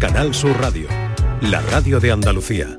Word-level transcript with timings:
Canal 0.00 0.32
Sur 0.32 0.58
Radio, 0.58 0.88
la 1.42 1.60
radio 1.60 2.00
de 2.00 2.10
Andalucía. 2.10 2.78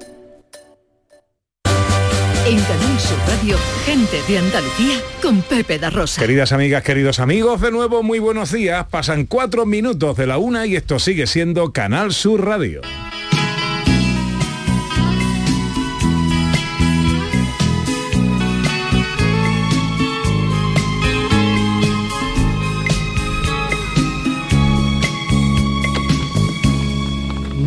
En 2.47 2.59
Canal 2.59 2.99
Sur 2.99 3.19
Radio, 3.27 3.57
gente 3.85 4.17
de 4.27 4.39
Andalucía 4.39 4.95
con 5.21 5.43
Pepe 5.43 5.77
da 5.77 5.91
Rosa. 5.91 6.19
Queridas 6.19 6.51
amigas, 6.51 6.81
queridos 6.81 7.19
amigos, 7.19 7.61
de 7.61 7.69
nuevo 7.69 8.01
muy 8.01 8.17
buenos 8.17 8.51
días. 8.51 8.87
Pasan 8.89 9.27
cuatro 9.27 9.67
minutos 9.67 10.17
de 10.17 10.25
la 10.25 10.39
una 10.39 10.65
y 10.65 10.75
esto 10.75 10.97
sigue 10.97 11.27
siendo 11.27 11.71
Canal 11.71 12.11
Sur 12.11 12.43
Radio. 12.43 12.81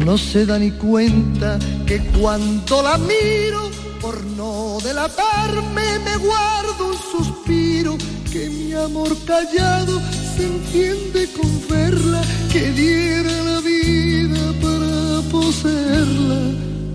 No 0.04 0.18
se 0.18 0.44
da 0.44 0.58
ni 0.58 0.70
cuenta 0.70 1.58
que 1.86 1.98
cuando 2.20 2.82
la 2.82 2.98
miro, 2.98 3.70
por 4.02 4.22
no 4.36 4.76
delatarme, 4.84 5.98
me 6.04 6.16
guardo 6.18 6.88
un 6.88 6.94
suspiro, 6.94 7.96
que 8.30 8.50
mi 8.50 8.74
amor 8.74 9.16
callado 9.24 10.02
se 10.36 10.44
enciende 10.44 11.26
con 11.32 11.68
verla, 11.70 12.20
que 12.52 12.70
diera 12.72 13.32
la 13.44 13.60
vida 13.60 14.52
para 14.60 15.22
poseerla. 15.30 16.52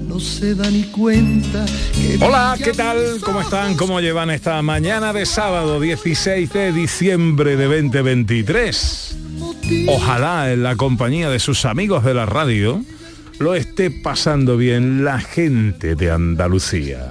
No 0.08 0.20
se 0.20 0.54
da 0.54 0.70
ni 0.70 0.84
cuenta 0.84 1.66
que 1.94 2.24
Hola, 2.24 2.58
¿qué 2.64 2.74
tal? 2.74 3.20
¿Cómo 3.24 3.42
están? 3.42 3.76
¿Cómo 3.76 4.02
llevan 4.02 4.30
esta 4.30 4.62
mañana 4.62 5.14
de 5.14 5.26
sábado 5.26 5.80
16 5.80 6.54
de 6.54 6.72
diciembre 6.74 7.56
de 7.56 7.66
2023? 7.66 9.18
Ojalá 9.88 10.52
en 10.52 10.62
la 10.62 10.76
compañía 10.76 11.32
de 11.32 11.40
sus 11.40 11.66
amigos 11.66 12.04
de 12.04 12.14
la 12.14 12.28
radio 12.28 12.84
lo 13.40 13.56
esté 13.56 13.90
pasando 13.90 14.58
bien 14.58 15.04
la 15.04 15.20
gente 15.20 15.96
de 15.96 16.12
Andalucía. 16.12 17.10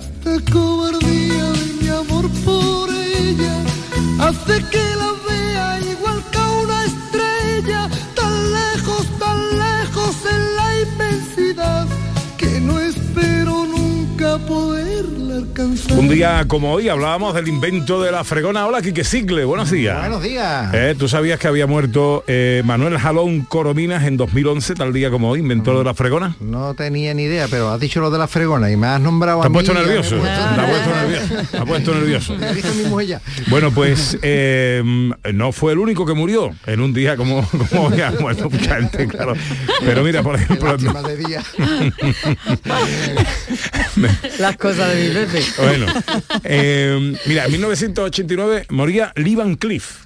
Un 15.96 16.08
día 16.08 16.44
como 16.46 16.72
hoy 16.72 16.88
hablábamos 16.88 17.34
del 17.34 17.48
invento 17.48 18.00
de 18.02 18.12
la 18.12 18.22
fregona. 18.24 18.66
Hola, 18.66 18.82
Quique 18.82 19.04
Cicle, 19.04 19.44
buenos 19.44 19.70
días. 19.70 19.98
Buenos 19.98 20.22
días. 20.22 20.72
Eh, 20.74 20.94
¿Tú 20.98 21.08
sabías 21.08 21.38
que 21.38 21.48
había 21.48 21.66
muerto 21.66 22.24
eh, 22.26 22.62
Manuel 22.64 22.98
Jalón 22.98 23.42
Corominas 23.42 24.04
en 24.04 24.16
2011, 24.16 24.74
tal 24.74 24.92
día 24.92 25.10
como 25.10 25.30
hoy, 25.30 25.40
inventor 25.40 25.78
de 25.78 25.84
la 25.84 25.94
fregona? 25.94 26.36
No 26.40 26.74
tenía 26.74 27.14
ni 27.14 27.24
idea, 27.24 27.48
pero 27.48 27.70
has 27.70 27.80
dicho 27.80 28.00
lo 28.00 28.10
de 28.10 28.18
la 28.18 28.28
fregona 28.28 28.70
y 28.70 28.76
me 28.76 28.86
has 28.86 29.00
nombrado 29.00 29.40
¿Te 29.40 29.46
a 29.46 29.48
has 29.48 29.52
puesto 29.52 29.74
me 29.74 29.80
nervioso? 29.80 30.18
puesto- 30.18 30.54
¿Te 30.54 30.60
has 30.60 30.68
puesto 30.68 30.90
nervioso? 30.94 31.34
¿Te 31.50 31.56
has 31.58 31.64
puesto 31.64 31.94
nervioso? 31.94 32.34
Me. 32.98 33.20
Bueno, 33.48 33.70
pues 33.72 34.18
eh, 34.22 34.82
no 35.32 35.52
fue 35.52 35.72
el 35.72 35.78
único 35.78 36.04
que 36.06 36.14
murió 36.14 36.50
en 36.66 36.80
un 36.80 36.92
día 36.92 37.16
como, 37.16 37.46
como 37.70 37.88
hoy 37.88 38.00
ha 38.00 38.10
muerto 38.12 38.48
mucha 38.50 38.76
gente, 38.76 39.06
claro. 39.08 39.34
Pero 39.84 40.02
mira, 40.04 40.22
por 40.22 40.34
ejemplo, 40.36 40.72
Lástima 40.72 41.02
de 41.02 41.16
día. 41.16 41.42
Las 44.38 44.56
cosas 44.56 44.94
de 44.94 45.08
mi 45.08 45.14
Pepe. 45.14 45.42
Bueno, 45.68 45.86
eh, 46.44 47.16
mira, 47.26 47.44
en 47.46 47.52
1989 47.52 48.66
moría 48.70 49.12
Lee 49.16 49.34
Van 49.34 49.56
Cleef, 49.56 50.04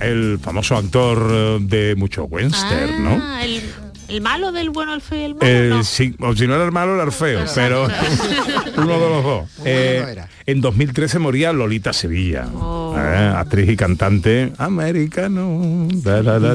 el 0.00 0.38
famoso 0.42 0.76
actor 0.76 1.28
eh, 1.30 1.58
de 1.60 1.94
mucho 1.96 2.24
western, 2.24 3.02
¿no? 3.04 3.18
Ah, 3.22 3.44
el, 3.44 3.62
el 4.08 4.20
malo 4.20 4.52
del 4.52 4.70
bueno, 4.70 4.94
el 4.94 5.00
feo 5.00 5.18
y 5.18 5.24
el 5.24 5.34
malo. 5.34 5.46
Eh, 5.46 5.68
no. 5.70 5.82
sí, 5.84 6.14
o 6.20 6.34
si 6.36 6.46
no 6.46 6.54
era 6.54 6.64
el 6.64 6.72
malo 6.72 6.94
era 6.94 7.04
el 7.04 7.12
feo, 7.12 7.44
pero 7.54 7.88
uno 8.76 8.92
de 9.00 9.08
los 9.08 9.24
dos. 9.24 9.50
Eh, 9.64 10.16
en 10.46 10.60
2013 10.60 11.18
moría 11.18 11.52
Lolita 11.52 11.92
Sevilla, 11.92 12.46
Oh. 12.54 12.94
eh, 12.96 13.32
actriz 13.36 13.68
y 13.70 13.76
cantante 13.76 14.52
americano. 14.58 15.88
Da, 15.92 16.22
da, 16.22 16.38
da. 16.38 16.54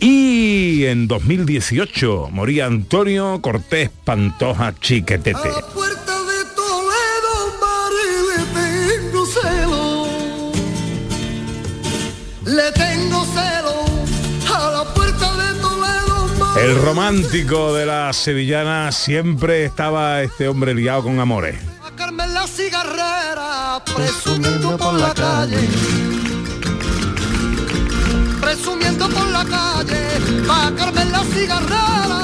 Y 0.00 0.84
en 0.86 1.06
2018 1.08 2.28
moría 2.30 2.66
Antonio 2.66 3.40
Cortés 3.40 3.90
Pantoja 4.04 4.74
Chiquetete. 4.80 5.38
A 5.48 5.62
Le 12.54 12.70
tengo 12.70 13.24
celo. 13.24 13.84
A 14.54 14.70
la 14.70 14.84
puerta 14.94 15.36
de 15.36 15.60
Toledo. 15.60 16.56
El 16.56 16.80
romántico 16.82 17.74
de 17.74 17.84
la 17.84 18.12
sevillana 18.12 18.92
siempre 18.92 19.64
estaba 19.64 20.22
este 20.22 20.46
hombre 20.46 20.72
liado 20.72 21.02
con 21.02 21.18
amores. 21.18 21.56
A 21.84 21.90
Carmen 21.96 22.32
la 22.32 22.46
cigarrera, 22.46 23.82
presumiendo 23.96 24.76
por 24.76 24.94
la 24.94 25.12
calle. 25.14 25.68
Presumiendo 28.40 29.08
por 29.08 29.26
la 29.30 29.44
calle, 29.46 30.20
la 31.10 31.24
cigarrera, 31.24 32.22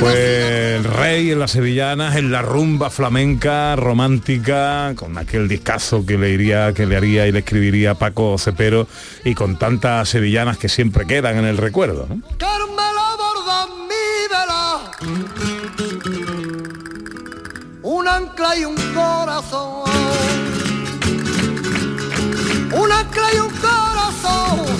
Pues 0.00 0.14
la 0.16 0.76
el 0.76 0.84
rey 0.84 1.30
en 1.30 1.38
las 1.38 1.52
sevillanas, 1.52 2.16
en 2.16 2.32
la 2.32 2.42
rumba 2.42 2.90
flamenca, 2.90 3.76
romántica, 3.76 4.94
con 4.96 5.16
aquel 5.16 5.46
discazo 5.46 6.04
que 6.04 6.18
le 6.18 6.30
iría, 6.30 6.72
que 6.72 6.86
le 6.86 6.96
haría 6.96 7.28
y 7.28 7.32
le 7.32 7.40
escribiría 7.40 7.94
Paco 7.94 8.36
Cepero 8.36 8.88
y 9.24 9.34
con 9.34 9.58
tantas 9.58 10.08
sevillanas 10.08 10.58
que 10.58 10.68
siempre 10.68 11.06
quedan 11.06 11.38
en 11.38 11.44
el 11.44 11.56
recuerdo. 11.56 12.08
un 17.82 18.08
ancla 18.08 18.56
y 18.56 18.64
un 18.64 18.76
corazón, 18.94 19.91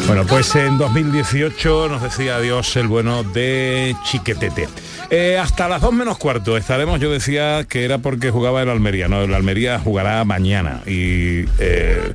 Bueno, 0.07 0.25
pues 0.27 0.55
en 0.57 0.79
2018 0.79 1.89
nos 1.89 2.03
decía 2.03 2.37
adiós 2.37 2.77
el 2.77 2.89
bueno 2.89 3.23
de 3.23 3.97
Chiquetete. 4.05 4.69
Eh, 5.11 5.39
hasta 5.39 5.69
las 5.69 5.83
2 5.83 5.93
menos 5.93 6.19
cuarto 6.19 6.57
estaremos, 6.57 6.99
yo 6.99 7.11
decía 7.11 7.65
que 7.69 7.85
era 7.85 7.99
porque 7.99 8.31
jugaba 8.31 8.63
el 8.63 8.71
Almería, 8.71 9.09
no, 9.09 9.23
el 9.23 9.35
Almería 9.35 9.79
jugará 9.79 10.25
mañana 10.25 10.81
y 10.87 11.41
eh, 11.59 12.15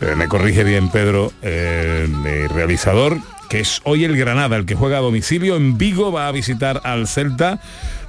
eh, 0.00 0.14
me 0.16 0.28
corrige 0.28 0.62
bien 0.62 0.88
Pedro, 0.90 1.32
eh, 1.42 2.06
mi 2.08 2.46
realizador, 2.46 3.18
que 3.48 3.60
es 3.60 3.80
hoy 3.84 4.04
el 4.04 4.16
Granada, 4.16 4.56
el 4.56 4.66
que 4.66 4.74
juega 4.74 4.98
a 4.98 5.00
domicilio 5.00 5.56
en 5.56 5.76
Vigo, 5.76 6.12
va 6.12 6.28
a 6.28 6.32
visitar 6.32 6.80
al 6.84 7.08
Celta. 7.08 7.60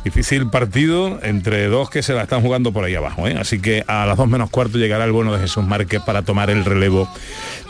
Difícil 0.07 0.50
partido 0.50 1.19
entre 1.22 1.68
dos 1.68 1.90
que 1.90 2.01
se 2.01 2.13
la 2.13 2.23
están 2.23 2.41
jugando 2.41 2.72
por 2.72 2.85
ahí 2.85 2.95
abajo. 2.95 3.28
¿eh? 3.28 3.35
Así 3.38 3.59
que 3.59 3.84
a 3.88 4.06
las 4.06 4.16
dos 4.16 4.25
menos 4.29 4.50
cuarto 4.50 4.78
llegará 4.78 5.03
el 5.03 5.12
bueno 5.12 5.34
de 5.34 5.40
Jesús 5.41 5.66
Márquez 5.68 6.01
para 6.01 6.22
tomar 6.22 6.50
el 6.50 6.63
relevo 6.63 7.09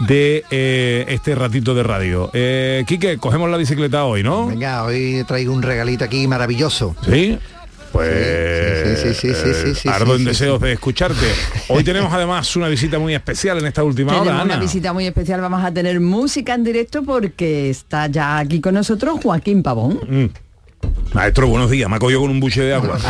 de 0.08 0.44
eh, 0.52 1.06
este 1.08 1.34
ratito 1.34 1.74
de 1.74 1.82
radio. 1.82 2.30
Eh, 2.34 2.84
Quique, 2.86 3.18
cogemos 3.18 3.50
la 3.50 3.58
bicicleta 3.58 4.06
hoy, 4.06 4.22
¿no? 4.22 4.50
Venga, 4.50 4.84
hoy 4.84 5.24
traigo 5.28 5.52
un 5.52 5.64
regalito 5.64 6.04
aquí 6.06 6.28
maravilloso. 6.28 6.96
Sí. 7.10 7.40
Pues 7.92 9.00
Sí, 9.02 9.14
sí, 9.14 9.14
sí, 9.16 9.34
sí, 9.34 9.54
sí, 9.54 9.76
sí, 9.76 9.90
ardo 9.90 10.06
sí, 10.06 10.12
en 10.12 10.20
sí, 10.20 10.26
deseos 10.26 10.62
de 10.62 10.74
escucharte. 10.74 11.26
Hoy 11.70 11.84
tenemos 11.84 12.14
además 12.14 12.56
una 12.56 12.68
visita 12.68 13.00
muy 13.00 13.16
especial 13.16 13.58
en 13.58 13.66
esta 13.66 13.84
última 13.84 14.12
Tenemos 14.12 14.28
hora, 14.28 14.44
una 14.44 14.54
Ana. 14.54 14.62
visita 14.62 14.94
muy 14.94 15.08
especial, 15.08 15.42
vamos 15.42 15.64
a 15.64 15.72
tener 15.74 16.00
música 16.00 16.54
en 16.54 16.64
directo 16.64 17.02
porque 17.02 17.72
está 17.72 18.06
ya 18.06 18.38
aquí 18.38 18.62
con 18.62 18.76
nosotros 18.76 19.20
Joaquín 19.24 19.64
Pavón. 19.64 20.00
Mm. 20.08 20.47
Maestro, 21.18 21.48
buenos 21.48 21.72
días. 21.72 21.90
Me 21.90 21.96
ha 21.96 22.00
cogido 22.00 22.22
con 22.22 22.30
un 22.30 22.40
buche 22.40 22.62
de 22.62 22.76
agua. 22.76 23.00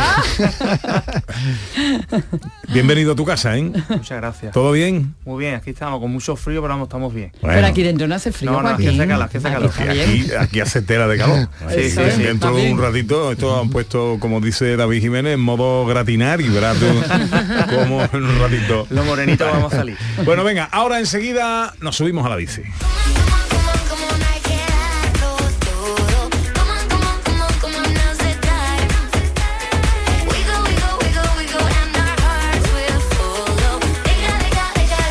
Bienvenido 2.72 3.12
a 3.12 3.14
tu 3.14 3.26
casa, 3.26 3.54
¿eh? 3.58 3.70
Muchas 3.90 4.18
gracias. 4.18 4.54
¿Todo 4.54 4.72
bien? 4.72 5.14
Muy 5.26 5.44
bien, 5.44 5.56
aquí 5.56 5.68
estamos 5.68 6.00
con 6.00 6.10
mucho 6.10 6.34
frío, 6.34 6.62
pero 6.62 6.72
vamos, 6.72 6.86
estamos 6.86 7.12
bien. 7.12 7.32
Bueno. 7.42 7.56
Pero 7.56 7.66
aquí 7.66 7.82
dentro 7.82 8.08
no 8.08 8.14
hace 8.14 8.32
frío, 8.32 8.50
No, 8.50 8.62
no, 8.62 8.70
aquí 8.70 8.86
hace 8.86 9.06
calor, 9.06 9.22
aquí 9.24 9.36
hace 9.36 9.50
calor. 9.50 9.70
Aquí, 9.90 10.30
aquí 10.40 10.60
hace 10.60 10.80
tela 10.80 11.06
de 11.06 11.18
calor. 11.18 11.48
Sí, 11.58 11.64
Así 11.66 11.90
sí, 11.90 11.96
que 11.98 12.10
sí, 12.12 12.22
dentro 12.22 12.56
de 12.56 12.72
un 12.72 12.80
ratito, 12.80 13.30
esto 13.30 13.60
han 13.60 13.68
puesto, 13.68 14.16
como 14.20 14.40
dice 14.40 14.76
David 14.76 15.02
Jiménez, 15.02 15.34
en 15.34 15.40
modo 15.40 15.84
gratinar 15.84 16.40
y 16.40 16.48
verás 16.48 16.78
tú 16.78 16.86
como 17.76 18.04
en 18.04 18.24
un 18.24 18.38
ratito. 18.38 18.86
Los 18.88 19.04
morenitos 19.04 19.52
vamos 19.52 19.74
a 19.74 19.76
salir. 19.76 19.98
Bueno, 20.24 20.44
venga, 20.44 20.64
ahora 20.72 20.98
enseguida 20.98 21.74
nos 21.82 21.96
subimos 21.96 22.24
a 22.24 22.30
la 22.30 22.36
bici. 22.36 22.62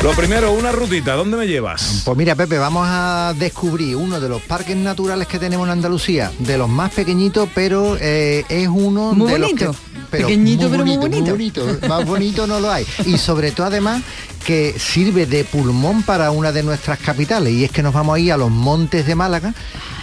Lo 0.02 0.12
primero, 0.12 0.52
una 0.52 0.70
rutita, 0.70 1.14
¿dónde 1.14 1.36
me 1.36 1.46
llevas? 1.48 2.02
Pues 2.04 2.16
mira, 2.16 2.36
Pepe, 2.36 2.56
vamos 2.56 2.86
a 2.88 3.34
descubrir 3.36 3.96
uno 3.96 4.20
de 4.20 4.28
los 4.28 4.40
parques 4.42 4.76
naturales 4.76 5.26
que 5.26 5.40
tenemos 5.40 5.66
en 5.66 5.72
Andalucía, 5.72 6.30
de 6.38 6.56
los 6.56 6.68
más 6.68 6.92
pequeñitos, 6.92 7.48
pero 7.52 7.96
eh, 8.00 8.44
es 8.48 8.68
uno 8.68 9.12
Muy 9.12 9.32
de 9.32 9.38
bonito. 9.38 9.64
los 9.66 9.76
que... 9.76 9.88
Pequeñito, 10.10 10.70
pero 10.70 10.86
muy 10.86 10.96
bonito. 10.96 11.32
bonito. 11.32 11.66
Más 11.86 12.06
bonito 12.06 12.46
no 12.46 12.60
lo 12.60 12.70
hay. 12.70 12.86
Y 13.04 13.18
sobre 13.18 13.50
todo, 13.50 13.66
además, 13.66 14.02
que 14.44 14.78
sirve 14.78 15.26
de 15.26 15.44
pulmón 15.44 16.02
para 16.02 16.30
una 16.30 16.52
de 16.52 16.62
nuestras 16.62 16.98
capitales 16.98 17.52
y 17.52 17.64
es 17.64 17.70
que 17.70 17.82
nos 17.82 17.92
vamos 17.92 18.16
a 18.16 18.18
ir 18.18 18.32
a 18.32 18.36
los 18.36 18.50
montes 18.50 19.06
de 19.06 19.14
Málaga 19.14 19.54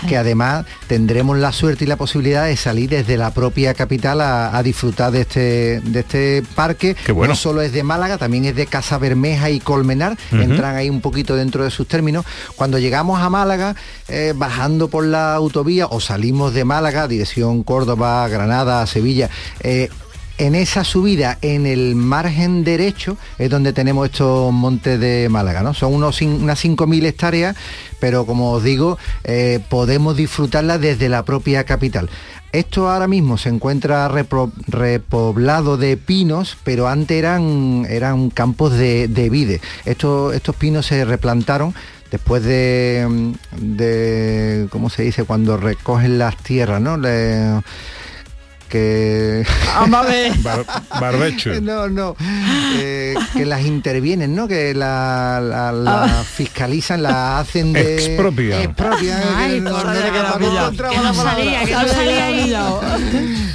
que 0.08 0.18
además 0.18 0.66
tendremos 0.88 1.38
la 1.38 1.52
suerte 1.52 1.86
y 1.86 1.88
la 1.88 1.96
posibilidad 1.96 2.46
de 2.46 2.56
salir 2.58 2.90
desde 2.90 3.18
la 3.18 3.32
propia 3.32 3.74
capital 3.74 4.22
a, 4.22 4.56
a 4.56 4.64
disfrutar 4.64 5.12
de 5.12 5.22
este, 5.22 5.82
de 5.82 6.00
este 6.00 6.44
parque. 6.56 6.96
Qué 7.06 7.12
bueno. 7.12 7.34
No 7.34 7.36
solo 7.36 7.62
es 7.62 7.72
de 7.72 7.84
Málaga, 7.84 8.18
también 8.18 8.46
es 8.46 8.56
de 8.56 8.68
Casa 8.68 8.98
Bermeja 8.98 9.50
y 9.50 9.60
Colmenar, 9.60 10.18
entran 10.32 10.76
ahí 10.76 10.90
un 10.90 11.02
poquito 11.02 11.36
dentro 11.36 11.64
de 11.64 11.72
sus 11.72 11.88
términos. 11.88 12.26
Cuando 12.56 12.78
llegamos 12.78 13.20
a 13.20 13.30
Málaga, 13.30 13.76
eh, 14.08 14.34
bajando 14.36 14.90
por 14.90 15.06
la 15.06 15.34
autovía 15.34 15.88
o 15.88 16.00
salimos 16.00 16.54
de 16.54 16.66
Málaga, 16.66 17.08
dirección 17.08 17.64
Córdoba, 17.64 18.28
Granada, 18.28 18.86
Sevilla, 18.86 19.30
eh, 19.62 19.90
en 20.38 20.56
esa 20.56 20.84
subida, 20.84 21.38
en 21.42 21.66
el 21.66 21.96
margen 21.96 22.64
derecho, 22.64 23.18
es 23.38 23.50
donde 23.50 23.72
tenemos 23.74 24.06
estos 24.08 24.52
montes 24.52 25.00
de 25.00 25.28
Málaga, 25.30 25.64
¿no? 25.64 25.74
Son 25.74 25.94
unos, 25.94 26.22
unas 26.22 26.64
5.000 26.64 27.06
hectáreas, 27.06 27.56
pero 28.00 28.26
como 28.26 28.52
os 28.52 28.64
digo, 28.64 28.98
eh, 29.24 29.60
podemos 29.70 30.16
disfrutarla 30.18 30.78
desde 30.78 31.10
la 31.10 31.24
propia 31.24 31.64
capital. 31.64 32.10
Esto 32.52 32.90
ahora 32.90 33.08
mismo 33.08 33.38
se 33.38 33.50
encuentra 33.50 34.08
repoblado 34.08 35.78
de 35.78 35.98
pinos, 35.98 36.58
pero 36.64 36.88
antes 36.88 37.18
eran, 37.18 37.86
eran 37.90 38.30
campos 38.30 38.74
de, 38.74 39.08
de. 39.10 39.60
Estos, 39.86 40.34
estos 40.34 40.56
pinos 40.56 40.86
se 40.86 41.04
replantaron 41.04 41.74
después 42.12 42.44
de, 42.44 43.34
de, 43.60 44.68
¿cómo 44.70 44.90
se 44.90 45.04
dice? 45.04 45.26
Cuando 45.26 45.58
recogen 45.58 46.18
las 46.18 46.38
tierras, 46.38 46.80
¿no? 46.82 46.96
Le- 46.98 47.62
que 48.70 49.46
Vamos 49.76 50.00
a 50.06 50.10
ver. 50.10 50.34
Bar- 50.40 50.66
barbecho. 51.00 51.52
no, 51.62 51.88
no. 51.90 52.16
Eh, 52.78 53.16
que 53.34 53.46
las 53.46 53.62
intervienen, 53.66 54.36
¿no? 54.36 54.48
Que 54.48 54.74
la, 54.74 55.40
la- 55.42 55.72
la 55.72 56.04
Ah. 56.06 56.24
fiscalizan, 56.24 57.02
la 57.04 57.40
hacen 57.40 57.74
de. 57.74 57.96
Ay, 59.38 59.62
no- 59.62 59.72
no- 59.72 59.90
ahí. 62.20 62.46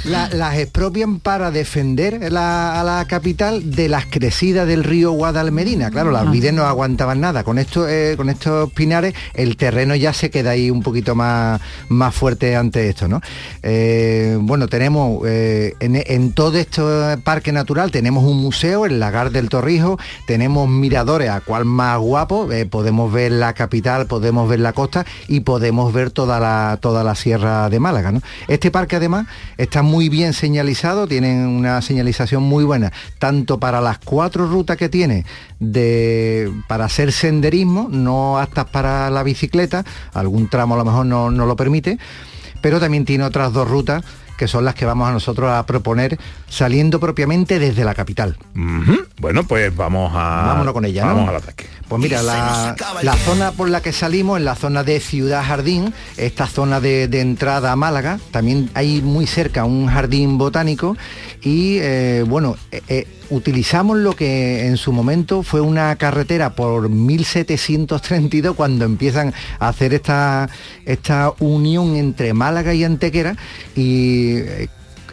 La- 0.05 0.29
las 0.29 0.57
expropian 0.57 1.19
para 1.19 1.51
defender 1.51 2.31
la- 2.31 2.79
a 2.79 2.83
la 2.83 3.05
capital 3.05 3.71
de 3.71 3.87
las 3.89 4.05
crecidas 4.07 4.67
del 4.67 4.83
río 4.83 5.11
Guadalmedina. 5.11 5.91
Claro, 5.91 6.11
las 6.11 6.29
vides 6.31 6.53
no 6.53 6.63
aguantaban 6.65 7.19
nada. 7.21 7.43
Con 7.43 7.57
esto, 7.59 7.87
eh, 7.87 8.15
con 8.17 8.29
estos 8.29 8.71
pinares, 8.73 9.13
el 9.33 9.57
terreno 9.57 9.95
ya 9.95 10.13
se 10.13 10.29
queda 10.29 10.51
ahí 10.51 10.69
un 10.71 10.81
poquito 10.83 11.15
más, 11.15 11.61
más 11.89 12.13
fuerte 12.15 12.55
ante 12.55 12.89
esto, 12.89 13.07
¿no? 13.07 13.21
Eh, 13.63 14.37
bueno, 14.39 14.67
tenemos 14.67 15.10
eh, 15.25 15.75
en, 15.79 16.31
todo 16.33 16.57
este 16.57 16.81
parque 17.23 17.51
natural 17.51 17.91
tenemos 17.91 18.23
un 18.23 18.37
museo, 18.37 18.85
el 18.85 18.99
Lagar 18.99 19.31
del 19.31 19.49
Torrijo, 19.49 19.99
tenemos 20.25 20.67
miradores 20.69 21.29
a 21.29 21.41
cual 21.41 21.65
más 21.65 21.99
guapo, 21.99 22.51
eh, 22.51 22.65
podemos 22.65 23.11
ver 23.11 23.31
la 23.31 23.53
capital, 23.53 24.07
podemos 24.07 24.49
ver 24.49 24.59
la 24.59 24.73
costa 24.73 25.05
y 25.27 25.41
podemos 25.41 25.93
ver 25.93 26.11
toda 26.11 26.39
la, 26.39 26.77
toda 26.81 27.03
la 27.03 27.15
sierra 27.15 27.69
de 27.69 27.79
Málaga. 27.79 28.13
Este 28.47 28.71
parque 28.71 28.97
además 28.97 29.27
está 29.57 29.81
muy 29.81 30.09
bien 30.09 30.33
señalizado, 30.33 31.07
tiene 31.07 31.45
una 31.45 31.81
señalización 31.81 32.43
muy 32.43 32.63
buena, 32.63 32.91
tanto 33.19 33.59
para 33.59 33.81
las 33.81 33.99
cuatro 33.99 34.47
rutas 34.47 34.77
que 34.77 34.89
tiene 34.89 35.25
de, 35.59 36.51
para 36.67 36.85
hacer 36.85 37.11
senderismo, 37.11 37.87
no 37.89 38.39
aptas 38.39 38.65
para 38.65 39.09
la 39.09 39.23
bicicleta, 39.23 39.83
algún 40.13 40.49
tramo 40.49 40.75
a 40.75 40.77
lo 40.77 40.85
mejor 40.85 41.05
no, 41.05 41.31
no 41.31 41.45
lo 41.45 41.55
permite, 41.55 41.97
pero 42.61 42.79
también 42.79 43.05
tiene 43.05 43.23
otras 43.23 43.53
dos 43.53 43.67
rutas 43.67 44.03
que 44.41 44.47
son 44.47 44.65
las 44.65 44.73
que 44.73 44.85
vamos 44.85 45.07
a 45.07 45.11
nosotros 45.11 45.51
a 45.51 45.63
proponer 45.67 46.17
saliendo 46.49 46.99
propiamente 46.99 47.59
desde 47.59 47.83
la 47.85 47.93
capital. 47.93 48.37
Bueno, 49.19 49.43
pues 49.43 49.75
vamos 49.75 50.11
a... 50.15 50.47
Vámonos 50.47 50.73
con 50.73 50.83
ella, 50.83 51.05
¿no? 51.05 51.13
Vamos 51.13 51.29
al 51.29 51.35
ataque. 51.35 51.67
Pues 51.87 52.01
mira, 52.01 52.23
la, 52.23 52.75
la 53.03 53.17
zona 53.17 53.51
por 53.51 53.69
la 53.69 53.83
que 53.83 53.93
salimos, 53.93 54.39
en 54.39 54.45
la 54.45 54.55
zona 54.55 54.83
de 54.83 54.99
Ciudad 54.99 55.43
Jardín, 55.45 55.93
esta 56.17 56.47
zona 56.47 56.79
de, 56.79 57.07
de 57.07 57.21
entrada 57.21 57.71
a 57.71 57.75
Málaga, 57.75 58.17
también 58.31 58.71
hay 58.73 59.03
muy 59.03 59.27
cerca 59.27 59.63
un 59.63 59.85
jardín 59.85 60.39
botánico 60.39 60.97
y 61.43 61.77
eh, 61.77 62.23
bueno, 62.27 62.55
eh, 62.71 62.81
eh, 62.87 63.07
utilizamos 63.31 63.97
lo 63.97 64.15
que 64.15 64.67
en 64.67 64.77
su 64.77 64.91
momento 64.91 65.41
fue 65.41 65.61
una 65.61 65.95
carretera 65.95 66.51
por 66.51 66.89
1732 66.89 68.55
cuando 68.55 68.85
empiezan 68.85 69.33
a 69.57 69.69
hacer 69.69 69.93
esta, 69.93 70.49
esta 70.85 71.33
unión 71.39 71.95
entre 71.95 72.33
Málaga 72.33 72.73
y 72.73 72.83
Antequera 72.83 73.35
y 73.75 74.41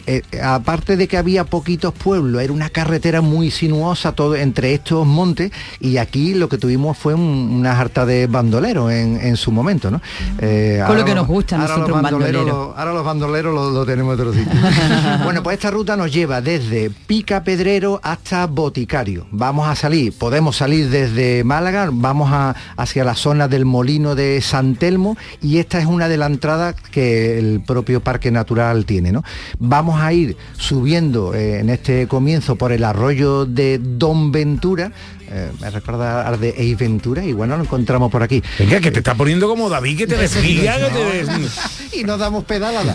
eh, 0.09 0.23
aparte 0.43 0.97
de 0.97 1.07
que 1.07 1.17
había 1.19 1.45
poquitos 1.45 1.93
pueblos, 1.93 2.43
era 2.43 2.53
una 2.53 2.71
carretera 2.71 3.21
muy 3.21 3.51
sinuosa 3.51 4.13
todo 4.13 4.35
entre 4.37 4.73
estos 4.75 5.07
montes 5.07 5.53
y 5.81 5.99
aquí 5.99 6.33
lo 6.35 6.49
que 6.49 6.57
tuvimos 6.59 6.97
fue 6.97 7.15
un- 7.15 7.49
una 7.59 7.79
harta 7.79 8.07
de 8.07 8.27
bandoleros 8.27 8.91
en, 8.91 9.19
en 9.21 9.37
su 9.37 9.53
momento, 9.53 9.91
¿no? 9.91 10.01
Eh, 10.41 10.83
Con 10.87 10.97
lo 10.97 11.05
que 11.05 11.11
los- 11.15 11.21
nos 11.23 11.27
gusta 11.29 11.57
ahora 11.57 11.69
nosotros 11.69 11.89
los 11.91 12.03
bandoleros 12.03 12.35
bandolero. 12.45 12.67
lo- 12.73 12.79
ahora 12.79 12.93
los 12.95 13.05
bandoleros 13.05 13.55
lo, 13.55 13.71
lo 13.71 13.85
tenemos 13.87 14.15
en 14.15 14.21
otro 14.21 14.33
sitio. 14.33 14.53
bueno, 15.25 15.43
pues 15.43 15.55
esta 15.59 15.71
ruta 15.71 15.97
nos 15.97 16.13
lleva 16.13 16.41
desde 16.41 16.91
Pica 16.91 17.45
Pedrero 17.45 18.01
hasta 18.03 18.47
Boticario. 18.47 19.27
Vamos 19.31 19.69
a 19.69 19.75
salir, 19.75 20.13
podemos 20.17 20.57
salir 20.57 20.89
desde 20.91 21.45
Málaga, 21.45 21.91
vamos 21.93 22.31
a, 22.33 22.55
hacia 22.77 23.05
la 23.05 23.15
zona 23.15 23.47
del 23.49 23.65
Molino 23.65 24.15
de 24.15 24.41
San 24.41 24.75
Telmo 24.77 25.17
y 25.43 25.59
esta 25.59 25.79
es 25.79 25.87
una 25.87 26.09
de 26.09 26.17
las 26.17 26.31
entradas 26.31 26.75
que 26.91 27.39
el 27.39 27.61
propio 27.61 28.01
Parque 28.01 28.31
Natural 28.31 28.85
tiene. 28.87 29.13
¿no? 29.13 29.23
Vamos 29.59 29.98
a 30.01 30.13
ir 30.13 30.37
subiendo 30.57 31.35
eh, 31.35 31.61
en 31.61 31.71
este 31.71 32.07
comienzo 32.07 32.57
por 32.57 32.73
el 32.73 32.85
arroyo 32.85 33.47
de 33.47 33.79
Don 33.79 34.33
Ventura, 34.33 34.93
eh, 35.31 35.53
me 35.61 35.71
recuerda 35.71 36.27
al 36.27 36.41
de 36.41 36.51
Eis 36.51 36.77
Ventura 36.79 37.25
y 37.25 37.33
bueno, 37.33 37.57
lo 37.57 37.63
encontramos 37.65 38.11
por 38.11 38.23
aquí. 38.23 38.43
Venga, 38.59 38.81
que 38.81 38.91
te 38.91 38.99
está 38.99 39.15
poniendo 39.15 39.49
como 39.49 39.69
David, 39.69 39.99
que 39.99 40.07
te 40.07 40.17
desvía, 40.19 40.77
que 40.79 40.91
te 40.91 41.05
des- 41.05 41.59
y 41.93 42.05
nos 42.05 42.19
damos 42.19 42.45
pedalada. 42.45 42.95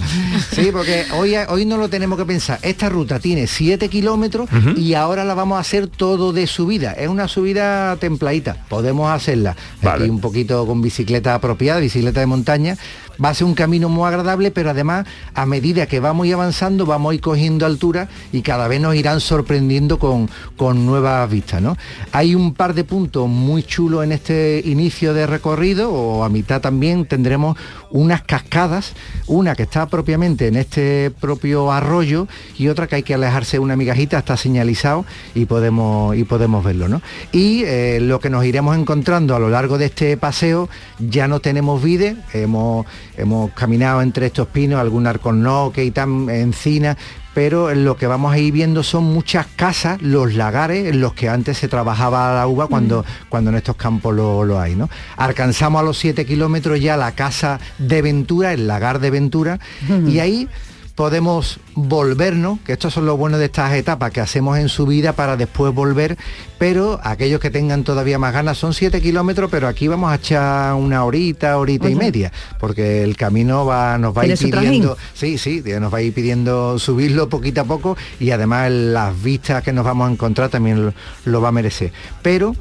Sí, 0.51 0.69
porque 0.71 1.05
hoy, 1.13 1.35
hoy 1.49 1.65
no 1.65 1.77
lo 1.77 1.89
tenemos 1.89 2.17
que 2.17 2.25
pensar. 2.25 2.59
Esta 2.61 2.89
ruta 2.89 3.19
tiene 3.19 3.47
7 3.47 3.89
kilómetros 3.89 4.49
y 4.75 4.93
ahora 4.93 5.23
la 5.25 5.33
vamos 5.33 5.57
a 5.57 5.61
hacer 5.61 5.87
todo 5.87 6.33
de 6.33 6.47
subida. 6.47 6.93
Es 6.93 7.07
una 7.07 7.27
subida 7.27 7.95
templadita. 7.97 8.57
Podemos 8.69 9.11
hacerla 9.11 9.55
Vale. 9.81 10.03
aquí 10.05 10.09
un 10.09 10.19
poquito 10.21 10.65
con 10.65 10.81
bicicleta 10.81 11.35
apropiada, 11.35 11.79
bicicleta 11.79 12.19
de 12.19 12.25
montaña. 12.25 12.77
Va 13.23 13.29
a 13.29 13.33
ser 13.35 13.45
un 13.45 13.53
camino 13.53 13.89
muy 13.89 14.07
agradable, 14.07 14.49
pero 14.49 14.71
además 14.71 15.05
a 15.35 15.45
medida 15.45 15.85
que 15.85 15.99
vamos 15.99 16.23
a 16.23 16.27
ir 16.29 16.33
avanzando, 16.33 16.87
vamos 16.87 17.11
a 17.11 17.15
ir 17.15 17.21
cogiendo 17.21 17.63
altura 17.67 18.09
y 18.31 18.41
cada 18.41 18.67
vez 18.67 18.81
nos 18.81 18.95
irán 18.95 19.19
sorprendiendo 19.19 19.99
con, 19.99 20.29
con 20.57 20.85
nuevas 20.87 21.29
vistas. 21.29 21.61
¿no? 21.61 21.77
Hay 22.11 22.22
un 22.35 22.53
par 22.53 22.73
de 22.73 22.83
puntos 22.83 23.27
muy 23.27 23.63
chulos 23.63 24.03
en 24.03 24.11
este 24.11 24.61
inicio 24.65 25.13
de 25.13 25.27
recorrido, 25.27 25.91
o 25.91 26.23
a 26.23 26.29
mitad 26.29 26.61
también 26.61 27.05
tendremos 27.05 27.57
unas 27.91 28.23
cascadas, 28.23 28.93
una 29.27 29.55
que 29.55 29.63
está 29.63 29.87
propiamente 29.87 30.47
en 30.47 30.55
este 30.55 31.11
propio 31.11 31.71
arroyo 31.71 32.27
y 32.57 32.69
otra 32.69 32.87
que 32.87 32.95
hay 32.95 33.03
que 33.03 33.13
alejarse 33.13 33.59
una 33.59 33.75
migajita, 33.75 34.19
está 34.19 34.37
señalizado 34.37 35.05
y 35.35 35.45
podemos, 35.45 36.15
y 36.15 36.23
podemos 36.23 36.63
verlo. 36.63 36.87
¿no? 36.87 37.01
Y 37.31 37.63
eh, 37.65 37.99
lo 38.01 38.19
que 38.19 38.29
nos 38.29 38.45
iremos 38.45 38.77
encontrando 38.77 39.35
a 39.35 39.39
lo 39.39 39.49
largo 39.49 39.77
de 39.77 39.85
este 39.85 40.15
paseo, 40.17 40.69
ya 40.99 41.27
no 41.27 41.39
tenemos 41.39 41.83
vide, 41.83 42.15
hemos, 42.33 42.85
hemos 43.17 43.51
caminado 43.51 44.01
entre 44.01 44.27
estos 44.27 44.47
pinos, 44.47 44.79
algún 44.79 45.07
arconnoque 45.07 45.83
y 45.83 45.91
tan 45.91 46.29
encina, 46.29 46.97
pero 47.33 47.73
lo 47.73 47.97
que 47.97 48.07
vamos 48.07 48.33
a 48.33 48.37
ir 48.37 48.53
viendo 48.53 48.83
son 48.83 49.05
muchas 49.05 49.47
casas, 49.55 50.01
los 50.01 50.33
lagares 50.33 50.87
en 50.87 51.01
los 51.01 51.13
que 51.13 51.29
antes 51.29 51.57
se 51.57 51.67
trabajaba 51.67 52.33
la 52.33 52.47
uva 52.47 52.67
cuando, 52.67 53.05
cuando 53.29 53.49
en 53.49 53.57
estos 53.57 53.75
campos 53.75 54.15
lo, 54.15 54.43
lo 54.43 54.59
hay. 54.59 54.75
¿no? 54.75 54.89
Alcanzamos 55.17 55.81
a 55.81 55.83
los 55.83 55.97
7 55.97 56.25
kilómetros 56.25 56.79
ya 56.79 56.97
la 56.97 57.13
casa 57.13 57.59
de 57.77 58.01
Ventura, 58.01 58.53
el 58.53 58.67
lagar 58.67 58.99
de 58.99 59.09
Ventura, 59.09 59.59
y 60.07 60.19
ahí 60.19 60.47
podemos 60.95 61.59
volvernos, 61.73 62.59
que 62.59 62.73
estos 62.73 62.93
son 62.93 63.05
los 63.05 63.17
buenos 63.17 63.39
de 63.39 63.45
estas 63.45 63.73
etapas 63.73 64.11
que 64.11 64.21
hacemos 64.21 64.57
en 64.59 64.69
subida 64.69 65.13
para 65.13 65.35
después 65.37 65.73
volver, 65.73 66.17
pero 66.59 66.99
aquellos 67.03 67.39
que 67.39 67.49
tengan 67.49 67.83
todavía 67.83 68.19
más 68.19 68.33
ganas 68.33 68.57
son 68.57 68.73
7 68.73 69.01
kilómetros, 69.01 69.49
pero 69.49 69.67
aquí 69.67 69.87
vamos 69.87 70.11
a 70.11 70.15
echar 70.15 70.75
una 70.75 71.03
horita, 71.03 71.57
horita 71.57 71.89
y 71.89 71.95
media, 71.95 72.31
porque 72.59 73.03
el 73.03 73.17
camino 73.17 73.65
va, 73.65 73.97
nos 73.97 74.15
va 74.15 74.21
a 74.21 74.25
ir 74.25 74.37
¿Tiene 74.37 74.53
su 74.53 74.59
pidiendo, 74.59 74.97
sí, 75.13 75.37
sí, 75.37 75.63
nos 75.79 75.91
va 75.91 75.97
a 75.97 76.01
ir 76.01 76.13
pidiendo 76.13 76.77
subirlo 76.77 77.27
poquito 77.27 77.61
a 77.61 77.65
poco 77.65 77.97
y 78.19 78.29
además 78.29 78.71
las 78.71 79.21
vistas 79.21 79.63
que 79.63 79.73
nos 79.73 79.85
vamos 79.85 80.09
a 80.09 80.11
encontrar 80.11 80.49
también 80.49 80.85
lo, 80.85 80.93
lo 81.25 81.41
va 81.41 81.49
a 81.49 81.51
merecer. 81.51 81.91
Pero 82.21 82.55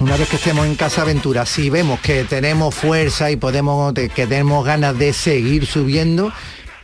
una 0.00 0.16
vez 0.16 0.28
que 0.28 0.36
estemos 0.36 0.66
en 0.66 0.74
Casa 0.74 1.02
Aventura, 1.02 1.46
si 1.46 1.70
vemos 1.70 2.00
que 2.00 2.24
tenemos 2.24 2.74
fuerza 2.74 3.30
y 3.30 3.36
podemos, 3.36 3.92
que 3.92 4.26
tenemos 4.26 4.64
ganas 4.64 4.98
de 4.98 5.12
seguir 5.12 5.66
subiendo, 5.66 6.32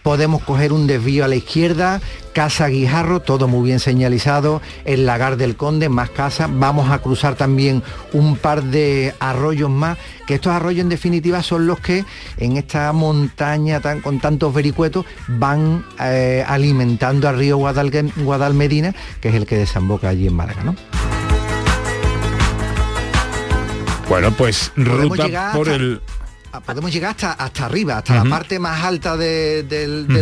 podemos 0.03 0.43
coger 0.43 0.73
un 0.73 0.87
desvío 0.87 1.25
a 1.25 1.29
la 1.29 1.37
izquierda, 1.37 2.01
Casa 2.33 2.69
Guijarro, 2.69 3.21
todo 3.21 3.49
muy 3.49 3.65
bien 3.67 3.81
señalizado, 3.81 4.63
el 4.85 5.05
Lagar 5.07 5.37
del 5.37 5.57
Conde, 5.57 5.89
más 5.89 6.11
casa, 6.11 6.49
vamos 6.51 6.91
a 6.91 6.99
cruzar 6.99 7.35
también 7.35 7.83
un 8.13 8.37
par 8.37 8.63
de 8.63 9.15
arroyos 9.19 9.69
más, 9.71 9.99
que 10.27 10.35
estos 10.35 10.53
arroyos 10.53 10.83
en 10.83 10.89
definitiva 10.89 11.43
son 11.43 11.67
los 11.67 11.81
que 11.81 12.05
en 12.39 12.57
esta 12.57 12.93
montaña 12.93 13.81
tan, 13.81 14.01
con 14.01 14.21
tantos 14.21 14.55
vericuetos 14.55 15.05
van 15.29 15.85
eh, 16.01 16.45
alimentando 16.47 17.29
al 17.29 17.37
río 17.39 17.57
Guadalmedina, 17.59 18.95
que 19.21 19.29
es 19.31 19.35
el 19.35 19.47
que 19.47 19.57
desemboca 19.57 20.09
allí 20.09 20.27
en 20.29 20.35
Málaga, 20.35 20.63
¿no? 20.65 20.77
Bueno, 24.09 24.33
pues 24.33 24.73
ruta 24.77 25.53
por 25.53 25.69
hasta- 25.69 25.75
el... 25.75 26.01
Ah, 26.53 26.61
Podemos 26.61 26.93
llegar 26.93 27.11
hasta, 27.13 27.33
hasta 27.33 27.67
arriba, 27.67 27.99
hasta 27.99 28.25
la 28.25 28.31
parte 28.31 28.59
más 28.59 28.83
alta 28.83 29.17
de, 29.17 29.65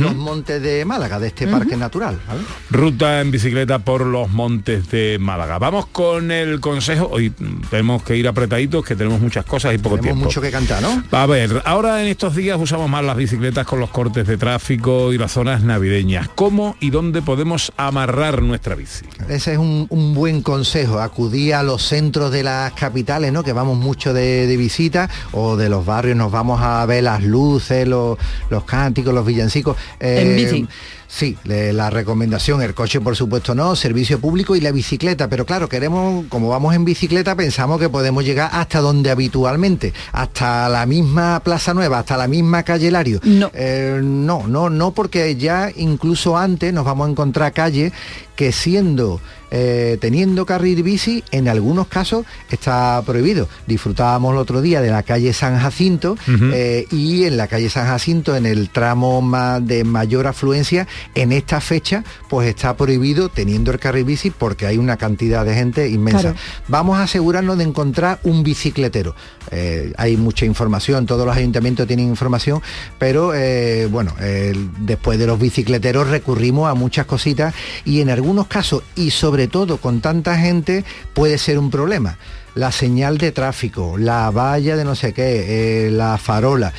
los 0.01 0.15
montes 0.15 0.61
de 0.63 0.85
Málaga, 0.85 1.19
de 1.19 1.29
este 1.29 1.47
parque 1.47 1.77
natural. 1.77 2.19
¿vale? 2.29 2.41
Ruta 2.71 3.21
en 3.21 3.31
bicicleta 3.31 3.79
por 3.79 4.05
los 4.05 4.29
montes 4.29 4.91
de 4.91 5.19
Málaga. 5.19 5.59
Vamos 5.59 5.87
con 5.87 6.31
el 6.31 6.61
consejo. 6.61 7.09
Hoy 7.11 7.31
tenemos 7.71 8.03
que 8.03 8.17
ir 8.17 8.29
apretaditos, 8.29 8.85
que 8.85 8.95
tenemos 8.95 9.21
muchas 9.21 9.47
cosas 9.47 9.75
y 9.75 9.79
poco 9.79 9.97
Tenemos 9.97 10.17
tiempo. 10.17 10.25
mucho 10.27 10.41
que 10.43 10.51
cantar, 10.51 10.83
¿no? 10.83 11.03
A 11.13 11.25
ver, 11.27 11.63
ahora 11.65 12.03
en 12.03 12.09
estos 12.09 12.35
días 12.37 12.59
usamos 12.61 12.91
más 12.91 13.03
las 13.05 13.17
bicicletas 13.17 13.67
con 13.67 13.81
los 13.81 13.89
cortes 13.91 14.27
de 14.27 14.37
tráfico 14.37 15.13
y 15.15 15.19
las 15.19 15.33
zonas 15.33 15.63
navideñas. 15.63 16.29
¿Cómo 16.35 16.77
y 16.81 16.91
dónde 16.91 17.23
podemos 17.23 17.73
amarrar 17.79 18.43
nuestra 18.43 18.75
bici? 18.75 19.07
Ese 19.31 19.53
es 19.53 19.59
un, 19.59 19.87
un 19.89 20.13
buen 20.15 20.43
consejo, 20.43 21.01
acudir 21.01 21.55
a 21.55 21.63
los 21.63 21.83
centros 21.83 22.31
de 22.33 22.43
las 22.43 22.73
capitales, 22.75 23.33
¿no? 23.33 23.43
Que 23.43 23.55
vamos 23.55 23.79
mucho 23.79 24.13
de, 24.13 24.47
de 24.47 24.57
visita, 24.59 25.09
o 25.33 25.57
de 25.57 25.71
los 25.71 25.87
barrios 25.87 26.18
nos 26.19 26.31
vamos 26.31 26.61
a 26.61 26.85
ver 26.85 27.05
las 27.05 27.23
luces, 27.23 27.89
los, 27.89 28.19
los 28.51 28.65
cánticos, 28.65 29.15
los 29.15 29.25
villancicos. 29.25 29.77
eh, 30.01 30.23
En 30.23 30.37
bici. 30.37 30.69
Sí, 31.11 31.39
la 31.47 31.89
recomendación, 31.89 32.61
el 32.61 32.75
coche 32.75 33.01
por 33.01 33.17
supuesto 33.17 33.55
no, 33.55 33.75
servicio 33.77 34.21
público 34.21 34.55
y 34.57 34.61
la 34.61 34.73
bicicleta, 34.73 35.27
pero 35.29 35.47
claro, 35.47 35.67
queremos, 35.67 36.27
como 36.29 36.51
vamos 36.51 36.75
en 36.75 36.85
bicicleta, 36.85 37.35
pensamos 37.35 37.81
que 37.81 37.89
podemos 37.89 38.27
llegar 38.27 38.51
hasta 38.53 38.81
donde 38.81 39.11
habitualmente, 39.11 39.95
hasta 40.13 40.69
la 40.69 40.85
misma 40.85 41.41
Plaza 41.43 41.73
Nueva, 41.73 42.01
hasta 42.01 42.19
la 42.19 42.29
misma 42.29 42.63
calle 42.63 42.91
Lario. 42.91 43.21
No. 43.25 43.51
Eh, 43.55 44.01
no, 44.05 44.47
no, 44.47 44.69
no, 44.69 44.91
porque 44.91 45.35
ya 45.37 45.73
incluso 45.75 46.37
antes 46.37 46.75
nos 46.75 46.85
vamos 46.85 47.09
a 47.09 47.11
encontrar 47.13 47.55
calles 47.55 47.91
que 48.37 48.53
siendo, 48.53 49.19
eh, 49.51 49.99
teniendo 50.01 50.45
carril 50.47 50.83
bici, 50.83 51.25
en 51.31 51.49
algunos 51.49 51.87
casos 51.89 52.25
está 52.51 53.03
prohibido. 53.05 53.49
Disfrutábamos 53.67 54.33
el 54.33 54.39
otro 54.39 54.61
día 54.61 54.81
de 54.81 54.91
la 54.91 55.03
calle 55.03 55.33
San 55.33 55.59
Jacinto 55.59 56.17
eh, 56.53 56.87
y 56.91 57.25
en 57.25 57.37
la 57.37 57.47
calle 57.47 57.71
San 57.71 57.87
Jacinto, 57.87 58.37
en 58.37 58.47
el 58.47 58.71
tramo 58.71 59.21
ma- 59.23 59.61
de 59.61 59.85
mayor 59.85 60.27
afluencia, 60.27 60.87
en 61.15 61.33
esta 61.33 61.61
fecha, 61.61 62.05
pues 62.29 62.49
está 62.49 62.77
prohibido 62.77 63.29
teniendo 63.29 63.71
el 63.71 63.79
carril 63.79 64.05
bici 64.05 64.31
porque 64.31 64.67
hay 64.67 64.79
una 64.79 64.97
cantidad 64.97 65.45
de 65.45 65.55
gente 65.55 65.89
inmensa. 65.89 66.21
Claro. 66.21 66.37
Vamos 66.69 66.99
a 66.99 67.05
asegurarnos 67.05 67.59
de 67.59 67.65
encontrar 67.65 68.21
un 68.25 68.43
bicicletero. 68.43 69.15
Eh, 69.51 69.93
hay 69.97 70.17
mucha 70.17 70.45
información, 70.45 71.07
todos 71.07 71.25
los 71.25 71.35
ayuntamientos 71.37 71.87
tienen 71.87 72.07
información, 72.09 72.61
pero 72.99 73.33
eh, 73.35 73.87
bueno, 73.91 74.13
eh, 74.21 74.53
después 74.81 75.19
de 75.19 75.27
los 75.27 75.39
bicicleteros 75.39 76.09
recurrimos 76.09 76.69
a 76.71 76.75
muchas 76.75 77.07
cositas 77.07 77.55
y 77.85 78.01
en 78.01 78.11
algunos 78.11 78.47
casos, 78.47 78.83
y 78.95 79.11
sobre 79.11 79.38
todo 79.47 79.77
con 79.77 80.01
tanta 80.01 80.37
gente, 80.39 80.85
puede 81.15 81.39
ser 81.39 81.59
un 81.59 81.71
problema. 81.71 82.19
La 82.55 82.73
señal 82.73 83.19
de 83.19 83.31
tráfico, 83.31 83.97
la 83.97 84.31
valla 84.31 84.77
de 84.77 84.85
no 84.85 84.97
sé 84.97 85.13
qué, 85.13 85.87
eh, 85.87 85.91
la 85.91 86.19
farola 86.19 86.73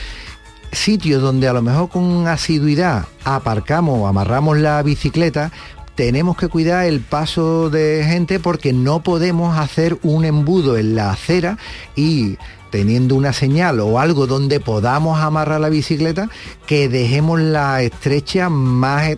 sitios 0.71 1.21
donde 1.21 1.47
a 1.47 1.53
lo 1.53 1.61
mejor 1.61 1.89
con 1.89 2.27
asiduidad 2.27 3.05
aparcamos 3.23 4.07
amarramos 4.07 4.57
la 4.57 4.81
bicicleta, 4.83 5.51
tenemos 5.95 6.37
que 6.37 6.47
cuidar 6.47 6.85
el 6.85 7.01
paso 7.01 7.69
de 7.69 8.05
gente 8.07 8.39
porque 8.39 8.71
no 8.71 9.01
podemos 9.01 9.57
hacer 9.57 9.97
un 10.01 10.25
embudo 10.25 10.77
en 10.77 10.95
la 10.95 11.11
acera 11.11 11.57
y 11.95 12.37
teniendo 12.69 13.15
una 13.15 13.33
señal 13.33 13.79
o 13.79 13.99
algo 13.99 14.27
donde 14.27 14.59
podamos 14.59 15.19
amarrar 15.19 15.59
la 15.61 15.69
bicicleta, 15.69 16.29
que 16.67 16.87
dejemos 16.89 17.39
la 17.39 17.81
estrecha 17.81 18.49
más, 18.49 19.17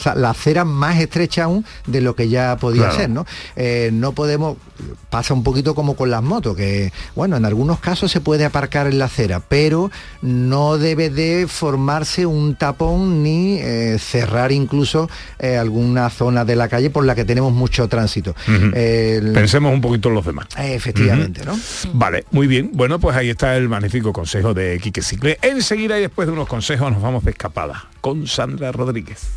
sea, 0.00 0.14
la 0.14 0.30
acera 0.30 0.64
más 0.64 0.98
estrecha 1.00 1.44
aún 1.44 1.64
de 1.86 2.00
lo 2.00 2.14
que 2.14 2.28
ya 2.28 2.56
podía 2.56 2.82
Claro. 2.82 2.96
ser, 2.96 3.10
¿no? 3.10 3.26
Eh, 3.56 3.90
no 3.92 4.12
podemos, 4.12 4.56
pasa 5.10 5.34
un 5.34 5.42
poquito 5.42 5.74
como 5.74 5.94
con 5.96 6.10
las 6.10 6.22
motos, 6.22 6.56
que 6.56 6.92
bueno, 7.14 7.36
en 7.36 7.44
algunos 7.44 7.78
casos 7.80 8.10
se 8.10 8.20
puede 8.20 8.44
aparcar 8.44 8.86
en 8.86 8.98
la 8.98 9.06
acera, 9.06 9.40
pero 9.40 9.90
no 10.22 10.78
debe 10.78 11.10
de 11.10 11.46
formarse 11.48 12.26
un 12.26 12.54
tapón 12.56 13.22
ni 13.22 13.58
eh, 13.58 13.96
cerrar 13.98 14.52
incluso 14.52 15.08
eh, 15.38 15.56
alguna 15.56 16.10
zona 16.10 16.44
de 16.44 16.56
la 16.56 16.68
calle 16.68 16.90
por 16.90 17.04
la 17.04 17.14
que 17.14 17.24
tenemos 17.24 17.52
mucho 17.52 17.88
tránsito. 17.88 18.34
Pensemos 19.34 19.72
un 19.72 19.80
poquito 19.80 20.08
en 20.08 20.14
los 20.14 20.24
demás. 20.26 20.46
efectivamente, 20.58 21.44
¿no? 21.44 21.58
Vale, 21.92 22.09
muy 22.30 22.46
bien. 22.46 22.70
Bueno, 22.72 22.98
pues 22.98 23.16
ahí 23.16 23.30
está 23.30 23.56
el 23.56 23.68
magnífico 23.68 24.12
consejo 24.12 24.54
de 24.54 24.78
Quique 24.80 25.02
Cicle. 25.02 25.38
Enseguida 25.42 25.98
y 25.98 26.02
después 26.02 26.26
de 26.26 26.32
unos 26.32 26.48
consejos 26.48 26.90
nos 26.92 27.02
vamos 27.02 27.24
de 27.24 27.30
escapada 27.30 27.88
con 28.00 28.26
Sandra 28.26 28.72
Rodríguez. 28.72 29.28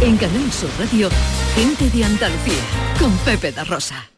En 0.00 0.16
Canal 0.16 0.52
Sur 0.52 0.70
Radio, 0.78 1.08
gente 1.54 1.90
de 1.90 2.04
Andalucía, 2.04 2.62
con 3.00 3.16
Pepe 3.18 3.52
da 3.52 3.64
Rosa. 3.64 4.17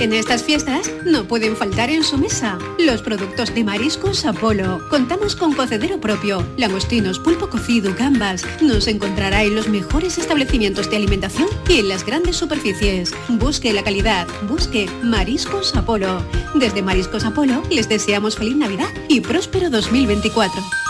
En 0.00 0.14
estas 0.14 0.42
fiestas 0.42 0.90
no 1.04 1.24
pueden 1.24 1.54
faltar 1.54 1.90
en 1.90 2.02
su 2.02 2.16
mesa 2.16 2.58
los 2.78 3.02
productos 3.02 3.54
de 3.54 3.64
Mariscos 3.64 4.24
Apolo. 4.24 4.80
Contamos 4.88 5.36
con 5.36 5.52
cocedero 5.52 6.00
propio, 6.00 6.42
langostinos, 6.56 7.18
pulpo 7.18 7.50
cocido, 7.50 7.94
gambas. 7.94 8.42
Nos 8.62 8.86
encontrará 8.86 9.42
en 9.42 9.54
los 9.54 9.68
mejores 9.68 10.16
establecimientos 10.16 10.88
de 10.88 10.96
alimentación 10.96 11.48
y 11.68 11.80
en 11.80 11.88
las 11.88 12.06
grandes 12.06 12.36
superficies. 12.36 13.12
Busque 13.28 13.74
la 13.74 13.84
calidad, 13.84 14.26
busque 14.48 14.88
Mariscos 15.02 15.76
Apolo. 15.76 16.24
Desde 16.54 16.80
Mariscos 16.80 17.26
Apolo 17.26 17.62
les 17.70 17.86
deseamos 17.86 18.36
feliz 18.36 18.56
Navidad 18.56 18.88
y 19.08 19.20
próspero 19.20 19.68
2024. 19.68 20.89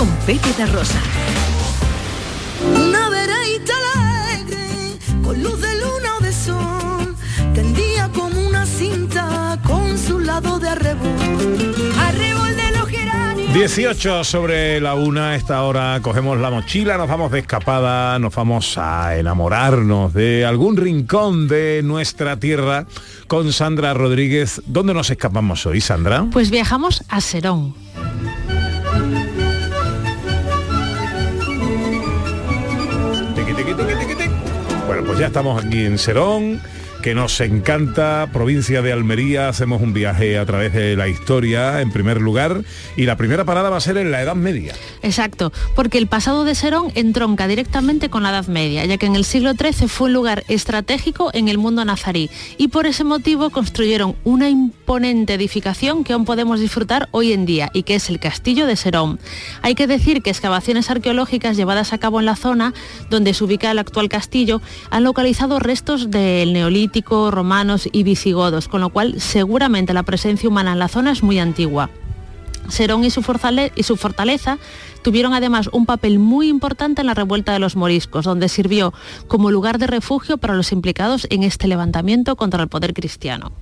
con 0.00 0.08
Pepe 0.24 0.48
da 0.56 0.64
Rosa. 0.64 0.98
Una 2.74 3.08
alegre, 3.08 4.96
con 5.22 5.42
luz 5.42 5.60
de 5.60 5.74
luna 5.74 6.16
o 6.18 6.22
de 6.22 6.32
sol, 6.32 7.14
tendía 7.52 8.08
como 8.08 8.40
una 8.48 8.64
cinta 8.64 9.58
con 9.62 9.98
su 9.98 10.18
lado 10.18 10.58
de 10.58 10.70
arrebol. 10.70 11.92
Arrebol 11.98 12.56
de 12.56 12.78
los 12.78 12.88
geranios. 12.88 13.52
18 13.52 14.24
sobre 14.24 14.80
la 14.80 14.94
una, 14.94 15.36
esta 15.36 15.62
hora 15.64 16.00
cogemos 16.00 16.38
la 16.38 16.48
mochila, 16.48 16.96
nos 16.96 17.08
vamos 17.08 17.30
de 17.30 17.40
escapada, 17.40 18.18
nos 18.18 18.34
vamos 18.34 18.78
a 18.78 19.18
enamorarnos 19.18 20.14
de 20.14 20.46
algún 20.46 20.78
rincón 20.78 21.46
de 21.46 21.82
nuestra 21.84 22.40
tierra 22.40 22.86
con 23.26 23.52
Sandra 23.52 23.92
Rodríguez. 23.92 24.62
¿Dónde 24.64 24.94
nos 24.94 25.10
escapamos 25.10 25.66
hoy, 25.66 25.82
Sandra? 25.82 26.24
Pues 26.32 26.50
viajamos 26.50 27.04
a 27.10 27.20
Serón. 27.20 27.89
Ya 35.20 35.26
estamos 35.26 35.62
aquí 35.62 35.84
en 35.84 35.98
Serón 35.98 36.62
que 37.00 37.14
nos 37.14 37.40
encanta, 37.40 38.28
provincia 38.32 38.82
de 38.82 38.92
Almería, 38.92 39.48
hacemos 39.48 39.80
un 39.80 39.94
viaje 39.94 40.38
a 40.38 40.44
través 40.44 40.74
de 40.74 40.96
la 40.96 41.08
historia 41.08 41.80
en 41.80 41.90
primer 41.90 42.20
lugar 42.20 42.62
y 42.96 43.06
la 43.06 43.16
primera 43.16 43.44
parada 43.44 43.70
va 43.70 43.78
a 43.78 43.80
ser 43.80 43.96
en 43.96 44.10
la 44.10 44.20
Edad 44.20 44.34
Media. 44.34 44.74
Exacto, 45.02 45.52
porque 45.74 45.96
el 45.96 46.08
pasado 46.08 46.44
de 46.44 46.54
Serón 46.54 46.92
entronca 46.94 47.48
directamente 47.48 48.10
con 48.10 48.22
la 48.22 48.30
Edad 48.30 48.48
Media, 48.48 48.84
ya 48.84 48.98
que 48.98 49.06
en 49.06 49.16
el 49.16 49.24
siglo 49.24 49.52
XIII 49.54 49.88
fue 49.88 50.08
un 50.08 50.14
lugar 50.14 50.44
estratégico 50.48 51.30
en 51.32 51.48
el 51.48 51.56
mundo 51.56 51.84
nazarí 51.84 52.28
y 52.58 52.68
por 52.68 52.86
ese 52.86 53.04
motivo 53.04 53.48
construyeron 53.48 54.16
una 54.24 54.50
imponente 54.50 55.34
edificación 55.34 56.04
que 56.04 56.12
aún 56.12 56.26
podemos 56.26 56.60
disfrutar 56.60 57.08
hoy 57.12 57.32
en 57.32 57.46
día 57.46 57.70
y 57.72 57.84
que 57.84 57.94
es 57.94 58.10
el 58.10 58.20
Castillo 58.20 58.66
de 58.66 58.76
Serón. 58.76 59.18
Hay 59.62 59.74
que 59.74 59.86
decir 59.86 60.22
que 60.22 60.30
excavaciones 60.30 60.90
arqueológicas 60.90 61.56
llevadas 61.56 61.92
a 61.94 61.98
cabo 61.98 62.20
en 62.20 62.26
la 62.26 62.36
zona 62.36 62.74
donde 63.08 63.32
se 63.32 63.44
ubica 63.44 63.70
el 63.70 63.78
actual 63.78 64.08
castillo 64.08 64.60
han 64.90 65.04
localizado 65.04 65.58
restos 65.60 66.10
del 66.10 66.52
neolítico 66.52 66.89
romanos 67.30 67.88
y 67.92 68.02
visigodos, 68.02 68.68
con 68.68 68.80
lo 68.80 68.90
cual 68.90 69.20
seguramente 69.20 69.94
la 69.94 70.02
presencia 70.02 70.48
humana 70.48 70.72
en 70.72 70.78
la 70.78 70.88
zona 70.88 71.12
es 71.12 71.22
muy 71.22 71.38
antigua. 71.38 71.90
Serón 72.68 73.04
y 73.04 73.10
su, 73.10 73.22
fortaleza 73.22 74.58
tuvieron 75.02 75.34
además 75.34 75.68
un 75.72 75.86
papel 75.86 76.18
muy 76.18 76.48
importante 76.48 77.00
en 77.00 77.06
la 77.06 77.14
revuelta 77.14 77.52
de 77.52 77.58
los 77.58 77.74
moriscos, 77.74 78.24
donde 78.24 78.48
sirvió 78.48 78.92
como 79.28 79.50
lugar 79.50 79.78
de 79.78 79.86
refugio 79.86 80.38
para 80.38 80.54
los 80.54 80.72
implicados 80.72 81.26
en 81.30 81.42
este 81.42 81.66
levantamiento 81.66 82.36
contra 82.36 82.62
el 82.62 82.68
poder 82.68 82.94
cristiano. 82.94 83.52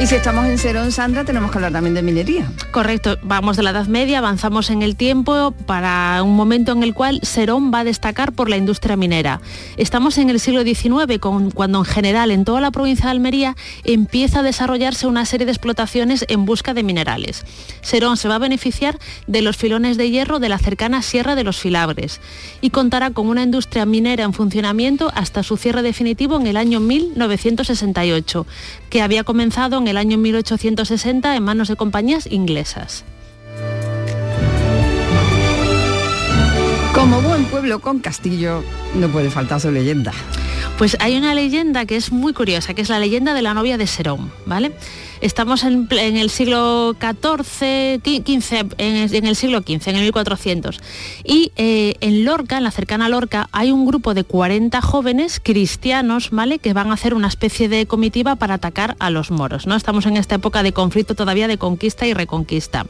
Y 0.00 0.06
si 0.06 0.14
estamos 0.14 0.46
en 0.46 0.56
Serón, 0.56 0.92
Sandra, 0.92 1.26
tenemos 1.26 1.50
que 1.50 1.58
hablar 1.58 1.72
también 1.72 1.92
de 1.92 2.00
minería. 2.00 2.50
Correcto, 2.70 3.18
vamos 3.22 3.58
de 3.58 3.62
la 3.62 3.68
Edad 3.68 3.86
Media, 3.86 4.16
avanzamos 4.16 4.70
en 4.70 4.80
el 4.80 4.96
tiempo 4.96 5.52
para 5.66 6.22
un 6.22 6.34
momento 6.36 6.72
en 6.72 6.82
el 6.82 6.94
cual 6.94 7.20
Serón 7.22 7.70
va 7.70 7.80
a 7.80 7.84
destacar 7.84 8.32
por 8.32 8.48
la 8.48 8.56
industria 8.56 8.96
minera. 8.96 9.42
Estamos 9.76 10.16
en 10.16 10.30
el 10.30 10.40
siglo 10.40 10.62
XIX, 10.62 11.18
con, 11.20 11.50
cuando 11.50 11.80
en 11.80 11.84
general 11.84 12.30
en 12.30 12.46
toda 12.46 12.62
la 12.62 12.70
provincia 12.70 13.04
de 13.04 13.10
Almería 13.10 13.56
empieza 13.84 14.38
a 14.38 14.42
desarrollarse 14.42 15.06
una 15.06 15.26
serie 15.26 15.44
de 15.44 15.52
explotaciones 15.52 16.24
en 16.28 16.46
busca 16.46 16.72
de 16.72 16.82
minerales. 16.82 17.44
Serón 17.82 18.16
se 18.16 18.28
va 18.28 18.36
a 18.36 18.38
beneficiar 18.38 18.98
de 19.26 19.42
los 19.42 19.58
filones 19.58 19.98
de 19.98 20.10
hierro 20.10 20.38
de 20.38 20.48
la 20.48 20.56
cercana 20.56 21.02
Sierra 21.02 21.34
de 21.34 21.44
los 21.44 21.60
Filabres 21.60 22.22
y 22.62 22.70
contará 22.70 23.10
con 23.10 23.28
una 23.28 23.42
industria 23.42 23.84
minera 23.84 24.24
en 24.24 24.32
funcionamiento 24.32 25.12
hasta 25.14 25.42
su 25.42 25.58
cierre 25.58 25.82
definitivo 25.82 26.40
en 26.40 26.46
el 26.46 26.56
año 26.56 26.80
1968, 26.80 28.46
que 28.88 29.02
había 29.02 29.24
comenzado 29.24 29.76
en 29.76 29.89
el 29.90 29.96
año 29.96 30.16
1860 30.18 31.36
en 31.36 31.42
manos 31.42 31.68
de 31.68 31.76
compañías 31.76 32.26
inglesas. 32.30 33.04
Como 36.94 37.20
buen 37.22 37.44
pueblo 37.44 37.80
con 37.80 38.00
castillo, 38.00 38.62
no 38.94 39.08
puede 39.08 39.30
faltar 39.30 39.60
su 39.60 39.70
leyenda. 39.70 40.12
Pues 40.78 40.96
hay 41.00 41.16
una 41.16 41.34
leyenda 41.34 41.84
que 41.84 41.96
es 41.96 42.10
muy 42.12 42.32
curiosa, 42.32 42.74
que 42.74 42.82
es 42.82 42.88
la 42.88 42.98
leyenda 42.98 43.34
de 43.34 43.42
la 43.42 43.54
novia 43.54 43.78
de 43.78 43.86
Serón, 43.86 44.32
¿vale? 44.46 44.72
Estamos 45.20 45.64
en, 45.64 45.88
el 45.90 46.30
siglo 46.30 46.96
XIV, 46.98 48.00
XV, 48.02 48.74
en, 48.78 49.26
el 49.26 49.36
siglo 49.36 49.60
XV, 49.60 49.88
en 49.88 49.96
el 49.96 50.02
1400. 50.04 50.80
Y 51.24 51.52
eh, 51.56 51.96
en 52.00 52.24
Lorca, 52.24 52.56
en 52.56 52.64
la 52.64 52.70
cercana 52.70 53.08
Lorca, 53.10 53.48
hay 53.52 53.70
un 53.70 53.84
grupo 53.84 54.14
de 54.14 54.24
40 54.24 54.80
jóvenes 54.80 55.38
cristianos, 55.42 56.30
¿vale? 56.30 56.58
Que 56.58 56.72
van 56.72 56.90
a 56.90 56.94
hacer 56.94 57.12
una 57.12 57.28
especie 57.28 57.68
de 57.68 57.86
comitiva 57.86 58.36
para 58.36 58.54
atacar 58.54 58.96
a 58.98 59.10
los 59.10 59.30
moros, 59.30 59.66
¿no? 59.66 59.76
Estamos 59.76 60.06
en 60.06 60.16
esta 60.16 60.36
época 60.36 60.62
de 60.62 60.72
conflicto 60.72 61.14
todavía 61.14 61.48
de 61.48 61.58
conquista 61.58 62.06
y 62.06 62.14
reconquista. 62.14 62.86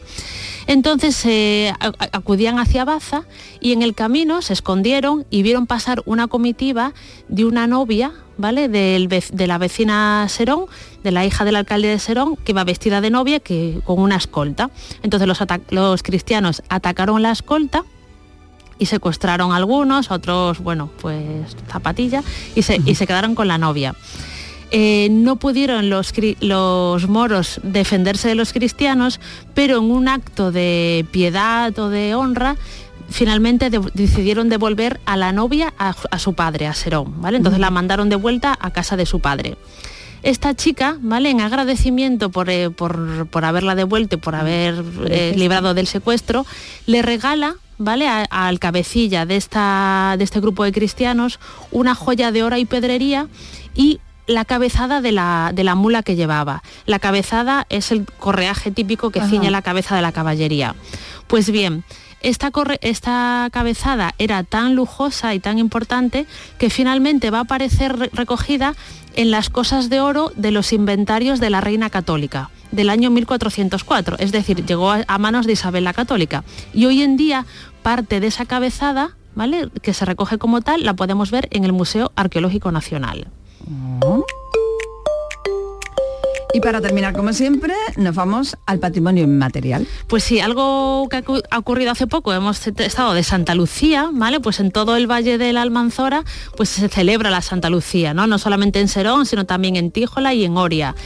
Entonces 0.68 1.24
eh, 1.26 1.72
acudían 1.80 2.60
hacia 2.60 2.84
Baza 2.84 3.24
y 3.60 3.72
en 3.72 3.82
el 3.82 3.94
camino 3.94 4.40
se 4.40 4.52
escondieron 4.52 5.26
y 5.30 5.42
vieron 5.42 5.66
pasar 5.66 6.00
una 6.04 6.28
comitiva 6.28 6.94
de 7.28 7.44
una 7.44 7.66
novia, 7.66 8.12
de 8.40 9.44
la 9.46 9.58
vecina 9.58 10.26
Serón, 10.28 10.66
de 11.02 11.10
la 11.10 11.24
hija 11.24 11.44
del 11.44 11.56
alcalde 11.56 11.88
de 11.88 11.98
Serón, 11.98 12.36
que 12.36 12.52
va 12.52 12.64
vestida 12.64 13.00
de 13.00 13.10
novia 13.10 13.40
que, 13.40 13.80
con 13.84 14.00
una 14.00 14.16
escolta. 14.16 14.70
Entonces 15.02 15.28
los, 15.28 15.38
los 15.70 16.02
cristianos 16.02 16.62
atacaron 16.68 17.22
la 17.22 17.32
escolta 17.32 17.84
y 18.78 18.86
secuestraron 18.86 19.52
a 19.52 19.56
algunos, 19.56 20.10
otros, 20.10 20.58
bueno, 20.60 20.90
pues 21.00 21.56
zapatilla, 21.70 22.22
y 22.54 22.62
se, 22.62 22.80
y 22.84 22.94
se 22.94 23.06
quedaron 23.06 23.34
con 23.34 23.46
la 23.46 23.58
novia. 23.58 23.94
Eh, 24.72 25.08
no 25.10 25.36
pudieron 25.36 25.90
los, 25.90 26.12
los, 26.40 27.08
moros 27.08 27.60
defenderse 27.62 28.28
de 28.28 28.36
los 28.36 28.52
cristianos, 28.52 29.20
pero 29.52 29.78
en 29.78 29.90
un 29.90 30.08
acto 30.08 30.52
de 30.52 31.04
piedad 31.10 31.76
o 31.78 31.90
de 31.90 32.14
honra, 32.14 32.56
finalmente 33.10 33.70
decidieron 33.70 34.48
devolver 34.48 35.00
a 35.04 35.16
la 35.16 35.32
novia 35.32 35.74
a, 35.78 36.18
su 36.18 36.34
padre, 36.34 36.66
a 36.66 36.74
Serón, 36.74 37.20
¿vale? 37.20 37.36
Entonces 37.36 37.60
la 37.60 37.70
mandaron 37.70 38.08
de 38.08 38.16
vuelta 38.16 38.56
a 38.58 38.70
casa 38.70 38.96
de 38.96 39.06
su 39.06 39.20
padre. 39.20 39.56
Esta 40.22 40.54
chica, 40.54 40.96
¿vale? 41.00 41.30
En 41.30 41.40
agradecimiento 41.40 42.30
por, 42.30 42.50
eh, 42.50 42.70
haberla 43.42 43.74
devuelto 43.74 44.16
y 44.16 44.18
por 44.18 44.34
haber 44.34 44.84
eh, 45.06 45.34
librado 45.36 45.74
del 45.74 45.86
secuestro, 45.86 46.46
le 46.86 47.02
regala 47.02 47.56
¿vale? 47.78 48.06
al 48.08 48.58
cabecilla 48.58 49.26
de, 49.26 49.36
esta, 49.36 50.14
de 50.18 50.24
este 50.24 50.40
grupo 50.40 50.64
de 50.64 50.72
cristianos 50.72 51.40
una 51.70 51.94
joya 51.94 52.30
de 52.32 52.42
oro 52.42 52.56
y 52.58 52.66
pedrería 52.66 53.28
y 53.74 54.00
la 54.26 54.44
cabezada 54.44 55.00
de 55.00 55.12
la, 55.12 55.52
de 55.54 55.64
la, 55.64 55.74
mula 55.74 56.02
que 56.02 56.14
llevaba. 56.14 56.62
La 56.86 56.98
cabezada 56.98 57.66
es 57.68 57.90
el 57.90 58.04
correaje 58.04 58.70
típico 58.70 59.10
que 59.10 59.22
ciñe 59.22 59.50
la 59.50 59.62
cabeza 59.62 59.96
de 59.96 60.02
la 60.02 60.12
caballería. 60.12 60.76
Pues 61.26 61.50
bien, 61.50 61.84
esta, 62.22 62.52
esta, 62.80 63.48
cabezada 63.52 64.14
era 64.18 64.42
tan 64.44 64.74
lujosa 64.74 65.34
y 65.34 65.40
tan 65.40 65.58
importante 65.58 66.26
que 66.58 66.70
finalmente 66.70 67.30
va 67.30 67.38
a 67.38 67.42
aparecer 67.42 68.10
recogida 68.12 68.74
en 69.14 69.30
las 69.30 69.50
cosas 69.50 69.90
de 69.90 70.00
oro 70.00 70.32
de 70.36 70.50
los 70.50 70.72
inventarios 70.72 71.40
de 71.40 71.50
la 71.50 71.60
Reina 71.60 71.90
Católica 71.90 72.50
del 72.70 72.90
año 72.90 73.10
1404, 73.10 74.16
es 74.18 74.32
decir, 74.32 74.64
llegó 74.64 74.92
a, 74.92 75.18
manos 75.18 75.46
de 75.46 75.52
Isabel 75.52 75.84
la 75.84 75.92
Católica. 75.92 76.44
Y 76.72 76.86
hoy 76.86 77.02
en 77.02 77.16
día 77.16 77.46
parte 77.82 78.20
de 78.20 78.28
esa 78.28 78.44
cabezada, 78.44 79.16
¿vale? 79.34 79.68
que 79.82 79.94
se 79.94 80.04
recoge 80.04 80.38
como 80.38 80.60
tal, 80.60 80.84
la 80.84 80.94
podemos 80.94 81.30
ver 81.30 81.48
en 81.50 81.64
el 81.64 81.72
Museo 81.72 82.12
Arqueológico 82.14 82.70
Nacional. 82.70 83.28
Y 86.52 86.60
para 86.60 86.80
terminar, 86.80 87.14
como 87.14 87.32
siempre, 87.32 87.74
nos 87.96 88.14
vamos 88.14 88.56
al 88.66 88.80
patrimonio 88.80 89.22
inmaterial. 89.24 89.86
Pues 90.08 90.24
sí, 90.24 90.40
algo 90.40 91.08
que 91.08 91.22
ha 91.50 91.58
ocurrido 91.58 91.92
hace 91.92 92.06
poco, 92.06 92.32
hemos 92.32 92.66
estado 92.66 93.14
de 93.14 93.22
Santa 93.22 93.54
Lucía, 93.54 94.10
¿vale? 94.12 94.40
Pues 94.40 94.58
en 94.58 94.72
todo 94.72 94.96
el 94.96 95.08
Valle 95.08 95.38
de 95.38 95.52
la 95.52 95.62
Almanzora, 95.62 96.24
pues 96.56 96.68
se 96.70 96.88
celebra 96.88 97.30
la 97.30 97.40
Santa 97.40 97.70
Lucía, 97.70 98.14
¿no? 98.14 98.26
No 98.26 98.38
solamente 98.38 98.80
en 98.80 98.88
Serón, 98.88 99.26
sino 99.26 99.46
también 99.46 99.76
en 99.76 99.92
Tíjola 99.92 100.34
y 100.34 100.44
en 100.44 100.56
Oria. 100.56 100.96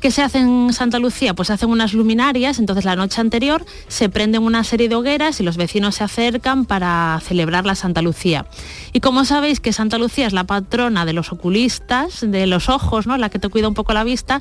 ¿Qué 0.00 0.10
se 0.10 0.22
hace 0.22 0.38
en 0.38 0.72
Santa 0.72 0.98
Lucía? 0.98 1.34
Pues 1.34 1.48
se 1.48 1.54
hacen 1.54 1.70
unas 1.70 1.92
luminarias, 1.92 2.58
entonces 2.58 2.84
la 2.84 2.96
noche 2.96 3.20
anterior 3.20 3.64
se 3.88 4.08
prenden 4.08 4.42
una 4.42 4.62
serie 4.64 4.88
de 4.88 4.94
hogueras 4.94 5.40
y 5.40 5.42
los 5.42 5.56
vecinos 5.56 5.96
se 5.96 6.04
acercan 6.04 6.64
para 6.64 7.20
celebrar 7.24 7.66
la 7.66 7.74
Santa 7.74 8.02
Lucía. 8.02 8.46
Y 8.92 9.00
como 9.00 9.24
sabéis 9.24 9.60
que 9.60 9.72
Santa 9.72 9.98
Lucía 9.98 10.26
es 10.26 10.32
la 10.32 10.44
patrona 10.44 11.04
de 11.04 11.12
los 11.12 11.32
oculistas, 11.32 12.20
de 12.20 12.46
los 12.46 12.68
ojos, 12.68 13.06
¿no? 13.06 13.16
La 13.16 13.30
que 13.30 13.38
te 13.38 13.48
cuida 13.48 13.68
un 13.68 13.74
poco 13.74 13.92
la 13.92 14.04
vista, 14.04 14.40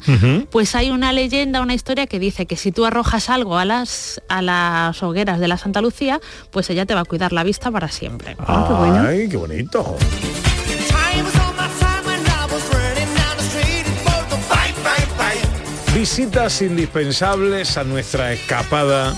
pues 0.52 0.76
hay 0.76 0.92
una 0.92 1.14
leyenda, 1.14 1.62
una 1.62 1.74
historia 1.74 2.08
que 2.08 2.20
dice 2.20 2.46
que 2.46 2.56
si 2.56 2.72
tú 2.72 2.86
arrojas 2.86 3.30
algo 3.30 3.58
a 3.58 3.66
las, 3.66 4.22
a 4.30 4.42
las 4.42 5.02
hogueras 5.04 5.40
de 5.40 5.48
la 5.48 5.58
Santa 5.58 5.82
Lucía, 5.82 6.20
pues 6.52 6.70
ella 6.70 6.86
te 6.86 6.94
va 6.94 7.02
a 7.02 7.06
cuidar 7.06 7.34
la 7.34 7.44
vista 7.44 7.72
para 7.72 7.88
siempre. 7.88 8.36
Ay, 9.08 9.30
qué 9.30 9.38
bonito. 9.38 9.96
Visitas 15.96 16.62
indispensables 16.62 17.78
a 17.78 17.86
nuestra 17.86 18.34
escapada 18.34 19.16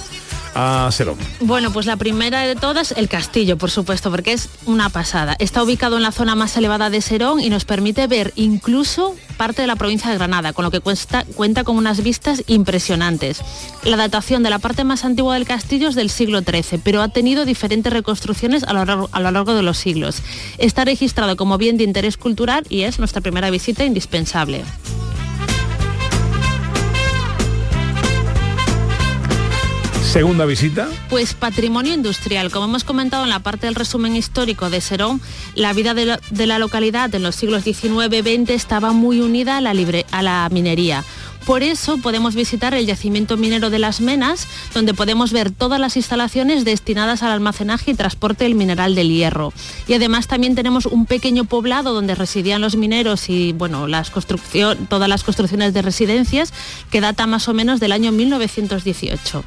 a 0.54 0.88
Serón. 0.92 1.18
Bueno, 1.40 1.74
pues 1.74 1.88
la 1.88 1.98
primera 1.98 2.42
de 2.42 2.56
todas, 2.56 2.92
el 2.92 3.10
castillo, 3.10 3.58
por 3.58 3.72
supuesto, 3.72 4.12
porque 4.12 4.34
es 4.34 4.48
una 4.68 4.90
pasada. 4.90 5.36
Está 5.40 5.64
ubicado 5.64 5.98
en 5.98 6.04
la 6.04 6.12
zona 6.12 6.36
más 6.36 6.56
elevada 6.56 6.92
de 6.92 7.02
Serón 7.02 7.40
y 7.40 7.50
nos 7.50 7.66
permite 7.66 8.06
ver 8.06 8.32
incluso 8.36 9.16
parte 9.38 9.64
de 9.64 9.68
la 9.68 9.76
provincia 9.76 10.12
de 10.12 10.18
Granada, 10.18 10.54
con 10.54 10.66
lo 10.66 10.72
que 10.72 10.80
cuenta 10.80 11.64
con 11.64 11.78
unas 11.78 12.04
vistas 12.04 12.44
impresionantes. 12.46 13.42
La 13.84 13.98
datación 13.98 14.44
de 14.44 14.52
la 14.52 14.60
parte 14.60 14.84
más 14.84 15.04
antigua 15.04 15.34
del 15.34 15.48
castillo 15.48 15.90
es 15.90 15.96
del 15.96 16.12
siglo 16.12 16.42
XIII, 16.42 16.80
pero 16.84 17.02
ha 17.02 17.08
tenido 17.08 17.44
diferentes 17.46 17.92
reconstrucciones 17.92 18.64
a 18.64 18.74
lo 18.74 19.32
largo 19.32 19.56
de 19.56 19.64
los 19.64 19.80
siglos. 19.80 20.22
Está 20.60 20.86
registrado 20.86 21.38
como 21.38 21.58
bien 21.58 21.78
de 21.78 21.86
interés 21.86 22.18
cultural 22.18 22.66
y 22.70 22.84
es 22.84 23.00
nuestra 23.00 23.22
primera 23.22 23.50
visita 23.50 23.84
indispensable. 23.84 24.64
Segunda 30.08 30.46
visita. 30.46 30.88
Pues 31.10 31.34
patrimonio 31.34 31.94
industrial. 31.94 32.50
Como 32.50 32.66
hemos 32.66 32.86
comentado 32.86 33.24
en 33.26 33.30
la 33.30 33.40
parte 33.40 33.68
del 33.68 33.76
resumen 33.76 34.16
histórico 34.16 34.70
de 34.70 34.80
Serón, 34.80 35.22
la 35.54 35.74
vida 35.74 35.94
de 35.94 36.48
la, 36.48 36.60
localidad 36.60 37.14
en 37.14 37.24
los 37.24 37.36
siglos 37.36 37.66
XIX-XX 37.66 38.52
estaba 38.52 38.94
muy 38.94 39.20
unida 39.20 39.58
a 39.58 39.62
la, 39.62 39.74
libre, 39.74 40.06
a 40.12 40.22
la 40.22 40.48
minería 40.50 41.04
Por 41.48 41.64
eso 41.64 41.98
podemos 41.98 42.36
visitar 42.36 42.74
el 42.74 42.86
yacimiento 42.86 43.38
minero 43.38 43.70
de 43.70 43.80
Las 43.80 44.02
Menas, 44.02 44.50
donde 44.74 44.94
podemos 44.94 45.32
ver 45.32 45.50
todas 45.50 45.80
las 45.80 45.96
instalaciones 45.96 46.66
destinadas 46.66 47.24
al 47.24 47.32
almacenaje 47.32 47.92
y 47.92 47.94
transporte 47.94 48.44
del 48.44 48.54
mineral 48.54 48.96
del 48.96 49.10
hierro. 49.10 49.54
Y 49.88 49.94
además 49.94 50.28
también 50.28 50.56
tenemos 50.56 50.86
un 50.86 51.06
pequeño 51.06 51.46
poblado 51.46 51.94
donde 51.94 52.16
residían 52.16 52.60
los 52.60 52.76
mineros 52.76 53.30
y 53.30 53.54
bueno, 53.54 53.88
las 53.88 54.10
construcción, 54.10 54.88
todas 54.88 55.08
las 55.08 55.24
construcciones 55.24 55.74
de 55.74 55.82
residencias 55.82 56.52
que 56.92 57.00
data 57.00 57.26
más 57.28 57.48
o 57.48 57.54
menos 57.54 57.80
del 57.80 57.94
año 57.94 58.12
1918. 58.12 59.46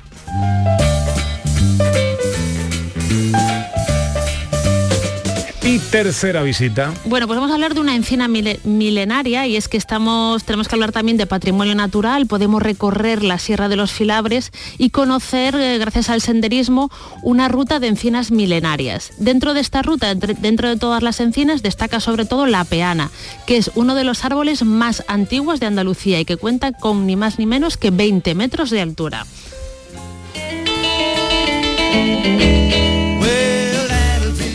Y 5.71 5.79
tercera 5.79 6.43
visita. 6.43 6.93
Bueno, 7.05 7.29
pues 7.29 7.37
vamos 7.37 7.53
a 7.53 7.55
hablar 7.55 7.75
de 7.75 7.81
una 7.81 7.95
encina 7.95 8.27
mile- 8.27 8.59
milenaria 8.65 9.47
y 9.47 9.55
es 9.55 9.69
que 9.69 9.77
estamos, 9.77 10.43
tenemos 10.43 10.67
que 10.67 10.75
hablar 10.75 10.91
también 10.91 11.17
de 11.17 11.27
patrimonio 11.27 11.77
natural. 11.77 12.27
Podemos 12.27 12.61
recorrer 12.61 13.23
la 13.23 13.39
Sierra 13.39 13.69
de 13.69 13.77
los 13.77 13.93
Filabres 13.93 14.51
y 14.79 14.91
conocer, 14.91 15.55
eh, 15.55 15.79
gracias 15.79 16.11
al 16.11 16.23
senderismo, 16.23 16.91
una 17.23 17.47
ruta 17.47 17.79
de 17.79 17.87
encinas 17.87 18.33
milenarias. 18.33 19.13
Dentro 19.19 19.55
de 19.55 19.61
esta 19.61 19.81
ruta, 19.83 20.11
entre- 20.11 20.35
dentro 20.35 20.69
de 20.69 20.77
todas 20.77 21.05
las 21.05 21.21
encinas, 21.21 21.63
destaca 21.63 22.01
sobre 22.01 22.25
todo 22.25 22.47
la 22.47 22.65
peana, 22.65 23.13
que 23.47 23.57
es 23.57 23.71
uno 23.77 23.95
de 23.95 24.03
los 24.03 24.25
árboles 24.25 24.65
más 24.65 25.05
antiguos 25.07 25.61
de 25.61 25.67
Andalucía 25.67 26.19
y 26.19 26.25
que 26.25 26.37
cuenta 26.37 26.73
con 26.73 27.07
ni 27.07 27.15
más 27.15 27.39
ni 27.39 27.47
menos 27.47 27.77
que 27.77 27.93
20 27.93 28.35
metros 28.35 28.71
de 28.71 28.81
altura. 28.81 29.25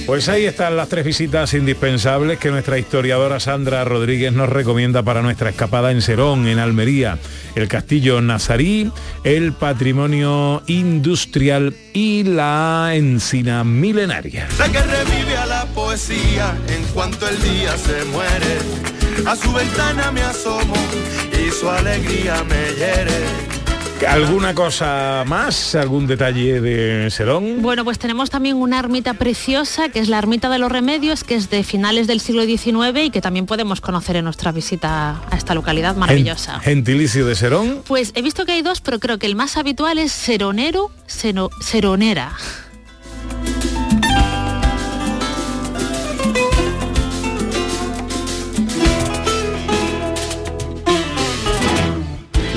Pues 0.05 0.29
ahí 0.29 0.45
están 0.45 0.77
las 0.77 0.87
tres 0.87 1.03
visitas 1.03 1.55
indispensables 1.55 2.37
que 2.37 2.51
nuestra 2.51 2.77
historiadora 2.77 3.39
Sandra 3.39 3.83
Rodríguez 3.83 4.31
nos 4.33 4.49
recomienda 4.49 5.01
para 5.01 5.23
nuestra 5.23 5.49
escapada 5.49 5.91
en 5.91 6.03
Serón, 6.03 6.47
en 6.47 6.59
Almería, 6.59 7.17
el 7.55 7.67
castillo 7.67 8.21
nazarí, 8.21 8.91
el 9.23 9.53
patrimonio 9.53 10.61
industrial 10.67 11.75
y 11.91 12.23
la 12.23 12.91
encina 12.93 13.63
milenaria. 13.63 14.47
La 14.59 14.71
que 14.71 14.79
revive 14.79 15.37
a 15.37 15.47
la 15.47 15.65
poesía 15.73 16.55
en 16.67 16.83
cuanto 16.93 17.27
el 17.27 17.41
día 17.41 17.75
se 17.75 18.05
muere. 18.05 18.59
A 19.25 19.35
su 19.35 19.51
ventana 19.53 20.11
me 20.11 20.21
asomo 20.21 20.75
y 21.33 21.49
su 21.49 21.67
alegría 21.67 22.43
me 22.43 22.73
hiere. 22.75 23.54
¿Alguna 24.07 24.53
cosa 24.53 25.23
más? 25.25 25.75
¿Algún 25.75 26.07
detalle 26.07 26.61
de 26.61 27.09
Serón? 27.09 27.61
Bueno, 27.61 27.83
pues 27.83 27.97
tenemos 27.99 28.29
también 28.29 28.55
una 28.57 28.79
ermita 28.79 29.13
preciosa, 29.15 29.89
que 29.89 29.99
es 29.99 30.09
la 30.09 30.17
Ermita 30.19 30.49
de 30.49 30.59
los 30.59 30.71
Remedios, 30.71 31.23
que 31.23 31.35
es 31.35 31.49
de 31.49 31.63
finales 31.63 32.07
del 32.07 32.19
siglo 32.19 32.43
XIX 32.45 32.97
y 33.05 33.09
que 33.09 33.21
también 33.21 33.45
podemos 33.45 33.81
conocer 33.81 34.15
en 34.17 34.25
nuestra 34.25 34.51
visita 34.51 35.21
a 35.29 35.35
esta 35.37 35.53
localidad 35.55 35.95
maravillosa. 35.95 36.59
Gen- 36.59 36.75
Gentilicio 36.85 37.25
de 37.25 37.35
Serón. 37.35 37.81
Pues 37.87 38.11
he 38.15 38.21
visto 38.21 38.45
que 38.45 38.51
hay 38.53 38.61
dos, 38.61 38.81
pero 38.81 38.99
creo 38.99 39.17
que 39.17 39.25
el 39.25 39.35
más 39.35 39.57
habitual 39.57 39.97
es 39.97 40.11
seronero, 40.11 40.91
seno- 41.07 41.49
seronera. 41.61 42.33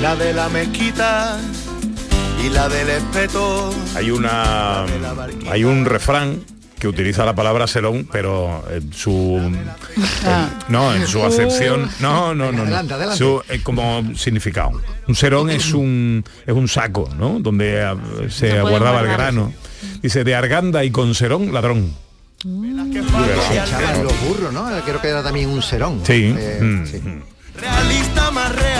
La 0.01 0.15
de 0.15 0.33
la 0.33 0.49
mezquita 0.49 1.37
y 2.43 2.49
la 2.49 2.69
del 2.69 2.89
espeto. 2.89 3.73
Hay 3.95 4.11
una 4.11 4.85
hay 5.51 5.63
un 5.63 5.85
refrán 5.85 6.41
que 6.79 6.87
utiliza 6.87 7.25
la 7.25 7.35
palabra 7.35 7.67
serón, 7.67 8.07
pero 8.09 8.63
en 8.71 8.93
su 8.93 9.11
en- 9.37 9.69
no, 10.69 10.93
en 10.95 11.05
su 11.07 11.21
acepción, 11.23 11.89
no, 11.99 12.33
no, 12.33 12.51
no, 12.51 12.59
no. 12.59 12.63
Adelante, 12.63 12.93
adelante. 12.93 13.17
Su, 13.17 13.41
eh, 13.49 13.59
como 13.61 14.15
significado. 14.15 14.81
Un 15.07 15.15
serón 15.15 15.49
es 15.49 15.73
un 15.73 16.23
es 16.45 16.53
un 16.53 16.67
saco, 16.69 17.09
¿no? 17.17 17.39
Donde 17.39 17.83
ah, 17.83 17.97
se 18.29 18.61
guardaba 18.61 19.01
el 19.01 19.07
grano. 19.07 19.53
Dice 20.01 20.23
de 20.23 20.35
arganda 20.35 20.83
y 20.85 20.91
con 20.91 21.13
serón, 21.13 21.53
ladrón. 21.53 21.93
Se 22.41 22.47
echaban 22.47 24.03
los 24.05 24.13
burros, 24.21 24.53
¿no? 24.53 24.65
Creo 24.85 25.01
que 25.01 25.09
era 25.09 25.21
también 25.21 25.49
un 25.49 25.61
serón. 25.61 26.01
Sí. 26.05 26.33
Eh, 26.37 26.59
mm, 26.61 26.85
sí. 26.85 26.97
mm. 26.97 27.21
Realista 27.59 28.31
más 28.31 28.55
real, 28.55 28.78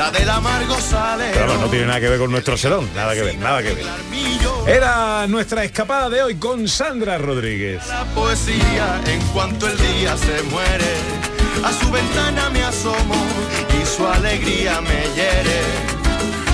la 0.00 0.10
del 0.10 0.30
amargo 0.30 0.80
sale. 0.80 1.30
Vamos, 1.38 1.60
no 1.60 1.68
tiene 1.68 1.84
nada 1.84 2.00
que 2.00 2.08
ver 2.08 2.18
con 2.18 2.30
nuestro 2.30 2.56
serón, 2.56 2.88
nada 2.94 3.12
que 3.12 3.20
ver, 3.20 3.36
nada 3.36 3.62
que 3.62 3.74
ver. 3.74 3.84
Era 4.66 5.26
nuestra 5.26 5.62
escapada 5.62 6.08
de 6.08 6.22
hoy 6.22 6.36
con 6.36 6.66
Sandra 6.68 7.18
Rodríguez. 7.18 7.86
La 7.86 8.04
poesía 8.14 8.98
en 9.06 9.20
cuanto 9.34 9.68
el 9.68 9.76
día 9.76 10.16
se 10.16 10.42
muere. 10.44 10.92
A 11.62 11.72
su 11.74 11.90
ventana 11.90 12.48
me 12.48 12.62
asomo 12.62 13.14
y 13.78 13.84
su 13.84 14.06
alegría 14.06 14.80
me 14.80 15.02
hiere. 15.14 15.60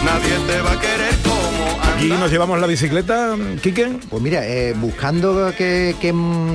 Nadie 0.04 0.36
te 0.48 0.60
va 0.62 0.72
a 0.72 0.80
querer 0.80 1.14
como 1.22 1.35
Aquí 1.96 2.08
nos 2.08 2.30
llevamos 2.30 2.60
la 2.60 2.66
bicicleta, 2.66 3.34
Quique. 3.62 3.98
Pues 4.10 4.22
mira, 4.22 4.46
eh, 4.46 4.74
buscando 4.78 5.50
qué 5.56 5.94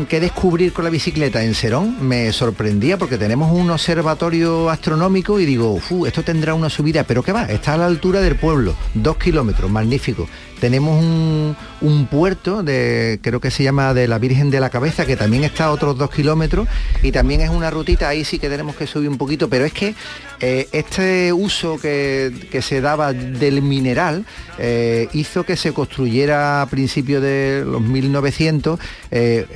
qué 0.08 0.20
descubrir 0.20 0.72
con 0.72 0.84
la 0.84 0.92
bicicleta 0.92 1.44
en 1.44 1.56
Serón, 1.56 2.08
me 2.08 2.32
sorprendía 2.32 2.98
porque 2.98 3.18
tenemos 3.18 3.52
un 3.52 3.72
observatorio 3.72 4.70
astronómico 4.70 5.40
y 5.40 5.46
digo, 5.48 5.80
"Fu, 5.80 6.06
esto 6.06 6.22
tendrá 6.22 6.54
una 6.54 6.70
subida, 6.70 7.04
pero 7.06 7.24
¿qué 7.24 7.32
va? 7.32 7.46
Está 7.46 7.74
a 7.74 7.78
la 7.78 7.88
altura 7.88 8.22
del 8.22 8.36
pueblo, 8.36 8.76
dos 8.94 9.18
kilómetros, 9.18 9.70
magnífico. 9.72 10.30
Tenemos 10.62 11.04
un, 11.04 12.08
puerto 12.12 12.62
de, 12.62 13.20
creo 13.24 13.42
que 13.42 13.50
se 13.50 13.64
llama 13.64 13.96
de 13.96 14.08
la 14.08 14.20
Virgen 14.20 14.52
de 14.52 14.60
la 14.60 14.70
Cabeza, 14.70 15.06
que 15.08 15.18
también 15.18 15.44
está 15.44 15.66
a 15.66 15.72
otros 15.72 15.98
dos 15.98 16.12
kilómetros 16.12 16.68
y 17.02 17.12
también 17.12 17.42
es 17.42 17.50
una 17.50 17.72
rutita, 17.72 18.08
ahí 18.10 18.24
sí 18.24 18.38
que 18.38 18.48
tenemos 18.48 18.76
que 18.76 18.86
subir 18.86 19.10
un 19.10 19.18
poquito, 19.18 19.50
pero 19.50 19.66
es 19.66 19.74
que 19.74 19.96
eh, 20.40 20.68
este 20.72 21.34
uso 21.34 21.80
que, 21.80 22.32
que 22.52 22.62
se 22.62 22.80
daba 22.80 23.12
del 23.12 23.64
mineral 23.64 24.24
eh, 24.60 25.08
hizo 25.14 25.44
que 25.44 25.58
se 25.58 25.74
construyera 25.74 26.62
a 26.62 26.68
principios 26.68 27.24
de 27.24 27.64
los 27.66 27.82
1900 27.82 28.80
eh, 29.10 29.48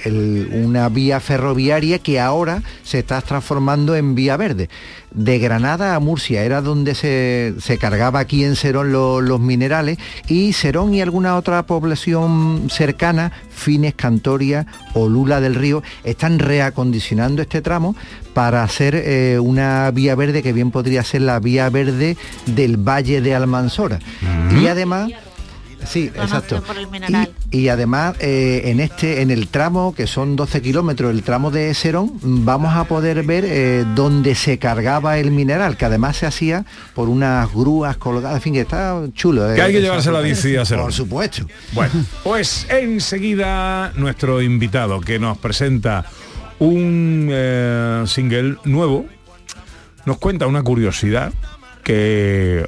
una 0.64 0.90
vía 0.90 1.20
ferroviaria 1.20 2.00
que 2.00 2.20
ahora 2.20 2.64
se 2.84 3.00
está 3.00 3.22
transformando 3.22 3.96
en 3.96 4.16
vía 4.16 4.38
verde. 4.38 4.70
De 5.12 5.40
Granada 5.40 5.96
a 5.96 6.00
Murcia 6.02 6.44
era 6.44 6.62
donde 6.62 6.94
se, 6.94 7.54
se 7.62 7.78
cargaba 7.78 8.20
aquí 8.20 8.44
en 8.44 8.56
Serón 8.58 8.92
lo- 8.92 9.22
los 9.22 9.40
minerales 9.40 9.98
y 10.28 10.52
Serón 10.54 10.94
y 10.96 11.02
alguna 11.02 11.36
otra 11.36 11.66
población 11.66 12.68
cercana, 12.70 13.32
Fines, 13.50 13.94
Cantoria 13.96 14.66
o 14.94 15.08
Lula 15.10 15.42
del 15.42 15.56
Río, 15.56 15.84
están 16.04 16.40
reacondicionando 16.40 17.42
este 17.42 17.62
tramo 17.62 17.96
para 18.34 18.64
hacer 18.64 18.96
eh, 18.96 19.40
una 19.40 19.92
vía 19.92 20.16
verde 20.16 20.44
que 20.44 20.54
bien 20.54 20.72
podría 20.72 21.04
ser 21.04 21.22
la 21.22 21.40
vía 21.40 21.70
verde 21.70 22.18
del 22.46 22.78
Valle 22.78 23.22
de 23.22 23.36
Almansora. 23.36 24.00
Y 24.60 24.68
además... 24.68 25.12
Sí, 25.86 26.12
exacto. 26.16 26.62
por 26.64 26.78
el 26.78 26.88
mineral. 26.88 27.30
Y, 27.52 27.60
y 27.60 27.70
además 27.70 28.16
eh, 28.20 28.64
en 28.66 28.80
este, 28.80 29.22
en 29.22 29.32
el 29.32 29.48
tramo, 29.48 29.94
que 29.96 30.08
son 30.08 30.36
12 30.36 30.62
kilómetros, 30.62 31.12
el 31.12 31.24
tramo 31.24 31.52
de 31.52 31.74
Serón, 31.74 32.12
vamos 32.22 32.76
a 32.76 32.86
poder 32.86 33.24
ver 33.24 33.46
eh, 33.46 33.86
dónde 33.96 34.36
se 34.36 34.58
cargaba 34.58 35.18
el 35.18 35.32
mineral, 35.32 35.78
que 35.78 35.86
además 35.86 36.18
se 36.18 36.26
hacía 36.26 36.66
por 36.94 37.10
unas 37.10 37.52
grúas 37.52 37.98
colgadas, 37.98 38.38
en 38.38 38.42
fin, 38.42 38.54
que 38.54 38.62
está 38.62 39.02
chulo. 39.14 39.54
Que 39.54 39.62
hay 39.62 39.72
que 39.72 39.80
eh, 39.80 39.82
llevarse 39.82 40.12
la 40.12 40.22
bici 40.22 40.56
a 40.56 40.66
Serón. 40.66 40.86
Por 40.86 40.94
supuesto. 40.94 41.46
Bueno, 41.74 41.94
pues 42.24 42.68
enseguida 42.70 43.92
nuestro 43.96 44.42
invitado 44.42 45.02
que 45.02 45.20
nos 45.20 45.38
presenta 45.38 46.06
un 46.60 47.30
eh, 47.32 48.04
single 48.08 48.58
nuevo, 48.64 49.06
nos 50.06 50.18
cuenta 50.18 50.48
una 50.48 50.64
curiosidad 50.64 51.34
que 51.84 52.68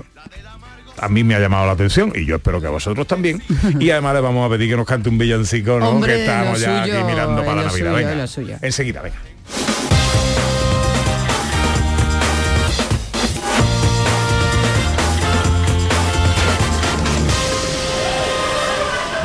a 0.99 1.09
mí 1.09 1.23
me 1.23 1.35
ha 1.35 1.39
llamado 1.39 1.65
la 1.65 1.73
atención 1.73 2.11
y 2.15 2.25
yo 2.25 2.35
espero 2.37 2.59
que 2.61 2.67
a 2.67 2.71
vosotros 2.71 3.05
también. 3.07 3.41
Y 3.79 3.89
además 3.91 4.15
le 4.15 4.21
vamos 4.21 4.45
a 4.45 4.49
pedir 4.49 4.69
que 4.71 4.77
nos 4.77 4.85
cante 4.87 5.09
un 5.09 5.17
villancico, 5.17 5.79
¿no? 5.79 5.89
Hombre, 5.89 6.13
que 6.15 6.19
estamos 6.25 6.59
ya 6.59 6.83
suyo, 6.83 6.95
aquí 6.97 7.03
mirando 7.05 7.43
para 7.43 7.55
la 7.61 7.67
Navidad. 7.67 7.93
suyo, 7.93 7.93
Venga, 8.07 8.27
suyo. 8.27 8.55
enseguida, 8.61 9.01
venga. 9.01 9.17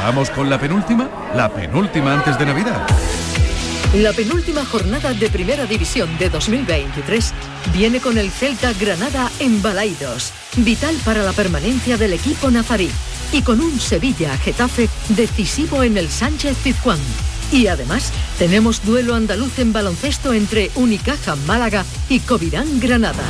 Vamos 0.04 0.30
con 0.30 0.50
la 0.50 0.58
penúltima, 0.58 1.08
la 1.34 1.48
penúltima 1.48 2.14
antes 2.14 2.36
de 2.38 2.46
Navidad. 2.46 2.86
La 3.94 4.14
penúltima 4.14 4.64
jornada 4.64 5.12
de 5.12 5.28
Primera 5.28 5.66
División 5.66 6.08
de 6.18 6.30
2023 6.30 7.34
viene 7.74 8.00
con 8.00 8.16
el 8.16 8.30
Celta 8.30 8.72
Granada 8.72 9.30
en 9.38 9.60
Balaidos, 9.60 10.32
vital 10.56 10.96
para 11.04 11.22
la 11.22 11.32
permanencia 11.32 11.98
del 11.98 12.14
equipo 12.14 12.50
nazarí, 12.50 12.90
y 13.32 13.42
con 13.42 13.60
un 13.60 13.78
Sevilla-Getafe 13.78 14.88
decisivo 15.10 15.82
en 15.82 15.98
el 15.98 16.08
Sánchez 16.08 16.56
Pizjuán. 16.64 16.98
Y 17.52 17.66
además 17.66 18.10
tenemos 18.38 18.82
duelo 18.82 19.14
andaluz 19.14 19.58
en 19.58 19.74
baloncesto 19.74 20.32
entre 20.32 20.70
Unicaja 20.74 21.36
Málaga 21.46 21.84
y 22.08 22.20
Covirán 22.20 22.80
Granada. 22.80 23.24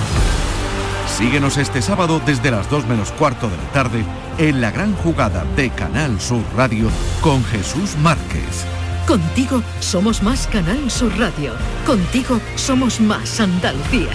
Síguenos 1.18 1.56
este 1.56 1.82
sábado 1.82 2.22
desde 2.24 2.52
las 2.52 2.70
2 2.70 2.86
menos 2.86 3.10
cuarto 3.10 3.50
de 3.50 3.56
la 3.56 3.72
tarde 3.72 4.04
en 4.38 4.60
la 4.60 4.70
gran 4.70 4.94
jugada 4.94 5.44
de 5.56 5.70
Canal 5.70 6.20
Sur 6.20 6.44
Radio 6.56 6.88
con 7.20 7.44
Jesús 7.46 7.96
Márquez. 7.96 8.64
Contigo 9.12 9.62
somos 9.80 10.22
más 10.22 10.46
Canal 10.46 10.90
Sur 10.90 11.12
Radio. 11.18 11.52
Contigo 11.84 12.40
somos 12.56 12.98
más 12.98 13.40
Andalucía. 13.40 14.08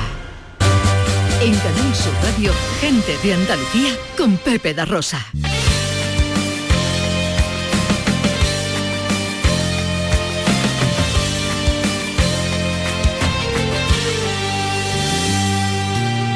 En 1.39 1.53
Canal 1.53 1.93
Sur 1.95 2.13
Radio, 2.23 2.51
gente 2.81 3.15
de 3.21 3.35
Andalucía 3.35 3.91
con 4.17 4.37
Pepe 4.37 4.73
da 4.73 4.85
Rosa. 4.85 5.23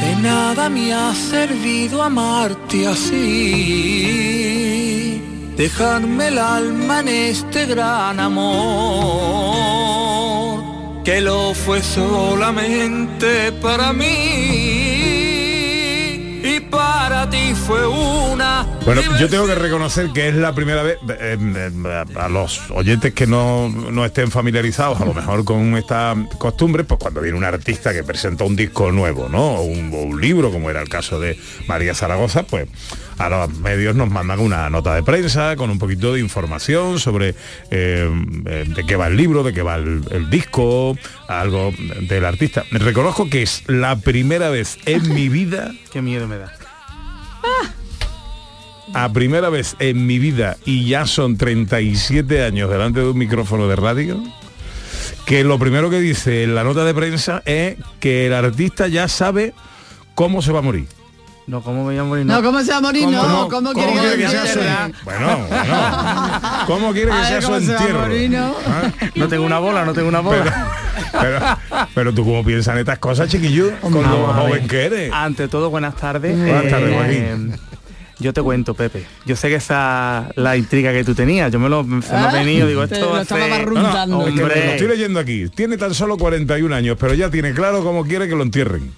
De 0.02 0.16
nada 0.22 0.70
me 0.70 0.94
ha 0.94 1.16
servido 1.16 2.04
amarte 2.04 2.86
así, 2.86 4.52
dejarme 5.62 6.30
el 6.30 6.40
alma 6.40 7.02
en 7.02 7.08
este 7.08 7.68
gran 7.68 8.20
amor, 8.20 8.42
que 11.04 11.22
lo 11.22 11.54
fue 11.54 11.84
solamente 11.84 13.52
para 13.52 13.94
mí 13.94 14.08
y 16.44 16.60
para 16.62 17.30
ti 17.30 17.54
fue 17.54 17.86
una. 17.88 18.61
Bueno, 18.86 19.02
yo 19.20 19.30
tengo 19.30 19.46
que 19.46 19.56
reconocer 19.56 20.10
que 20.12 20.28
es 20.28 20.36
la 20.36 20.56
primera 20.56 20.82
vez, 20.82 20.98
eh, 21.08 21.38
eh, 21.40 22.04
a 22.16 22.30
los 22.30 22.60
oyentes 22.72 23.14
que 23.14 23.28
no, 23.28 23.70
no 23.70 24.04
estén 24.06 24.32
familiarizados 24.32 25.00
a 25.00 25.06
lo 25.06 25.14
mejor 25.14 25.46
con 25.46 25.78
esta 25.78 26.16
costumbre, 26.40 26.84
pues 26.84 27.00
cuando 27.00 27.22
viene 27.22 27.38
un 27.38 27.44
artista 27.44 27.94
que 27.94 28.04
presenta 28.04 28.44
un 28.44 28.56
disco 28.56 28.92
nuevo, 28.92 29.30
¿no? 29.30 29.56
O 29.56 29.62
un, 29.62 29.94
o 29.94 29.98
un 29.98 30.20
libro, 30.20 30.52
como 30.52 30.70
era 30.72 30.82
el 30.82 30.90
caso 30.90 31.20
de 31.20 31.40
María 31.68 31.94
Zaragoza, 31.94 32.44
pues 32.44 32.68
a 33.20 33.30
los 33.30 33.54
medios 33.60 33.96
nos 33.96 34.10
mandan 34.10 34.40
una 34.40 34.68
nota 34.72 34.96
de 34.96 35.04
prensa 35.04 35.56
con 35.56 35.70
un 35.70 35.78
poquito 35.78 36.14
de 36.14 36.20
información 36.20 37.00
sobre 37.00 37.36
eh, 37.70 38.10
de 38.68 38.86
qué 38.86 38.96
va 38.96 39.08
el 39.08 39.16
libro, 39.16 39.44
de 39.44 39.54
qué 39.54 39.62
va 39.62 39.76
el, 39.76 40.04
el 40.10 40.30
disco, 40.32 40.98
algo 41.28 41.72
del 42.02 42.26
artista. 42.26 42.66
Reconozco 42.72 43.30
que 43.30 43.44
es 43.44 43.64
la 43.68 43.98
primera 43.98 44.50
vez 44.50 44.80
en 44.86 45.14
mi 45.14 45.30
vida 45.30 45.72
Qué 45.92 46.02
miedo 46.02 46.28
me 46.28 46.38
da. 46.38 46.52
A 48.94 49.12
primera 49.14 49.50
vez 49.50 49.76
en 49.80 50.06
mi 50.06 50.20
vida 50.20 50.58
y 50.66 50.88
ya 50.88 51.06
son 51.06 51.38
37 51.38 52.44
años 52.44 52.70
delante 52.70 53.00
de 53.00 53.08
un 53.10 53.18
micrófono 53.18 53.68
de 53.68 53.76
radio 53.76 54.22
que 55.26 55.44
lo 55.44 55.58
primero 55.60 55.90
que 55.90 56.00
dice 56.00 56.44
en 56.44 56.56
la 56.56 56.64
nota 56.64 56.84
de 56.84 56.94
prensa 56.94 57.42
es 57.46 57.78
que 58.00 58.28
el 58.28 58.34
artista 58.34 58.88
ya 58.88 59.08
sabe 59.08 59.54
cómo 60.16 60.42
se 60.42 60.52
va 60.52 60.60
a 60.60 60.62
morir. 60.64 60.88
No, 61.48 61.62
¿cómo 61.62 61.78
me 61.80 61.84
voy 61.92 61.98
a 61.98 62.04
morir? 62.04 62.26
No, 62.26 62.42
¿cómo 62.44 62.62
se 62.62 62.72
va 62.72 62.78
a 62.78 62.82
morir? 62.82 63.06
¿Cómo 63.06 63.18
No, 63.18 63.28
no? 63.28 63.48
¿cómo, 63.50 63.74
¿Cómo 63.74 63.74
quiere 63.74 63.92
quiere 63.94 64.16
que 64.18 64.22
que 64.24 64.30
sea 64.30 64.88
su- 64.88 64.94
Bueno, 65.06 65.48
bueno. 65.48 65.76
¿Cómo 66.68 66.92
quiere 66.94 67.12
que 67.12 67.18
A 67.18 67.26
sea 67.28 67.42
su 67.42 67.48
cómo 67.48 67.60
se 67.60 67.68
va 67.68 67.74
a 67.74 67.82
entierro? 67.82 68.00
morir, 68.02 68.30
¿no? 68.30 68.56
¿Ah? 68.68 68.92
No 69.16 69.28
tengo 69.28 69.46
una 69.46 69.60
bola, 69.60 69.86
no 69.86 69.94
tengo 69.94 70.08
una 70.10 70.20
bola. 70.20 70.68
Pero, 71.20 71.40
pero 71.96 72.14
tú 72.14 72.24
cómo 72.26 72.44
piensas 72.44 72.74
en 72.76 72.80
estas 72.82 73.00
cosas, 73.00 73.28
chiquillo, 73.30 73.72
con 73.82 73.94
lo 73.94 74.28
joven 74.34 74.68
que 74.68 74.86
eres. 74.86 75.12
Ante 75.14 75.48
todo, 75.48 75.70
buenas 75.70 75.96
tardes. 75.96 76.38
Eh, 76.38 76.42
Buenas 76.42 76.70
tardes, 76.70 76.96
Joaquín. 76.96 77.54
Yo 78.22 78.32
te 78.34 78.42
cuento, 78.42 78.74
Pepe. 78.74 79.06
Yo 79.26 79.36
sé 79.36 79.50
que 79.50 79.56
esa 79.56 80.30
la 80.36 80.56
intriga 80.56 80.92
que 80.94 81.04
tú 81.04 81.14
tenías. 81.16 81.52
Yo 81.52 81.60
me 81.60 81.68
lo, 81.70 81.84
se 81.84 81.88
me 81.90 82.00
ha 82.20 82.30
Ah, 82.30 82.34
venido, 82.34 82.68
digo, 82.68 82.84
esto 82.84 83.00
lo 83.14 83.22
estaba 83.22 83.42
ser- 83.42 83.50
barruntando. 83.50 84.28
Es 84.28 84.34
que 84.34 84.42
Hombre. 84.44 84.66
lo 84.66 84.72
estoy 84.72 84.88
leyendo 84.88 85.20
aquí. 85.20 85.50
Tiene 85.50 85.78
tan 85.78 85.94
solo 85.94 86.18
41 86.18 86.74
años, 86.76 86.98
pero 87.00 87.14
ya 87.14 87.30
tiene 87.30 87.54
claro 87.54 87.84
cómo 87.84 88.06
quiere 88.06 88.28
que 88.30 88.36
lo 88.36 88.44
entierren. 88.44 88.92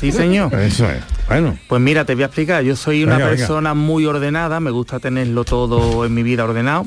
Sí, 0.00 0.10
señor. 0.10 0.52
Eso 0.54 0.90
es. 0.90 1.02
Bueno. 1.28 1.56
Pues 1.68 1.80
mira, 1.80 2.04
te 2.04 2.14
voy 2.14 2.24
a 2.24 2.26
explicar. 2.26 2.64
Yo 2.64 2.74
soy 2.76 3.04
una 3.04 3.14
Venga, 3.16 3.26
venga. 3.30 3.38
persona 3.38 3.74
muy 3.74 4.06
ordenada, 4.06 4.58
me 4.60 4.70
gusta 4.70 4.98
tenerlo 4.98 5.44
todo 5.44 6.04
en 6.04 6.14
mi 6.14 6.22
vida 6.22 6.44
ordenado, 6.44 6.86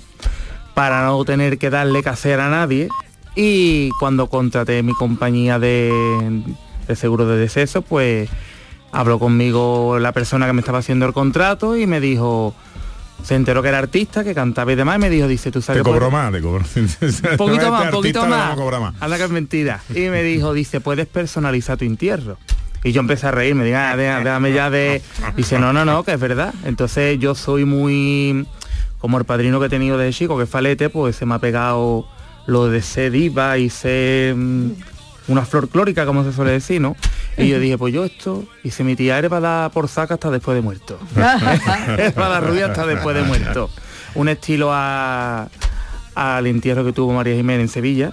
para 0.74 1.06
no 1.06 1.24
tener 1.26 1.58
que 1.58 1.70
darle 1.70 2.04
que 2.04 2.10
hacer 2.10 2.40
a 2.40 2.50
nadie. 2.50 2.90
Y 3.36 3.90
cuando 4.00 4.28
contraté 4.28 4.82
mi 4.84 4.94
compañía 4.94 5.60
de, 5.60 5.92
de 6.88 6.96
seguro 6.96 7.28
de 7.28 7.38
deceso, 7.38 7.82
pues 7.82 8.30
habló 8.92 9.20
conmigo 9.20 10.00
la 10.00 10.12
persona 10.12 10.46
que 10.48 10.54
me 10.54 10.62
estaba 10.62 10.80
haciendo 10.80 11.06
el 11.06 11.14
contrato 11.14 11.78
y 11.78 11.86
me 11.88 12.00
dijo, 12.00 12.54
se 13.24 13.36
enteró 13.36 13.62
que 13.62 13.70
era 13.70 13.80
artista, 13.80 14.24
que 14.24 14.34
cantaba 14.34 14.72
y 14.72 14.76
demás, 14.76 14.98
y 14.98 15.00
me 15.00 15.10
dijo, 15.10 15.28
dice, 15.28 15.52
tú 15.52 15.62
sabes 15.62 15.82
Te 15.84 15.86
que 15.90 15.94
cobró 15.94 16.12
más, 16.12 16.32
te 16.32 16.42
cobró. 16.42 16.64
un 16.76 17.38
poquito 17.38 17.72
más, 17.72 17.86
un 17.86 17.92
poquito 17.92 18.26
más. 18.26 18.58
Más. 18.58 18.94
Anda 19.02 19.18
que 19.18 19.24
es 19.24 19.30
mentira. 19.30 19.82
Y 19.94 20.02
me 20.10 20.24
dijo, 20.24 20.54
dice, 20.54 20.82
puedes 20.82 21.08
personalizar 21.08 21.78
tu 21.78 21.86
entierro. 21.86 22.38
Y 22.84 22.92
yo 22.92 23.02
empecé 23.02 23.28
a 23.28 23.32
reírme, 23.32 23.66
digo, 23.66 23.78
ah, 23.80 23.98
deja- 23.98 24.20
déjame 24.20 24.54
ya 24.54 24.70
de... 24.70 25.02
Dice, 25.36 25.60
no, 25.60 25.74
no, 25.74 25.84
no, 25.84 26.04
que 26.04 26.14
es 26.14 26.20
verdad. 26.20 26.54
Entonces 26.64 27.20
yo 27.20 27.36
soy 27.36 27.66
muy... 27.66 28.48
Como 29.00 29.18
el 29.18 29.26
padrino 29.26 29.60
que 29.60 29.66
he 29.66 29.70
tenido 29.70 29.98
de 29.98 30.12
chico, 30.14 30.38
que 30.38 30.44
es 30.46 30.50
Falete, 30.50 30.90
pues 30.90 31.16
se 31.16 31.26
me 31.26 31.36
ha 31.36 31.40
pegado 31.40 32.08
lo 32.46 32.68
de 32.70 32.82
ser 32.82 33.12
diva 33.12 33.58
y 33.58 33.70
ser 33.70 34.36
mm, 34.36 34.72
una 35.28 35.46
flor 35.46 35.68
clórica, 35.70 36.06
como 36.06 36.24
se 36.24 36.32
suele 36.34 36.52
decir, 36.52 36.80
¿no? 36.82 36.96
Y 37.38 37.48
yo 37.50 37.60
dije, 37.60 37.78
pues 37.78 37.94
yo 37.94 38.06
esto, 38.06 38.46
y 38.64 38.72
si 38.72 38.84
mi 38.84 38.96
tía 38.96 39.18
eres 39.18 39.30
para 39.30 39.42
dar 39.42 39.72
por 39.72 39.88
saca 39.88 40.14
hasta 40.16 40.32
después 40.32 40.56
de 40.56 40.62
muerto. 40.62 40.98
es 41.98 42.14
para 42.14 42.30
dar 42.30 42.46
rubia 42.48 42.68
hasta 42.68 42.86
después 42.86 43.16
de 43.16 43.24
muerto. 43.24 43.70
Un 44.16 44.30
estilo 44.30 44.70
a, 44.72 45.48
al 46.16 46.48
entierro 46.48 46.84
que 46.86 46.94
tuvo 46.94 47.14
María 47.14 47.36
Jiménez 47.36 47.64
en 47.66 47.70
Sevilla. 47.70 48.12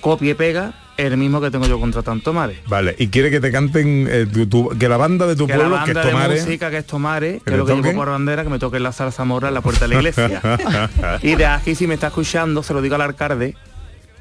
Copia 0.00 0.30
y 0.30 0.34
pega, 0.34 0.72
el 0.96 1.16
mismo 1.18 1.40
que 1.40 1.50
tengo 1.50 1.66
yo 1.66 1.78
contra 1.78 2.02
Tanto 2.02 2.32
Mare. 2.32 2.60
Vale, 2.68 2.94
y 2.98 3.08
quiere 3.08 3.30
que 3.30 3.40
te 3.40 3.50
canten 3.52 4.06
eh, 4.10 4.26
tu- 4.32 4.46
tu- 4.46 4.68
que 4.78 4.88
la 4.88 4.96
banda 4.96 5.26
de 5.26 5.36
tu 5.36 5.46
que 5.46 5.54
pueblo, 5.54 5.76
la 5.76 5.84
que 5.84 5.90
es 5.90 5.94
banda 5.96 6.04
de 6.06 6.12
Tomare. 6.12 6.40
música 6.40 6.70
que 6.70 6.78
es 6.78 6.86
Tomare, 6.86 7.32
¿Que 7.38 7.44
que 7.44 7.50
le 7.50 7.56
es 7.56 7.58
lo 7.58 7.66
que 7.66 7.82
llevo 7.82 7.94
por 7.94 8.08
bandera, 8.10 8.42
que 8.44 8.48
me 8.48 8.58
toque 8.58 8.80
la 8.80 8.92
salsa 8.92 9.24
morra 9.24 9.48
en 9.48 9.54
la 9.54 9.60
puerta 9.60 9.86
de 9.86 9.88
la 9.88 9.94
iglesia. 9.96 10.40
y 11.22 11.34
de 11.34 11.46
aquí 11.46 11.74
si 11.74 11.86
me 11.86 11.94
está 11.94 12.06
escuchando, 12.06 12.62
se 12.62 12.72
lo 12.72 12.80
digo 12.80 12.94
al 12.94 13.02
alcalde, 13.02 13.56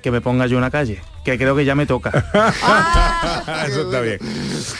que 0.01 0.11
me 0.11 0.19
ponga 0.21 0.47
yo 0.47 0.57
una 0.57 0.69
calle, 0.71 1.01
que 1.31 1.37
creo 1.37 1.55
que 1.55 1.65
ya 1.65 1.75
me 1.75 1.85
toca. 1.85 2.09
Eso 3.67 3.81
está 3.83 4.01
bien. 4.01 4.19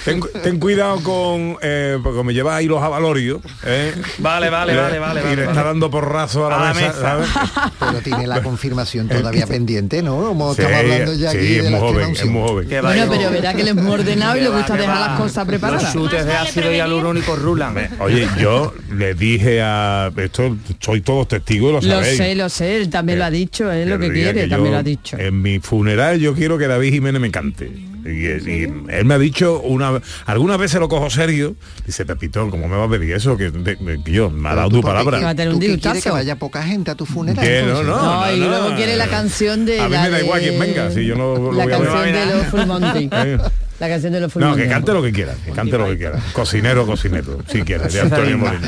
Ten, 0.05 0.21
ten 0.43 0.59
cuidado 0.59 1.01
con, 1.03 1.57
eh, 1.61 1.97
porque 2.03 2.23
me 2.23 2.33
llevas 2.33 2.55
ahí 2.55 2.65
los 2.67 2.81
avalorios. 2.81 3.41
¿eh? 3.65 3.93
Vale, 4.19 4.49
vale, 4.49 4.73
Y 4.73 4.75
le- 4.75 4.81
vale, 4.81 4.99
vale, 4.99 5.19
Y 5.19 5.23
vale, 5.23 5.35
le 5.35 5.45
vale. 5.45 5.57
está 5.57 5.63
dando 5.63 5.89
porrazo 5.89 6.45
a 6.45 6.49
la, 6.49 6.55
A 6.57 6.59
la 6.69 6.73
mesa. 6.73 6.87
mesa. 6.87 7.01
¿sabes? 7.01 7.27
Pero 7.79 7.99
tiene 8.01 8.27
la 8.27 8.41
confirmación 8.41 9.07
todavía 9.07 9.47
pendiente, 9.47 10.01
¿no? 10.01 10.17
Como 10.17 10.53
Sí, 10.53 10.61
estamos 10.61 10.79
hablando 10.81 11.13
ya 11.13 11.31
sí, 11.31 11.37
aquí 11.37 11.55
es 11.55 11.63
de 11.63 11.69
muy 11.69 11.71
la 11.71 11.79
joven, 11.79 12.11
es 12.11 12.25
muy 12.25 12.41
joven. 12.47 12.69
Que 12.69 12.81
va, 12.81 12.89
Bueno, 12.89 13.05
pero 13.09 13.31
verá 13.31 13.53
que 13.53 13.61
él 13.61 13.67
es 13.69 13.75
muy 13.75 13.91
ordenado 13.91 14.37
y 14.37 14.41
le 14.41 14.49
gusta 14.49 14.73
que 14.75 14.81
dejar 14.81 14.95
va. 14.95 15.07
las 15.07 15.19
cosas 15.19 15.45
preparadas. 15.45 15.83
Los 15.83 15.93
chutes 15.93 16.25
de 16.25 16.33
ácido 16.33 16.71
hialurónico 16.71 17.35
rulan. 17.35 17.75
Oye, 17.99 18.27
yo 18.39 18.73
le 18.93 19.13
dije 19.13 19.61
a 19.61 20.11
esto, 20.15 20.55
soy 20.79 21.01
todos 21.01 21.27
testigos, 21.27 21.71
lo 21.71 21.81
Lo 21.81 21.95
sabéis. 21.95 22.17
sé, 22.17 22.35
lo 22.35 22.49
sé, 22.49 22.77
él 22.77 22.89
también 22.89 23.19
lo 23.19 23.25
ha 23.25 23.29
dicho, 23.31 23.71
es 23.71 23.87
lo 23.87 23.99
que 23.99 24.11
quiere, 24.11 24.47
también 24.47 24.73
lo 24.73 24.79
ha 24.79 24.83
dicho. 24.83 25.17
En 25.17 25.41
mi 25.41 25.59
funeral 25.59 26.19
yo 26.19 26.33
quiero 26.39 26.57
que 26.57 26.67
David 26.67 26.91
Jiménez 26.93 27.21
me 27.21 27.29
cante. 27.31 27.71
Y, 28.05 28.09
y 28.09 28.63
él 28.87 29.03
me 29.05 29.13
ha 29.13 29.19
dicho 29.19 29.59
una 29.59 30.01
algunas 30.25 30.57
veces 30.57 30.79
lo 30.79 30.87
cojo 30.87 31.09
serio. 31.09 31.55
Dice, 31.85 32.05
Pepito, 32.05 32.49
¿cómo 32.49 32.67
me 32.69 32.77
va 32.77 32.85
a 32.85 32.89
pedir 32.89 33.11
eso? 33.13 33.35
Que, 33.37 33.51
de- 33.51 34.01
que 34.03 34.11
yo, 34.11 34.29
me 34.29 34.47
ha 34.49 34.55
dado 34.55 34.69
tu 34.69 34.81
Va 34.81 34.91
a 35.01 35.03
palabra. 35.03 35.35
tener 35.35 35.49
un 35.49 35.55
¿Tú 35.55 35.59
qué 35.59 35.65
disgustazo. 35.67 36.01
que 36.01 36.09
vaya 36.11 36.37
poca 36.37 36.63
gente 36.63 36.91
a 36.91 36.95
tu 36.95 37.05
funeral? 37.05 37.45
Que 37.45 37.61
no, 37.61 37.67
entonces? 37.81 37.87
no, 37.87 38.25
No, 38.25 38.31
y 38.33 38.37
luego 38.39 38.75
quiere 38.75 38.95
la 38.95 39.07
canción 39.07 39.65
de 39.65 39.81
A 39.81 39.87
mí 39.89 39.93
la 39.95 40.03
me 40.03 40.09
da 40.11 40.21
igual 40.21 40.41
de- 40.41 40.47
quién 40.47 40.59
venga, 40.59 40.91
si 40.91 41.05
yo 41.05 41.15
no 41.15 41.35
lo 41.35 41.51
la 41.51 41.63
voy 41.65 41.73
a 41.73 41.77
ver. 41.77 41.87
canción 41.89 42.13
de 42.13 43.29
los. 43.39 43.51
La 43.79 43.87
canción 43.87 44.11
de 44.11 44.19
los 44.19 44.33
Full 44.33 44.41
No, 44.41 44.55
que 44.57 44.67
cante 44.67 44.91
lo 44.93 45.01
que 45.01 45.11
quiera, 45.13 45.33
que 45.45 45.51
cante 45.51 45.77
lo 45.77 45.87
que 45.87 45.97
quiera. 45.97 46.19
Cocinero, 46.33 46.85
cocinero, 46.85 47.37
si 47.47 47.61
quiere, 47.61 47.87
de 47.87 48.01
Antonio 48.01 48.37
Molina. 48.37 48.67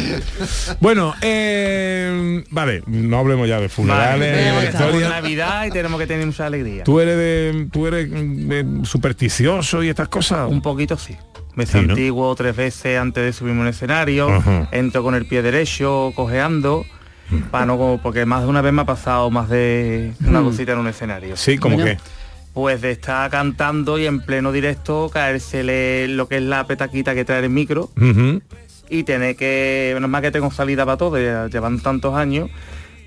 Bueno, 0.80 1.14
eh, 1.22 2.44
vale, 2.50 2.82
no 2.88 3.18
hablemos 3.18 3.48
ya 3.48 3.60
de 3.60 3.68
funerales, 3.70 4.54
Vale, 4.56 4.70
historia. 4.70 5.10
Navidad 5.10 5.66
y 5.66 5.72
tenemos 5.72 6.00
que 6.00 6.08
tener 6.08 6.26
mucha 6.26 6.46
alegría. 6.46 6.84
¿Tú 6.86 7.00
eres 7.02 7.18
de, 7.18 7.68
tú 7.72 7.88
eres 7.88 8.10
supersticioso 8.88 9.84
y 9.84 9.90
estas 9.90 10.08
cosas? 10.08 10.50
Un 10.50 10.62
poquito 10.62 10.98
sí. 10.98 11.16
Me 11.56 11.66
Sí, 11.66 11.80
¿no? 11.82 11.88
santiguo 11.88 12.34
tres 12.36 12.56
veces 12.56 12.98
antes 12.98 13.24
de 13.26 13.34
subirme 13.34 13.60
un 13.62 13.68
escenario, 13.68 14.30
Ajá. 14.30 14.70
entro 14.72 15.04
con 15.04 15.16
el 15.16 15.26
pie 15.26 15.42
derecho, 15.42 16.14
cojeando, 16.16 16.86
para 17.52 17.66
no, 17.66 18.00
porque 18.02 18.26
más 18.26 18.44
de 18.44 18.48
una 18.48 18.62
vez 18.62 18.72
me 18.72 18.84
ha 18.84 18.86
pasado 18.86 19.30
más 19.30 19.50
de 19.50 20.14
una 20.26 20.40
Mm. 20.42 20.46
cosita 20.46 20.72
en 20.72 20.80
un 20.80 20.88
escenario. 20.88 21.36
Sí, 21.36 21.58
¿cómo 21.58 21.76
Bueno, 21.76 21.92
qué? 21.92 21.98
Pues 22.54 22.82
de 22.82 22.92
estar 22.92 23.30
cantando 23.32 23.98
y 23.98 24.06
en 24.08 24.20
pleno 24.20 24.52
directo 24.52 25.10
caérsele 25.14 26.08
lo 26.10 26.28
que 26.28 26.38
es 26.38 26.44
la 26.44 26.66
petaquita 26.68 27.16
que 27.16 27.24
trae 27.24 27.40
el 27.44 27.50
micro 27.50 27.90
y 28.90 29.04
tener 29.04 29.38
que, 29.38 29.92
menos 29.94 30.10
mal 30.10 30.22
que 30.22 30.32
tengo 30.32 30.52
salida 30.52 30.86
para 30.86 30.98
todo, 30.98 31.18
ya 31.18 31.48
llevan 31.48 31.80
tantos 31.80 32.14
años, 32.14 32.50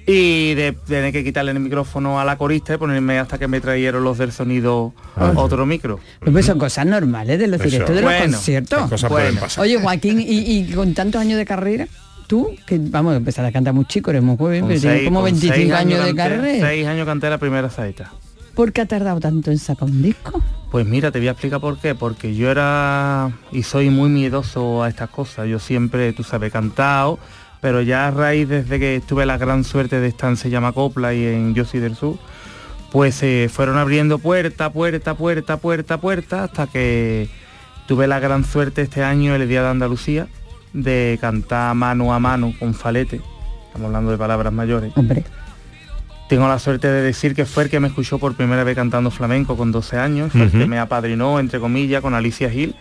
y 0.07 0.55
de 0.55 0.73
tener 0.73 1.13
que 1.13 1.23
quitarle 1.25 1.51
el 1.53 1.61
micrófono 1.61 2.19
a 2.21 2.25
la 2.25 2.37
corista 2.39 2.73
y 2.75 2.77
ponerme 2.79 3.19
hasta 3.19 3.37
que 3.39 3.49
me 3.49 3.61
trajeron 3.61 4.03
los 4.03 4.17
del 4.17 4.33
sonido 4.33 4.95
Ah. 5.17 5.33
otro 5.37 5.67
micro. 5.67 6.01
Pues 6.21 6.47
son 6.47 6.59
cosas 6.59 6.87
normales 6.87 7.39
de 7.39 7.47
los 7.47 7.61
Eso. 7.61 7.69
directos 7.71 7.95
de 7.97 8.01
los 8.03 8.11
Bueno, 8.11 8.33
conciertos. 8.37 8.81
las 8.81 8.91
cosas 8.91 9.11
pueden 9.11 9.37
pasar. 9.37 9.63
Oye, 9.63 9.79
Joaquín, 9.79 10.21
y, 10.21 10.25
y 10.59 10.73
con 10.73 10.95
tantos 10.95 11.21
años 11.21 11.37
de 11.39 11.45
carrera, 11.45 11.87
tú, 12.27 12.55
que 12.67 12.79
vamos, 12.81 13.15
empezaste 13.15 13.49
a 13.49 13.53
cantar 13.53 13.75
muy 13.75 13.85
chico, 13.85 14.09
eres 14.11 14.23
muy 14.23 14.39
joven, 14.39 14.67
pero 14.69 14.81
tienes 14.81 15.05
como 15.05 15.21
con 15.21 15.25
25 15.27 15.55
seis 15.55 15.73
años 15.73 15.99
de 16.05 16.15
canté- 16.15 16.17
carrera. 16.37 16.67
Seis 16.69 16.87
años 16.87 17.07
canté 17.07 17.29
la 17.31 17.39
primera 17.39 17.69
saeta. 17.69 18.11
¿Por 18.55 18.73
qué 18.73 18.83
ha 18.83 18.87
tardado 18.87 19.21
tanto 19.21 19.51
en 19.51 19.59
sacar 19.59 19.89
un 19.89 20.03
disco? 20.03 20.41
Pues 20.71 20.87
mira, 20.87 21.11
te 21.11 21.19
voy 21.19 21.29
a 21.29 21.33
explicar 21.33 21.61
por 21.61 21.79
qué. 21.79 21.95
Porque 21.95 22.35
yo 22.35 22.51
era 22.51 23.33
y 23.53 23.63
soy 23.63 23.91
muy 23.91 24.09
miedoso 24.09 24.83
a 24.83 24.89
estas 24.89 25.11
cosas. 25.11 25.49
Yo 25.49 25.59
siempre, 25.59 26.13
tú 26.13 26.23
sabes, 26.23 26.53
cantado, 26.53 27.19
pero 27.61 27.81
ya 27.81 28.09
a 28.09 28.11
raíz 28.11 28.49
desde 28.49 28.79
que 28.79 29.03
tuve 29.07 29.27
la 29.27 29.39
gran 29.39 29.65
suerte 29.65 30.01
de 30.01 30.09
estar 30.09 30.31
en 30.31 30.37
Se 30.37 30.51
llama 30.51 30.73
Copla 30.73 31.15
y 31.15 31.25
en 31.25 31.55
Yo 31.55 31.65
soy 31.65 31.81
del 31.81 31.97
Sur, 31.97 32.19
pues 32.93 33.15
se 33.15 33.49
fueron 33.53 33.79
abriendo 33.79 34.19
puerta, 34.19 34.71
puerta, 34.71 35.15
puerta, 35.15 35.57
puerta, 35.57 36.01
puerta, 36.01 36.45
hasta 36.45 36.67
que 36.67 37.29
tuve 37.87 38.07
la 38.07 38.21
gran 38.21 38.45
suerte 38.45 38.83
este 38.83 39.03
año, 39.03 39.35
el 39.35 39.49
Día 39.49 39.63
de 39.63 39.69
Andalucía, 39.69 40.29
de 40.73 41.19
cantar 41.21 41.75
mano 41.75 42.15
a 42.15 42.19
mano 42.19 42.53
con 42.59 42.75
falete. 42.75 43.21
Estamos 43.67 43.87
hablando 43.87 44.11
de 44.13 44.19
palabras 44.19 44.53
mayores. 44.53 44.93
Hombre. 44.97 45.25
Tengo 46.29 46.49
la 46.49 46.59
suerte 46.59 46.89
de 46.89 47.03
decir 47.03 47.35
que 47.35 47.45
fue 47.45 47.65
el 47.65 47.71
que 47.71 47.81
me 47.81 47.89
escuchó 47.89 48.19
por 48.19 48.35
primera 48.35 48.65
vez 48.65 48.75
cantando 48.75 49.11
flamenco 49.11 49.57
con 49.57 49.73
12 49.73 49.99
años, 49.99 50.33
fue 50.33 50.43
el 50.43 50.51
que 50.51 50.67
me 50.67 50.79
apadrinó, 50.79 51.39
entre 51.39 51.61
comillas, 51.61 52.01
con 52.01 52.15
Alicia 52.15 52.51
Gil. 52.51 52.75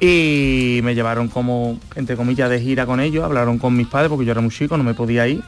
Y 0.00 0.80
me 0.82 0.96
llevaron 0.96 1.28
como, 1.28 1.78
entre 1.94 2.16
comillas, 2.16 2.50
de 2.50 2.60
gira 2.60 2.86
con 2.86 2.98
ellos, 2.98 3.24
hablaron 3.24 3.58
con 3.58 3.76
mis 3.76 3.86
padres 3.86 4.08
porque 4.08 4.24
yo 4.24 4.32
era 4.32 4.40
muy 4.40 4.50
chico, 4.50 4.76
no 4.76 4.82
me 4.82 4.94
podía 4.94 5.28
ir. 5.28 5.42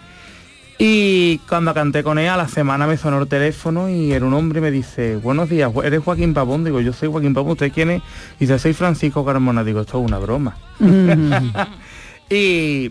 Y 0.79 1.39
cuando 1.49 1.73
canté 1.73 2.03
con 2.03 2.19
él, 2.19 2.29
a 2.29 2.37
la 2.37 2.49
semana 2.49 2.87
me 2.87 2.97
sonó 2.97 3.21
el 3.21 3.29
teléfono 3.29 3.89
y 3.89 4.13
era 4.13 4.25
un 4.25 4.35
hombre 4.35 4.59
y 4.59 4.63
me 4.63 4.71
dice, 4.71 5.17
buenos 5.17 5.49
días, 5.49 5.71
¿eres 5.85 6.03
Joaquín 6.03 6.35
Pavón? 6.35 6.65
Digo, 6.65 6.81
yo 6.81 6.93
soy 6.93 7.09
Joaquín 7.11 7.33
Pavón, 7.33 7.53
¿usted 7.53 7.73
quién 7.73 7.91
es? 7.91 8.03
Y 8.39 8.47
dice, 8.47 8.59
soy 8.59 8.73
Francisco 8.73 9.25
Carmona. 9.25 9.63
Digo, 9.63 9.81
esto 9.81 10.01
es 10.01 10.07
una 10.07 10.19
broma. 10.19 10.57
y 12.31 12.91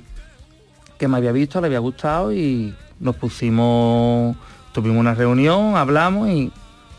que 0.97 1.07
me 1.07 1.17
había 1.17 1.33
visto, 1.33 1.59
le 1.59 1.67
había 1.67 1.79
gustado 1.79 2.31
y 2.31 2.73
nos 2.99 3.15
pusimos, 3.15 4.35
tuvimos 4.73 4.99
una 4.99 5.15
reunión, 5.15 5.75
hablamos 5.75 6.29
y 6.29 6.51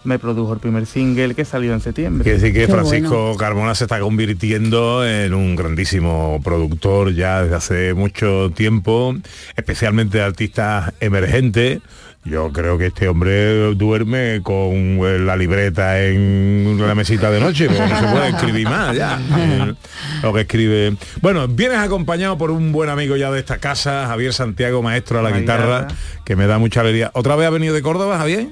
me 0.04 0.18
produjo 0.18 0.52
el 0.52 0.60
primer 0.60 0.86
single 0.86 1.34
que 1.34 1.44
salió 1.44 1.72
en 1.72 1.80
septiembre. 1.80 2.22
Quiere 2.22 2.38
decir 2.38 2.54
que 2.54 2.68
Francisco 2.68 3.36
Carmona 3.36 3.74
se 3.74 3.84
está 3.84 3.98
convirtiendo 4.00 5.06
en 5.06 5.34
un 5.34 5.56
grandísimo 5.56 6.40
productor 6.44 7.14
ya 7.14 7.42
desde 7.42 7.56
hace 7.56 7.94
mucho 7.94 8.50
tiempo, 8.50 9.16
especialmente 9.56 10.18
de 10.18 10.24
artistas 10.24 10.92
emergentes. 11.00 11.80
Yo 12.24 12.50
creo 12.52 12.78
que 12.78 12.86
este 12.86 13.06
hombre 13.06 13.74
duerme 13.74 14.40
con 14.42 14.72
eh, 14.72 15.18
la 15.18 15.36
libreta 15.36 16.00
en 16.02 16.78
la 16.80 16.94
mesita 16.94 17.30
de 17.30 17.38
noche, 17.38 17.66
porque 17.66 17.86
no 17.86 18.00
se 18.00 18.06
puede 18.06 18.28
escribir 18.30 18.68
más 18.68 18.96
ya. 18.96 19.20
Lo 20.22 20.32
que 20.32 20.40
escribe. 20.40 20.96
Bueno, 21.20 21.46
vienes 21.48 21.78
acompañado 21.78 22.38
por 22.38 22.50
un 22.50 22.72
buen 22.72 22.88
amigo 22.88 23.16
ya 23.16 23.30
de 23.30 23.40
esta 23.40 23.58
casa, 23.58 24.06
Javier 24.06 24.32
Santiago, 24.32 24.82
maestro 24.82 25.18
a 25.18 25.22
la 25.22 25.32
guitarra. 25.32 25.88
que 26.24 26.34
me 26.34 26.46
da 26.46 26.58
mucha 26.58 26.80
alegría. 26.80 27.10
¿Otra 27.12 27.36
vez 27.36 27.46
ha 27.46 27.50
venido 27.50 27.74
de 27.74 27.82
Córdoba, 27.82 28.16
Javier? 28.16 28.48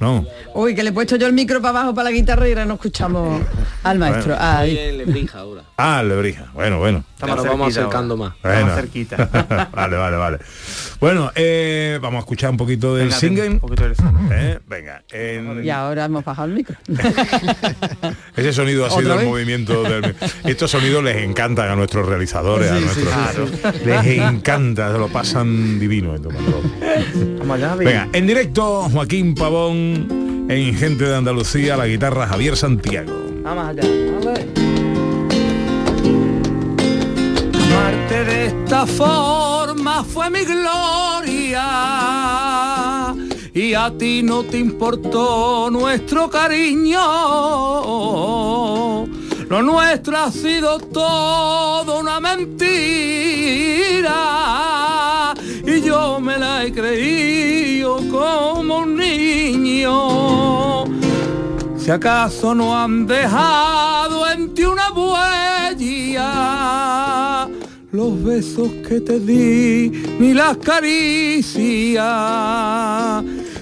No. 0.00 0.24
Uy, 0.54 0.74
que 0.74 0.82
le 0.82 0.88
he 0.88 0.92
puesto 0.92 1.16
yo 1.16 1.26
el 1.26 1.34
micro 1.34 1.60
para 1.60 1.78
abajo 1.80 1.94
para 1.94 2.08
la 2.08 2.16
guitarra 2.16 2.48
y 2.48 2.52
ahora 2.52 2.64
no 2.64 2.74
escuchamos 2.74 3.42
al 3.82 3.98
maestro. 3.98 4.34
Bueno. 4.34 4.62
En 4.64 4.98
Lebrija 4.98 5.38
ahora. 5.40 5.62
Ah, 5.82 6.02
Lebrija. 6.02 6.44
Bueno, 6.52 6.78
bueno. 6.78 7.02
Nos 7.26 7.42
vamos 7.42 7.68
acercando 7.74 8.14
más. 8.14 8.34
Bueno. 8.42 8.74
cerquita. 8.74 9.16
vale, 9.72 9.96
vale, 9.96 10.16
vale. 10.18 10.38
Bueno, 11.00 11.32
eh, 11.34 11.98
vamos 12.02 12.16
a 12.18 12.20
escuchar 12.20 12.50
un 12.50 12.58
poquito 12.58 12.94
del 12.96 13.06
Venga, 13.06 13.18
single. 13.18 13.48
un 13.48 13.60
poquito 13.60 13.84
del 13.84 13.96
single. 13.96 14.28
Eh, 14.30 14.58
Venga, 14.68 15.02
en- 15.10 15.64
Y 15.64 15.70
ahora 15.70 16.04
hemos 16.04 16.22
bajado 16.22 16.48
el 16.48 16.54
micro. 16.54 16.76
ese 18.36 18.52
sonido 18.52 18.84
ha 18.84 18.88
¿Otra 18.88 19.00
sido 19.00 19.20
el 19.20 19.26
movimiento 19.26 19.82
del... 19.82 20.14
Estos 20.44 20.70
sonidos 20.70 21.02
les 21.02 21.16
encantan 21.24 21.70
a 21.70 21.76
nuestros 21.76 22.06
realizadores, 22.06 22.70
a 22.70 22.76
Sí, 22.78 22.84
sí, 22.94 23.00
nuestros... 23.04 23.50
sí, 23.50 23.84
Les 23.86 24.06
encanta, 24.18 24.92
se 24.92 24.98
lo 24.98 25.08
pasan 25.08 25.78
divino. 25.80 26.14
esto, 26.14 26.28
Venga, 27.78 28.08
en 28.12 28.26
directo, 28.26 28.82
Joaquín 28.92 29.34
Pavón, 29.34 29.89
en 30.48 30.74
Gente 30.74 31.04
de 31.04 31.16
Andalucía, 31.16 31.76
la 31.76 31.86
guitarra 31.86 32.26
Javier 32.26 32.56
Santiago. 32.56 33.12
Vamos 33.42 33.68
allá. 33.68 33.82
A 33.82 33.86
ver. 34.24 34.48
Amarte 37.54 38.24
de 38.24 38.46
esta 38.46 38.86
forma 38.86 40.04
fue 40.04 40.30
mi 40.30 40.44
gloria 40.44 41.64
y 43.52 43.74
a 43.74 43.90
ti 43.98 44.22
no 44.22 44.44
te 44.44 44.58
importó 44.58 45.68
nuestro 45.70 46.30
cariño. 46.30 47.00
Lo 49.48 49.62
nuestro 49.62 50.16
ha 50.16 50.30
sido 50.30 50.78
todo 50.78 51.98
una 51.98 52.20
mentira 52.20 52.54
yo 55.90 56.20
me 56.20 56.38
la 56.38 56.64
he 56.64 56.72
creído 56.72 57.96
como 58.10 58.78
un 58.78 58.96
niño. 58.96 60.84
Si 61.76 61.90
acaso 61.90 62.54
no 62.54 62.66
han 62.80 63.06
dejado 63.08 64.30
en 64.30 64.54
ti 64.54 64.62
una 64.64 64.92
huella, 64.92 66.28
los 67.90 68.22
besos 68.22 68.70
que 68.86 69.00
te 69.00 69.18
di 69.18 69.90
ni 70.20 70.32
las 70.32 70.58
caricias. 70.58 72.04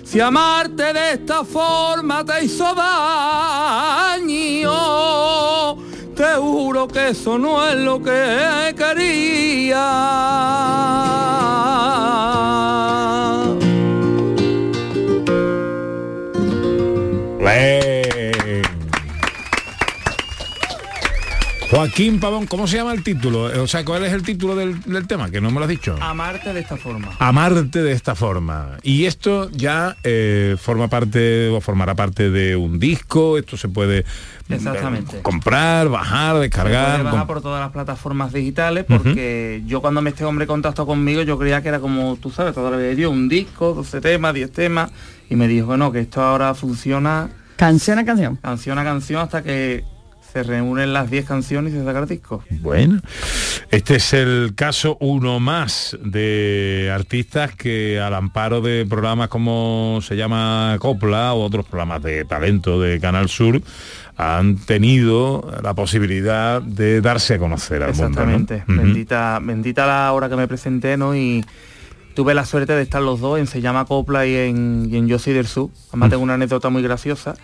Si 0.04 0.20
amarte 0.20 0.92
de 0.92 1.12
esta 1.14 1.44
forma 1.44 2.22
te 2.26 2.44
hizo 2.44 2.74
daño, 2.74 4.26
te 6.14 6.34
juro 6.36 6.86
que 6.88 7.08
eso 7.08 7.38
no 7.38 7.66
es 7.66 7.76
lo 7.76 8.02
que 8.02 8.74
quería. 8.76 9.86
Joaquín 21.70 22.18
Pavón, 22.18 22.46
¿cómo 22.46 22.66
se 22.66 22.78
llama 22.78 22.94
el 22.94 23.02
título? 23.02 23.42
O 23.62 23.66
sea, 23.66 23.84
¿cuál 23.84 24.02
es 24.04 24.12
el 24.14 24.22
título 24.22 24.56
del, 24.56 24.80
del 24.84 25.06
tema? 25.06 25.30
Que 25.30 25.38
no 25.42 25.50
me 25.50 25.56
lo 25.58 25.64
has 25.64 25.68
dicho. 25.68 25.96
Amarte 26.00 26.54
de 26.54 26.60
esta 26.60 26.78
forma. 26.78 27.08
Amarte 27.18 27.82
de 27.82 27.92
esta 27.92 28.14
forma. 28.14 28.78
Y 28.82 29.04
esto 29.04 29.50
ya 29.50 29.94
eh, 30.02 30.56
forma 30.58 30.88
parte 30.88 31.50
o 31.50 31.60
formará 31.60 31.94
parte 31.94 32.30
de 32.30 32.56
un 32.56 32.78
disco, 32.78 33.36
esto 33.36 33.58
se 33.58 33.68
puede 33.68 34.06
Exactamente. 34.48 35.18
eh, 35.18 35.22
comprar, 35.22 35.90
bajar, 35.90 36.36
Se 36.36 36.40
descargar. 36.40 37.00
puede 37.02 37.12
bajar 37.12 37.26
por 37.26 37.42
todas 37.42 37.60
las 37.60 37.70
plataformas 37.70 38.32
digitales 38.32 38.86
porque 38.88 39.62
yo 39.66 39.82
cuando 39.82 40.00
me 40.00 40.08
este 40.08 40.24
hombre 40.24 40.46
contactó 40.46 40.86
conmigo 40.86 41.20
yo 41.20 41.38
creía 41.38 41.60
que 41.60 41.68
era 41.68 41.80
como 41.80 42.16
tú 42.16 42.30
sabes 42.30 42.54
toda 42.54 42.70
la 42.70 42.78
vida 42.78 42.94
dio 42.94 43.10
un 43.10 43.28
disco 43.28 43.74
12 43.74 44.00
temas 44.00 44.32
10 44.32 44.50
temas 44.52 44.90
y 45.28 45.36
me 45.36 45.46
dijo 45.46 45.76
no 45.76 45.92
que 45.92 46.00
esto 46.00 46.22
ahora 46.22 46.54
funciona 46.54 47.28
Canción 47.56 47.98
a 47.98 48.06
canción. 48.06 48.36
canción 48.36 48.78
a 48.78 48.84
canción 48.84 49.20
hasta 49.20 49.42
que 49.42 49.84
se 50.32 50.42
reúnen 50.42 50.92
las 50.92 51.10
10 51.10 51.26
canciones 51.26 51.72
y 51.72 51.76
se 51.76 51.84
saca 51.84 52.00
el 52.00 52.08
disco. 52.08 52.44
Bueno, 52.60 53.00
este 53.70 53.96
es 53.96 54.12
el 54.12 54.52
caso 54.54 54.96
uno 55.00 55.40
más 55.40 55.96
de 56.02 56.90
artistas 56.94 57.54
que 57.54 58.00
al 58.00 58.14
amparo 58.14 58.60
de 58.60 58.86
programas 58.86 59.28
como 59.28 60.00
se 60.02 60.16
llama 60.16 60.76
Copla 60.80 61.32
o 61.34 61.44
otros 61.44 61.66
programas 61.66 62.02
de 62.02 62.24
talento 62.24 62.80
de 62.80 63.00
Canal 63.00 63.28
Sur 63.28 63.62
han 64.16 64.56
tenido 64.56 65.50
la 65.62 65.74
posibilidad 65.74 66.60
de 66.60 67.00
darse 67.00 67.34
a 67.34 67.38
conocer 67.38 67.82
al 67.82 67.94
mundo. 67.94 68.24
¿no? 68.24 68.32
exactamente. 68.36 68.64
Bendita 68.66 69.38
bendita 69.40 69.86
la 69.86 70.12
hora 70.12 70.28
que 70.28 70.36
me 70.36 70.48
presenté 70.48 70.96
no 70.96 71.14
y 71.14 71.44
tuve 72.14 72.34
la 72.34 72.44
suerte 72.44 72.72
de 72.72 72.82
estar 72.82 73.00
los 73.00 73.20
dos 73.20 73.38
en 73.38 73.46
Se 73.46 73.60
llama 73.60 73.84
Copla 73.84 74.26
y 74.26 74.34
en, 74.34 74.88
y 74.90 74.96
en 74.96 75.06
Yo 75.06 75.18
soy 75.18 75.34
del 75.34 75.46
Sur. 75.46 75.70
Además 75.88 76.10
tengo 76.10 76.22
una 76.22 76.34
anécdota 76.34 76.68
muy 76.68 76.82
graciosa 76.82 77.34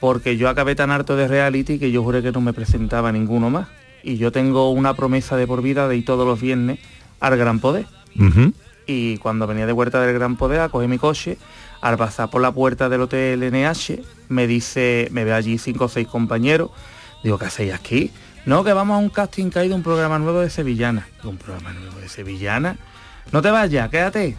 porque 0.00 0.36
yo 0.36 0.48
acabé 0.48 0.74
tan 0.74 0.90
harto 0.90 1.16
de 1.16 1.28
reality 1.28 1.78
que 1.78 1.90
yo 1.90 2.02
juré 2.02 2.22
que 2.22 2.32
no 2.32 2.40
me 2.40 2.52
presentaba 2.52 3.12
ninguno 3.12 3.50
más. 3.50 3.68
Y 4.02 4.16
yo 4.16 4.30
tengo 4.30 4.70
una 4.70 4.94
promesa 4.94 5.36
de 5.36 5.46
por 5.46 5.60
vida 5.62 5.88
de 5.88 5.96
ir 5.96 6.04
todos 6.04 6.26
los 6.26 6.40
viernes 6.40 6.78
al 7.20 7.36
Gran 7.36 7.58
Poder. 7.58 7.86
Y 8.86 9.18
cuando 9.18 9.46
venía 9.46 9.66
de 9.66 9.72
vuelta 9.72 10.00
del 10.00 10.14
Gran 10.14 10.36
Poder 10.36 10.60
a 10.60 10.68
coger 10.68 10.88
mi 10.88 10.98
coche, 10.98 11.36
al 11.80 11.96
pasar 11.96 12.30
por 12.30 12.40
la 12.40 12.52
puerta 12.52 12.88
del 12.88 13.02
hotel 13.02 13.42
NH, 13.52 14.00
me 14.28 14.46
dice, 14.46 15.08
me 15.10 15.24
ve 15.24 15.32
allí 15.32 15.58
cinco 15.58 15.84
o 15.86 15.88
seis 15.88 16.06
compañeros, 16.06 16.70
digo, 17.22 17.38
¿qué 17.38 17.46
hacéis 17.46 17.74
aquí? 17.74 18.10
No, 18.46 18.64
que 18.64 18.72
vamos 18.72 18.94
a 18.94 18.98
un 18.98 19.10
casting 19.10 19.50
que 19.50 19.58
hay 19.58 19.68
de 19.68 19.74
un 19.74 19.82
programa 19.82 20.18
nuevo 20.18 20.40
de 20.40 20.48
Sevillana. 20.48 21.06
¿Un 21.24 21.36
programa 21.36 21.72
nuevo 21.72 21.98
de 21.98 22.08
Sevillana? 22.08 22.78
No 23.30 23.42
te 23.42 23.50
vayas, 23.50 23.90
quédate. 23.90 24.36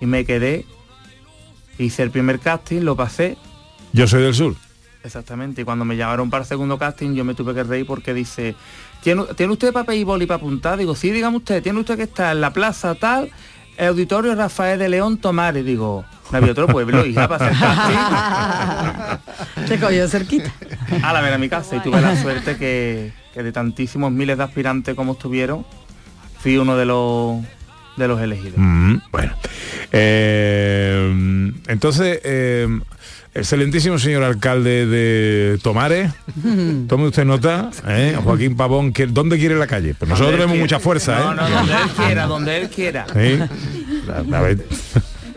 Y 0.00 0.06
me 0.06 0.24
quedé, 0.24 0.66
hice 1.78 2.02
el 2.02 2.10
primer 2.10 2.38
casting, 2.38 2.82
lo 2.82 2.96
pasé, 2.96 3.36
Yo 3.92 4.06
soy 4.06 4.22
del 4.22 4.34
sur. 4.34 4.54
Exactamente, 5.02 5.62
y 5.62 5.64
cuando 5.64 5.84
me 5.84 5.96
llamaron 5.96 6.28
para 6.28 6.42
el 6.42 6.48
segundo 6.48 6.78
casting 6.78 7.14
yo 7.14 7.24
me 7.24 7.34
tuve 7.34 7.54
que 7.54 7.62
reír 7.64 7.86
porque 7.86 8.12
dice, 8.12 8.54
¿tiene, 9.02 9.24
¿tiene 9.34 9.52
usted 9.52 9.72
papel 9.72 9.98
y 9.98 10.04
boli 10.04 10.26
para 10.26 10.36
apuntar? 10.36 10.78
Digo, 10.78 10.94
sí, 10.94 11.10
dígame 11.10 11.38
usted, 11.38 11.62
¿tiene 11.62 11.80
usted 11.80 11.96
que 11.96 12.02
estar 12.02 12.34
en 12.34 12.42
la 12.42 12.52
plaza 12.52 12.94
tal, 12.94 13.30
el 13.78 13.88
auditorio 13.88 14.34
Rafael 14.34 14.78
de 14.78 14.90
León 14.90 15.16
Tomares? 15.16 15.64
Digo, 15.64 16.04
no 16.30 16.38
había 16.38 16.52
otro 16.52 16.66
pueblo, 16.66 17.06
hija, 17.06 17.26
para 17.28 17.46
hacer. 19.18 19.66
Te 19.68 19.80
cogió 19.80 20.06
cerquita. 20.06 20.52
A 21.02 21.12
la 21.12 21.20
ver 21.22 21.32
a 21.32 21.38
mi 21.38 21.48
casa 21.48 21.76
y 21.76 21.80
tuve 21.80 22.00
la 22.00 22.20
suerte 22.20 22.56
que, 22.56 23.12
que 23.32 23.42
de 23.42 23.52
tantísimos 23.52 24.12
miles 24.12 24.36
de 24.36 24.44
aspirantes 24.44 24.94
como 24.94 25.12
estuvieron, 25.12 25.64
fui 26.40 26.58
uno 26.58 26.76
de 26.76 26.84
los 26.84 27.42
de 27.96 28.08
los 28.08 28.20
elegidos. 28.20 28.54
Mm, 28.56 28.96
bueno. 29.10 29.32
Eh, 29.92 31.52
entonces, 31.68 32.20
eh, 32.24 32.80
excelentísimo 33.34 33.98
señor 33.98 34.22
alcalde 34.24 34.86
de 34.86 35.58
Tomares, 35.62 36.12
tome 36.88 37.06
usted 37.08 37.24
nota, 37.24 37.70
¿eh? 37.86 38.16
Joaquín 38.22 38.56
Pavón, 38.56 38.92
que, 38.92 39.06
¿dónde 39.06 39.38
quiere 39.38 39.56
la 39.56 39.66
calle? 39.66 39.94
Pues 39.94 40.08
nosotros 40.08 40.32
tenemos 40.34 40.52
quiera. 40.52 40.64
mucha 40.64 40.80
fuerza, 40.80 41.18
No, 41.18 41.32
¿eh? 41.32 41.34
no, 41.36 41.48
donde 41.58 41.72
él 41.74 41.88
quiera, 41.96 42.26
donde 42.26 42.56
él 42.60 42.68
quiera. 42.70 43.06
¿Sí? 43.12 43.38
A, 44.32 44.36
a 44.36 44.40
ver, 44.42 44.58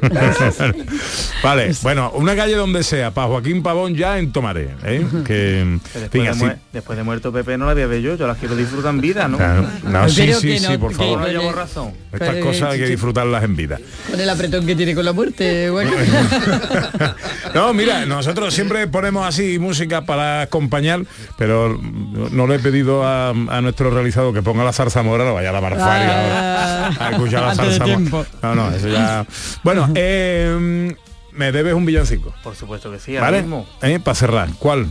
vale, 1.43 1.71
bueno, 1.81 2.11
una 2.15 2.35
calle 2.35 2.55
donde 2.55 2.83
sea, 2.83 3.11
para 3.11 3.27
Joaquín 3.27 3.63
Pavón 3.63 3.95
ya 3.95 4.17
en 4.19 4.31
Tomaré, 4.31 4.69
¿eh? 4.83 5.05
que 5.25 5.79
Después, 5.93 6.09
fin, 6.11 6.23
de 6.23 6.29
así- 6.29 6.39
muer- 6.45 6.57
después 6.71 6.97
de 6.97 7.03
muerto 7.03 7.31
Pepe 7.31 7.57
no 7.57 7.65
la 7.65 7.73
voy 7.73 7.83
a 7.83 7.87
ver 7.87 8.01
yo, 8.01 8.15
yo 8.15 8.27
las 8.27 8.37
quiero 8.37 8.55
disfrutar 8.55 8.93
en 8.93 9.01
vida, 9.01 9.27
¿no? 9.27 9.37
Claro. 9.37 9.67
No, 9.83 10.09
sí, 10.09 10.31
sí, 10.33 10.47
que 10.47 10.59
sí, 10.59 10.77
por 10.77 10.91
que- 10.91 10.95
favor. 10.97 11.19
No 11.19 11.25
pero- 11.25 11.39
llevo 11.41 11.51
razón. 11.53 11.91
Estas 12.11 12.29
pero- 12.29 12.45
cosas 12.45 12.71
hay 12.73 12.79
que 12.79 12.87
disfrutarlas 12.87 13.43
en 13.43 13.55
vida. 13.55 13.79
Con 14.09 14.19
el 14.19 14.29
apretón 14.29 14.65
que 14.65 14.75
tiene 14.75 14.95
con 14.95 15.05
la 15.05 15.13
muerte, 15.13 15.69
Joaquín. 15.69 15.93
No, 17.53 17.71
mira, 17.73 18.05
nosotros 18.05 18.51
siempre 18.53 18.87
ponemos 18.87 19.27
así 19.27 19.59
música 19.59 20.01
para 20.05 20.41
acompañar, 20.41 21.01
pero 21.37 21.79
no 21.79 22.47
le 22.47 22.55
he 22.55 22.59
pedido 22.59 23.03
a, 23.05 23.29
a 23.29 23.61
nuestro 23.61 23.91
realizador 23.91 24.33
que 24.33 24.41
ponga 24.41 24.63
la 24.63 24.73
zarzamora, 24.73 25.23
no 25.23 25.35
vaya 25.35 25.49
a 25.49 25.53
la 25.53 25.61
marfaria 25.61 26.87
Ah, 26.87 26.91
a 26.99 27.09
escuchar 27.11 27.41
la 27.43 27.51
antes 27.51 27.65
de 27.65 27.71
zarzamora. 27.77 27.85
tiempo. 27.97 28.25
No, 28.41 28.55
no, 28.55 28.71
eso 28.71 28.87
ya. 28.87 29.25
Bueno, 29.63 29.92
eh, 29.95 30.95
me 31.31 31.51
debes 31.51 31.73
un 31.73 31.85
villancico. 31.85 32.33
Por 32.43 32.55
supuesto 32.55 32.91
que 32.91 32.99
sí, 32.99 33.15
¿Vale? 33.17 33.45
¿Eh? 33.81 33.99
Para 33.99 34.15
cerrar. 34.15 34.49
¿Cuál? 34.59 34.87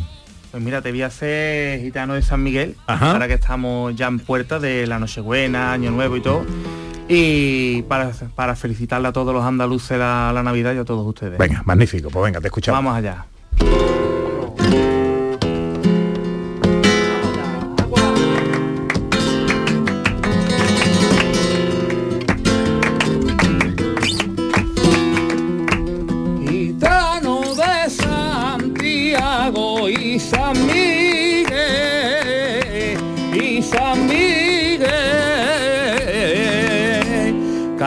Pues 0.51 0.63
mira, 0.63 0.83
te 0.83 0.91
voy 0.91 1.03
a 1.03 1.07
hacer 1.07 1.81
gitano 1.81 2.15
de 2.15 2.23
San 2.23 2.43
Miguel, 2.43 2.77
Ajá. 2.87 3.13
ahora 3.13 3.27
que 3.27 3.35
estamos 3.35 3.97
ya 3.97 4.07
en 4.07 4.19
puerta 4.19 4.59
de 4.59 4.87
la 4.87 4.99
Nochebuena, 4.99 5.73
Año 5.73 5.91
Nuevo 5.91 6.17
y 6.17 6.21
todo. 6.21 6.45
Y 7.09 7.83
para, 7.83 8.13
para 8.35 8.55
felicitarle 8.55 9.09
a 9.09 9.13
todos 9.13 9.35
los 9.35 9.45
andaluces 9.45 9.99
la, 9.99 10.31
la 10.35 10.43
Navidad 10.43 10.75
y 10.75 10.79
a 10.79 10.85
todos 10.85 11.07
ustedes. 11.07 11.39
Venga, 11.39 11.63
magnífico. 11.65 12.11
Pues 12.11 12.25
venga, 12.25 12.41
te 12.41 12.49
escuchamos. 12.49 12.79
Vamos 12.79 12.99
allá. 12.99 13.25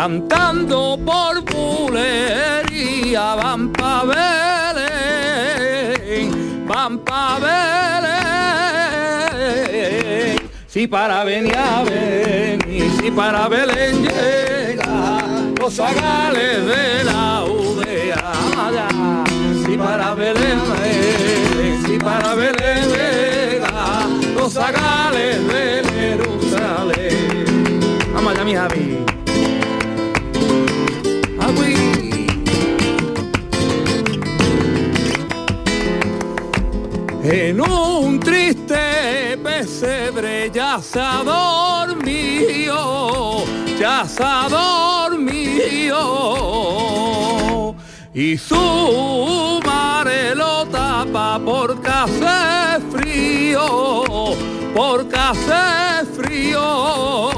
Cantando 0.05 0.99
por 1.03 1.41
bulería 1.51 3.25
van 3.41 3.73
pa 3.73 4.03
Belén, 4.05 4.77
van 6.67 6.99
pa 6.99 7.39
Belén. 7.39 8.05
Si 10.67 10.85
para 10.87 11.23
venir 11.23 11.57
a 11.57 11.83
venir, 11.83 12.91
si 13.01 13.09
para 13.09 13.47
Belén 13.47 14.03
llega 14.03 15.23
los 15.59 15.73
zagales 15.73 16.65
de 16.67 17.03
la 17.03 17.43
udea. 17.45 18.31
Si 19.65 19.75
para 19.75 20.13
Belén, 20.13 20.59
si 21.83 21.97
para 21.97 22.35
Belén 22.35 22.89
llega 22.93 24.05
los 24.35 24.53
zagales 24.53 25.47
de 25.47 25.81
Jerusalén. 25.95 27.45
Vamos 28.13 28.33
allá, 28.33 28.43
mi 28.43 28.53
Javi. 28.53 29.24
En 37.27 37.59
un 37.59 38.19
triste 38.19 39.37
pesebre 39.43 40.51
ya 40.53 40.79
se 40.79 40.99
ha 40.99 41.23
dormido, 41.23 42.53
ya 43.79 44.05
se 44.07 44.23
ha. 44.23 44.45
Y 48.17 48.37
su 48.37 49.59
madre 49.65 50.33
lo 50.35 50.65
tapa 50.67 51.37
porque 51.43 51.89
hace 51.89 52.79
frío, 52.89 54.05
porque 54.73 55.17
hace 55.17 56.05
frío. 56.15 57.31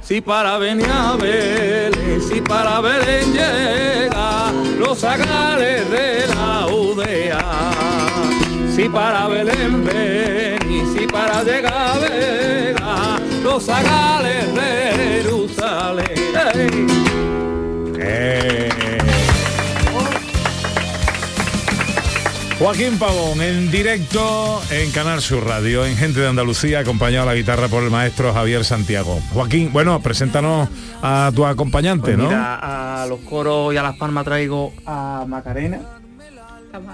Si 0.00 0.20
para 0.20 0.56
venir 0.58 0.88
a 0.88 1.16
Belén, 1.16 2.22
si 2.22 2.40
para 2.40 2.80
Belén 2.80 3.32
llega 3.32 4.52
los 4.78 5.00
zagales 5.00 5.90
de 5.90 6.26
la 6.28 6.68
udea. 6.68 7.79
Si 8.80 8.88
para 8.88 9.28
Belén 9.28 9.84
ven 9.84 10.72
y 10.72 10.80
si 10.86 11.06
para 11.06 11.44
llegar 11.44 11.74
a 11.74 11.98
Vega 11.98 13.20
los 13.42 13.62
zagales 13.62 14.54
de 14.54 15.20
Jerusalén. 15.22 16.86
Eh. 17.98 18.70
Joaquín 22.58 22.98
Pavón 22.98 23.42
en 23.42 23.70
directo 23.70 24.62
en 24.70 24.90
Canal 24.92 25.20
Sur 25.20 25.44
Radio, 25.46 25.84
en 25.84 25.94
Gente 25.98 26.20
de 26.20 26.28
Andalucía, 26.28 26.78
acompañado 26.78 27.24
a 27.28 27.32
la 27.32 27.36
guitarra 27.36 27.68
por 27.68 27.84
el 27.84 27.90
maestro 27.90 28.32
Javier 28.32 28.64
Santiago. 28.64 29.20
Joaquín, 29.34 29.74
bueno, 29.74 30.00
preséntanos 30.00 30.70
a 31.02 31.30
tu 31.34 31.44
acompañante, 31.44 32.14
Pues 32.14 32.16
¿no? 32.16 32.28
mira, 32.28 33.02
a 33.02 33.06
los 33.06 33.20
coros 33.20 33.74
y 33.74 33.76
a 33.76 33.82
las 33.82 33.96
palmas 33.98 34.24
traigo 34.24 34.72
a 34.86 35.26
Macarena. 35.28 35.99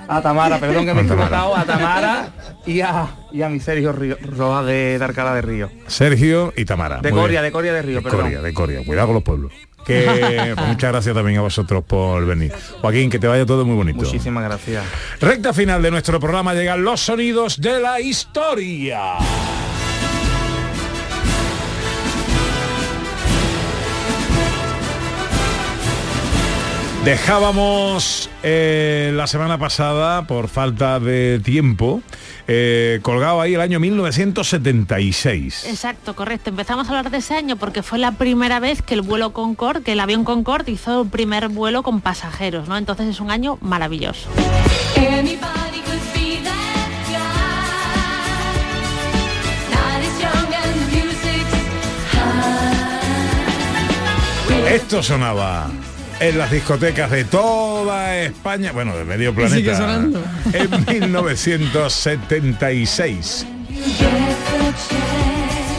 A 0.09 0.23
Tamara, 0.23 0.59
perdón 0.59 0.87
que 0.87 0.95
me 0.95 1.01
he 1.03 1.05
equivocado, 1.05 1.57
a 1.57 1.65
Tamara 1.65 2.29
y 2.65 2.81
a, 2.81 3.07
y 3.33 3.43
a 3.43 3.49
mi 3.49 3.61
Sergio 3.61 3.93
Río- 3.93 4.17
Rojas 4.23 4.67
de, 4.67 4.99
de 4.99 5.05
Alcalá 5.05 5.35
de 5.35 5.43
Río. 5.43 5.71
Sergio 5.87 6.53
y 6.57 6.65
Tamara. 6.65 6.99
De 7.01 7.11
Coria, 7.11 7.41
bien. 7.41 7.43
de 7.45 7.53
Coria 7.53 7.73
de 7.73 7.83
Río, 7.83 7.97
De 7.97 8.03
perdón. 8.03 8.21
Coria, 8.23 8.43
de 8.43 8.55
Coria. 8.55 8.81
Cuidado 8.85 9.09
con 9.09 9.15
los 9.15 9.23
pueblos. 9.25 9.53
Que 9.85 10.53
pues, 10.57 10.67
muchas 10.69 10.91
gracias 10.91 11.15
también 11.15 11.39
a 11.39 11.43
vosotros 11.43 11.85
por 11.85 12.25
venir. 12.27 12.53
Joaquín, 12.81 13.09
que 13.11 13.19
te 13.19 13.29
vaya 13.29 13.47
todo 13.47 13.65
muy 13.65 13.77
bonito. 13.77 13.99
Muchísimas 13.99 14.43
gracias. 14.43 14.83
Recta 15.21 15.53
final 15.53 15.81
de 15.83 15.91
nuestro 15.93 16.19
programa 16.19 16.55
llegan 16.55 16.83
los 16.83 17.01
sonidos 17.01 17.61
de 17.61 17.79
la 17.79 18.01
historia. 18.01 19.13
Dejábamos 27.07 28.29
eh, 28.43 29.13
la 29.15 29.29
semana 29.29 29.59
pasada, 29.59 30.27
por 30.27 30.49
falta 30.49 30.99
de 30.99 31.39
tiempo, 31.39 32.03
eh, 32.49 32.99
colgado 33.03 33.41
ahí 33.41 33.55
el 33.55 33.61
año 33.61 33.79
1976. 33.79 35.67
Exacto, 35.67 36.17
correcto. 36.17 36.51
Empezamos 36.51 36.89
a 36.89 36.91
hablar 36.91 37.13
de 37.13 37.19
ese 37.19 37.35
año 37.35 37.55
porque 37.59 37.85
fue 37.85 38.01
la 38.01 38.11
primera 38.11 38.59
vez 38.59 38.83
que 38.83 38.95
el 38.95 39.03
vuelo 39.03 39.33
Concorde, 39.33 39.85
que 39.85 39.93
el 39.93 40.01
avión 40.01 40.25
Concorde 40.25 40.73
hizo 40.73 41.03
el 41.03 41.09
primer 41.09 41.47
vuelo 41.47 41.85
con 41.85 42.01
pasajeros, 42.01 42.67
¿no? 42.67 42.77
Entonces 42.77 43.07
es 43.07 43.21
un 43.21 43.31
año 43.31 43.57
maravilloso. 43.61 44.29
Esto 54.69 55.05
sonaba 55.05 55.71
en 56.21 56.39
las 56.39 56.51
discotecas 56.51 57.11
de 57.11 57.25
toda 57.25 58.17
España, 58.19 58.73
bueno, 58.73 58.97
de 58.97 59.05
medio 59.05 59.35
planeta, 59.35 59.57
sigue 59.57 59.75
sonando. 59.77 60.23
en 60.53 60.71
1976. 60.71 63.47
You 63.69 63.83
get 63.83 63.99
the 63.99 64.73
chance. 64.89 65.77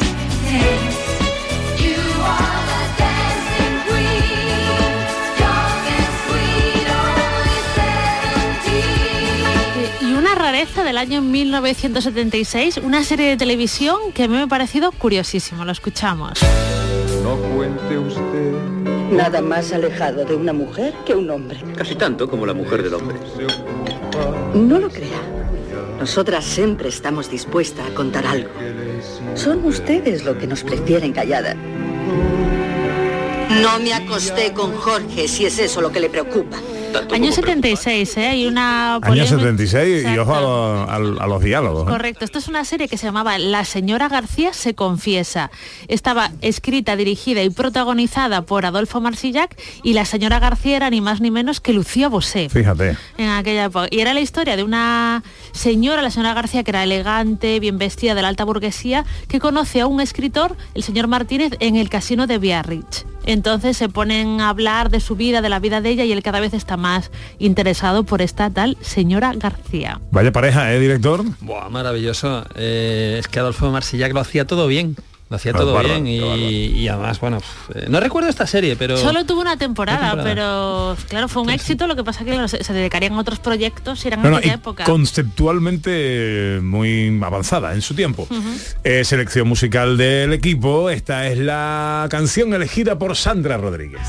You 1.78 1.96
are 2.24 2.62
the 2.68 2.82
dancing 2.98 3.78
queen. 3.88 4.60
Young 5.40 5.88
and 5.96 6.10
sweet, 6.28 6.88
only 6.94 7.58
17. 10.02 10.02
Y 10.02 10.04
una 10.14 10.36
rareza 10.36 10.84
del 10.84 10.98
año 11.00 11.22
1976, 11.22 12.78
una 12.84 13.04
serie 13.04 13.28
de 13.30 13.38
televisión 13.38 13.98
que 14.14 14.24
a 14.26 14.28
mí 14.28 14.36
me 14.36 14.44
ha 14.44 14.48
parecido 14.48 14.92
curiosísimo. 14.92 15.66
Lo 15.66 15.72
escuchamos. 15.72 16.40
No 17.24 17.36
cuente 17.56 17.98
usted. 17.98 18.37
Nada 19.12 19.42
más 19.42 19.72
alejado 19.72 20.26
de 20.26 20.36
una 20.36 20.54
mujer 20.54 20.94
que 21.06 21.16
un 21.16 21.30
hombre. 21.30 21.60
Casi 21.76 21.96
tanto 21.96 22.30
como 22.30 22.46
la 22.46 22.54
mujer 22.54 22.84
del 22.84 22.94
hombre. 22.94 23.18
No 24.54 24.80
lo 24.80 24.90
crea. 24.90 25.22
Nosotras 26.00 26.46
siempre 26.46 26.90
estamos 26.90 27.30
dispuestas 27.32 27.90
a 27.90 27.94
contar 27.94 28.26
algo. 28.26 28.50
Son 29.36 29.64
ustedes 29.66 30.26
lo 30.26 30.38
que 30.38 30.48
nos 30.48 30.64
prefieren 30.64 31.14
callada. 31.14 31.56
No 33.62 33.80
me 33.80 33.94
acosté 33.94 34.54
con 34.54 34.74
Jorge, 34.76 35.28
si 35.28 35.46
es 35.46 35.58
eso 35.58 35.82
lo 35.82 35.92
que 35.92 36.00
le 36.00 36.10
preocupa. 36.10 36.58
Año 37.12 37.32
76, 37.32 38.18
¿eh? 38.18 38.28
Hay 38.28 38.46
una 38.48 38.96
Año 38.96 39.02
polémica- 39.02 39.28
76 39.36 40.06
y 40.14 40.18
ojo 40.18 40.36
a, 40.36 40.42
los- 40.42 40.90
a 40.90 41.00
los- 41.00 41.20
a 41.22 41.28
los 41.28 41.44
diálogos. 41.44 41.88
¿eh? 41.88 41.92
Correcto, 41.92 42.26
esto 42.26 42.40
es 42.40 42.48
una 42.48 42.64
serie 42.66 42.88
que 42.88 42.98
se 42.98 43.06
llamaba 43.06 43.38
La 43.38 43.66
señora 43.66 44.08
García 44.10 44.54
se 44.54 44.74
confiesa. 44.76 45.52
Estaba 45.88 46.32
escrita, 46.42 46.96
dirigida 46.96 47.44
y 47.44 47.50
protagonizada 47.50 48.42
por 48.44 48.66
Adolfo 48.66 49.02
Marsillac 49.02 49.56
y 49.84 49.94
la 49.94 50.06
señora 50.06 50.40
García 50.40 50.78
era 50.78 50.90
ni 50.90 51.02
más 51.02 51.22
ni 51.22 51.32
menos 51.32 51.60
que 51.62 51.74
Lucía 51.74 52.08
Bosé. 52.10 52.50
Fíjate. 52.50 52.98
En 53.18 53.30
aquella 53.30 53.66
época. 53.66 53.88
Y 53.92 54.00
era 54.00 54.14
la 54.14 54.20
historia 54.22 54.56
de 54.56 54.64
una 54.64 55.24
señora, 55.52 56.02
la 56.02 56.12
señora 56.12 56.34
García, 56.34 56.64
que 56.64 56.72
era 56.72 56.84
elegante, 56.84 57.60
bien 57.60 57.78
vestida, 57.78 58.16
de 58.16 58.22
la 58.22 58.28
alta 58.28 58.44
burguesía, 58.44 59.06
que 59.28 59.40
conoce 59.40 59.82
a 59.82 59.88
un 59.88 60.02
escritor, 60.02 60.56
el 60.74 60.84
señor 60.84 61.08
Martínez, 61.08 61.54
en 61.60 61.76
el 61.76 61.90
casino 61.90 62.28
de 62.28 62.38
Biarritz. 62.38 63.06
Entonces 63.28 63.76
se 63.76 63.90
ponen 63.90 64.40
a 64.40 64.48
hablar 64.48 64.90
de 64.90 65.02
su 65.02 65.18
vida, 65.18 65.42
de 65.42 65.50
la 65.50 65.60
vida 65.60 65.82
de 65.82 65.90
ella 65.90 66.06
y 66.06 66.14
él 66.14 66.24
cada 66.24 66.40
vez 66.40 66.54
está 66.54 66.78
más 66.78 67.12
interesado 67.40 68.06
por 68.06 68.22
esta 68.22 68.50
tal 68.50 68.78
señora 68.80 69.34
García. 69.36 70.00
Vaya 70.12 70.32
pareja, 70.32 70.74
¿eh, 70.74 70.80
director? 70.80 71.26
Buah, 71.42 71.68
maravilloso. 71.68 72.46
Eh, 72.56 73.18
es 73.20 73.28
que 73.28 73.40
Adolfo 73.40 73.70
Marsillac 73.70 74.14
lo 74.14 74.22
hacía 74.22 74.48
todo 74.48 74.68
bien. 74.68 74.96
Lo 75.30 75.36
hacía 75.36 75.52
todo 75.52 75.74
bárbaro, 75.74 76.02
bien 76.02 76.08
y, 76.08 76.68
y 76.80 76.88
además, 76.88 77.20
bueno, 77.20 77.40
eh, 77.76 77.88
no 77.90 78.00
recuerdo 78.00 78.30
esta 78.30 78.48
serie, 78.48 78.78
pero... 78.78 78.96
Solo 78.98 79.26
tuvo 79.26 79.42
una 79.42 79.58
temporada, 79.58 80.14
Una 80.14 80.24
temporada. 80.24 80.96
pero 80.96 81.08
claro, 81.10 81.28
fue 81.28 81.42
un 81.42 81.50
éxito, 81.50 81.86
lo 81.86 81.98
que 81.98 82.04
pasa 82.06 82.24
que 82.24 82.48
se, 82.48 82.64
se 82.64 82.74
dedicarían 82.74 83.12
a 83.14 83.20
otros 83.20 83.40
proyectos 83.40 84.06
y 84.06 84.08
eran 84.08 84.22
No, 84.22 84.28
en 84.28 84.32
no, 84.32 84.38
aquella 84.38 84.54
y 84.54 84.56
época. 84.56 84.84
conceptualmente 84.86 86.60
muy 86.64 87.20
avanzada 87.24 87.74
en 87.74 87.82
su 87.82 87.94
tiempo. 87.94 88.28
Eh, 88.86 89.04
selección 89.04 89.48
musical 89.50 89.98
del 89.98 90.32
equipo, 90.34 90.90
esta 90.90 91.28
es 91.28 91.38
la 91.38 92.08
canción 92.10 92.54
elegida 92.54 92.98
por 92.98 93.16
Sandra 93.18 93.58
Rodríguez. 93.58 94.08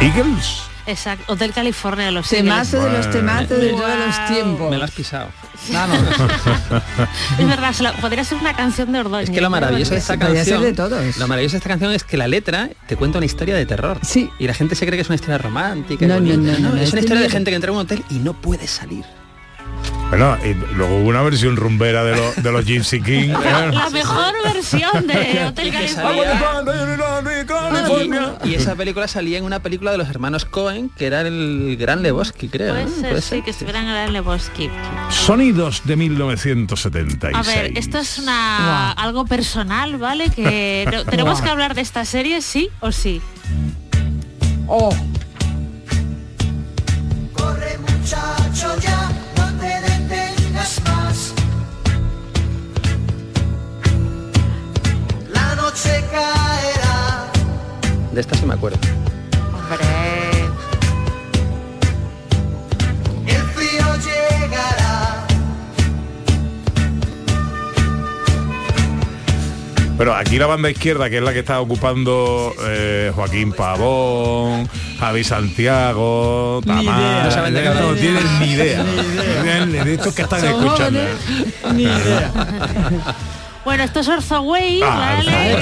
Eagles. 0.00 0.62
Exacto, 0.86 1.32
Hotel 1.32 1.52
California 1.52 2.06
de 2.06 2.12
los 2.12 2.28
Temazo 2.28 2.80
de 2.84 2.90
los 2.96 3.10
temazos 3.10 3.48
de 3.60 3.70
todos 3.70 3.98
los 4.06 4.26
tiempos. 4.28 4.70
Me 4.70 4.78
lo 4.78 4.84
has 4.84 4.90
pisado. 4.92 5.28
Es 7.38 7.48
verdad, 7.48 7.72
se 7.72 7.82
la- 7.82 7.92
podría 7.94 8.22
ser 8.22 8.38
una 8.38 8.54
canción 8.54 8.92
de 8.92 9.00
Ordóñez. 9.00 9.28
Es 9.30 9.34
que 9.34 9.40
lo 9.40 9.50
maravilloso 9.50 9.92
de 9.92 9.98
esta 9.98 10.16
canción, 10.16 10.62
de 10.62 10.72
todos. 10.74 11.16
lo 11.16 11.26
maravilloso 11.26 11.54
de 11.54 11.58
esta 11.58 11.68
canción 11.70 11.92
es 11.92 12.04
que 12.04 12.16
la 12.16 12.28
letra 12.28 12.68
te 12.86 12.94
cuenta 12.96 13.18
una 13.18 13.26
historia 13.26 13.56
de 13.56 13.66
terror. 13.66 13.98
Sí. 14.02 14.30
Y 14.38 14.46
la 14.46 14.54
gente 14.54 14.76
se 14.76 14.86
cree 14.86 14.96
que 14.96 15.02
es 15.02 15.08
una 15.08 15.16
historia 15.16 15.38
romántica. 15.38 16.04
y 16.04 16.08
No, 16.08 16.20
no, 16.20 16.36
no, 16.36 16.58
no, 16.58 16.68
no, 16.74 16.76
es 16.80 16.92
una 16.92 17.00
historia 17.00 17.22
de 17.22 17.30
gente 17.30 17.50
que 17.50 17.56
entra 17.56 17.70
a 17.70 17.74
un 17.74 17.80
hotel 17.80 18.04
y 18.10 18.18
no 18.20 18.34
puede 18.34 18.68
salir. 18.68 19.04
Bueno, 20.08 20.38
y 20.44 20.54
luego 20.74 20.98
hubo 20.98 21.08
una 21.08 21.22
versión 21.22 21.56
rumbera 21.56 22.04
de, 22.04 22.16
los 22.16 22.36
de 22.36 22.52
los 22.52 22.64
Gypsy 22.64 23.00
King. 23.02 23.28
La, 23.30 23.66
la 23.66 23.90
mejor 23.90 24.34
versión 24.44 25.06
de 25.06 25.44
Hotel 25.48 25.72
que 25.72 25.86
California. 27.46 28.38
Y 28.44 28.54
esa 28.54 28.76
película 28.76 29.08
salía 29.08 29.38
en 29.38 29.44
una 29.44 29.60
película 29.60 29.90
de 29.90 29.98
los 29.98 30.08
hermanos 30.08 30.44
Cohen, 30.44 30.90
que 30.90 31.06
era 31.06 31.22
el 31.22 31.76
Gran 31.78 32.02
Lebowski, 32.02 32.48
creo. 32.48 32.74
Puede 32.74 32.84
¿no? 32.84 32.90
ser, 32.90 33.08
Puede 33.08 33.22
sí, 33.22 33.28
ser. 33.28 33.42
que 33.42 33.50
estuvieran 33.50 33.86
en 33.88 33.96
el 33.96 34.12
Lebowski. 34.12 34.70
Sonidos 35.10 35.82
de 35.84 35.96
1976. 35.96 37.34
A 37.34 37.42
ver, 37.42 37.76
esto 37.76 37.98
es 37.98 38.18
una 38.18 38.92
algo 38.92 39.26
personal, 39.26 39.96
¿vale? 39.96 40.30
Que 40.30 40.88
tenemos 41.10 41.42
que 41.42 41.48
hablar 41.50 41.74
de 41.74 41.80
esta 41.80 42.04
serie, 42.04 42.42
sí 42.42 42.70
o 42.80 42.92
sí. 42.92 43.20
Oh, 44.68 44.94
Noche 55.76 56.02
caerá. 56.10 57.26
De 58.10 58.20
esta 58.22 58.34
sí 58.34 58.46
me 58.46 58.54
acuerdo. 58.54 58.78
Hombre. 59.52 59.84
El 63.26 63.42
frío 63.42 63.84
llegará. 63.96 65.26
Pero 69.98 70.14
aquí 70.14 70.38
la 70.38 70.46
banda 70.46 70.70
izquierda, 70.70 71.10
que 71.10 71.18
es 71.18 71.22
la 71.22 71.34
que 71.34 71.40
está 71.40 71.60
ocupando 71.60 72.54
eh, 72.66 73.12
Joaquín 73.14 73.52
Pavón, 73.52 74.70
Javi 74.98 75.24
Santiago, 75.24 76.62
Tamar. 76.64 77.24
No 77.26 77.30
saben 77.30 77.52
de 77.52 77.62
qué 77.62 77.68
no 77.68 77.92
tienen 77.92 78.40
ni 78.40 78.46
idea. 78.52 78.82
Ni 78.82 78.92
idea. 79.02 79.66
Ni 79.66 79.72
idea 79.72 79.84
De 79.84 79.94
estos 79.94 80.14
que 80.14 80.22
están 80.22 80.42
escuchando. 80.42 81.00
jóvenes, 81.00 81.74
ni 81.74 81.82
idea. 81.82 82.32
Bueno, 83.66 83.82
esto 83.82 83.98
es 83.98 84.06
Orzo 84.06 84.42
Way, 84.42 84.80
Ah, 84.84 85.16
¿vale? 85.16 85.56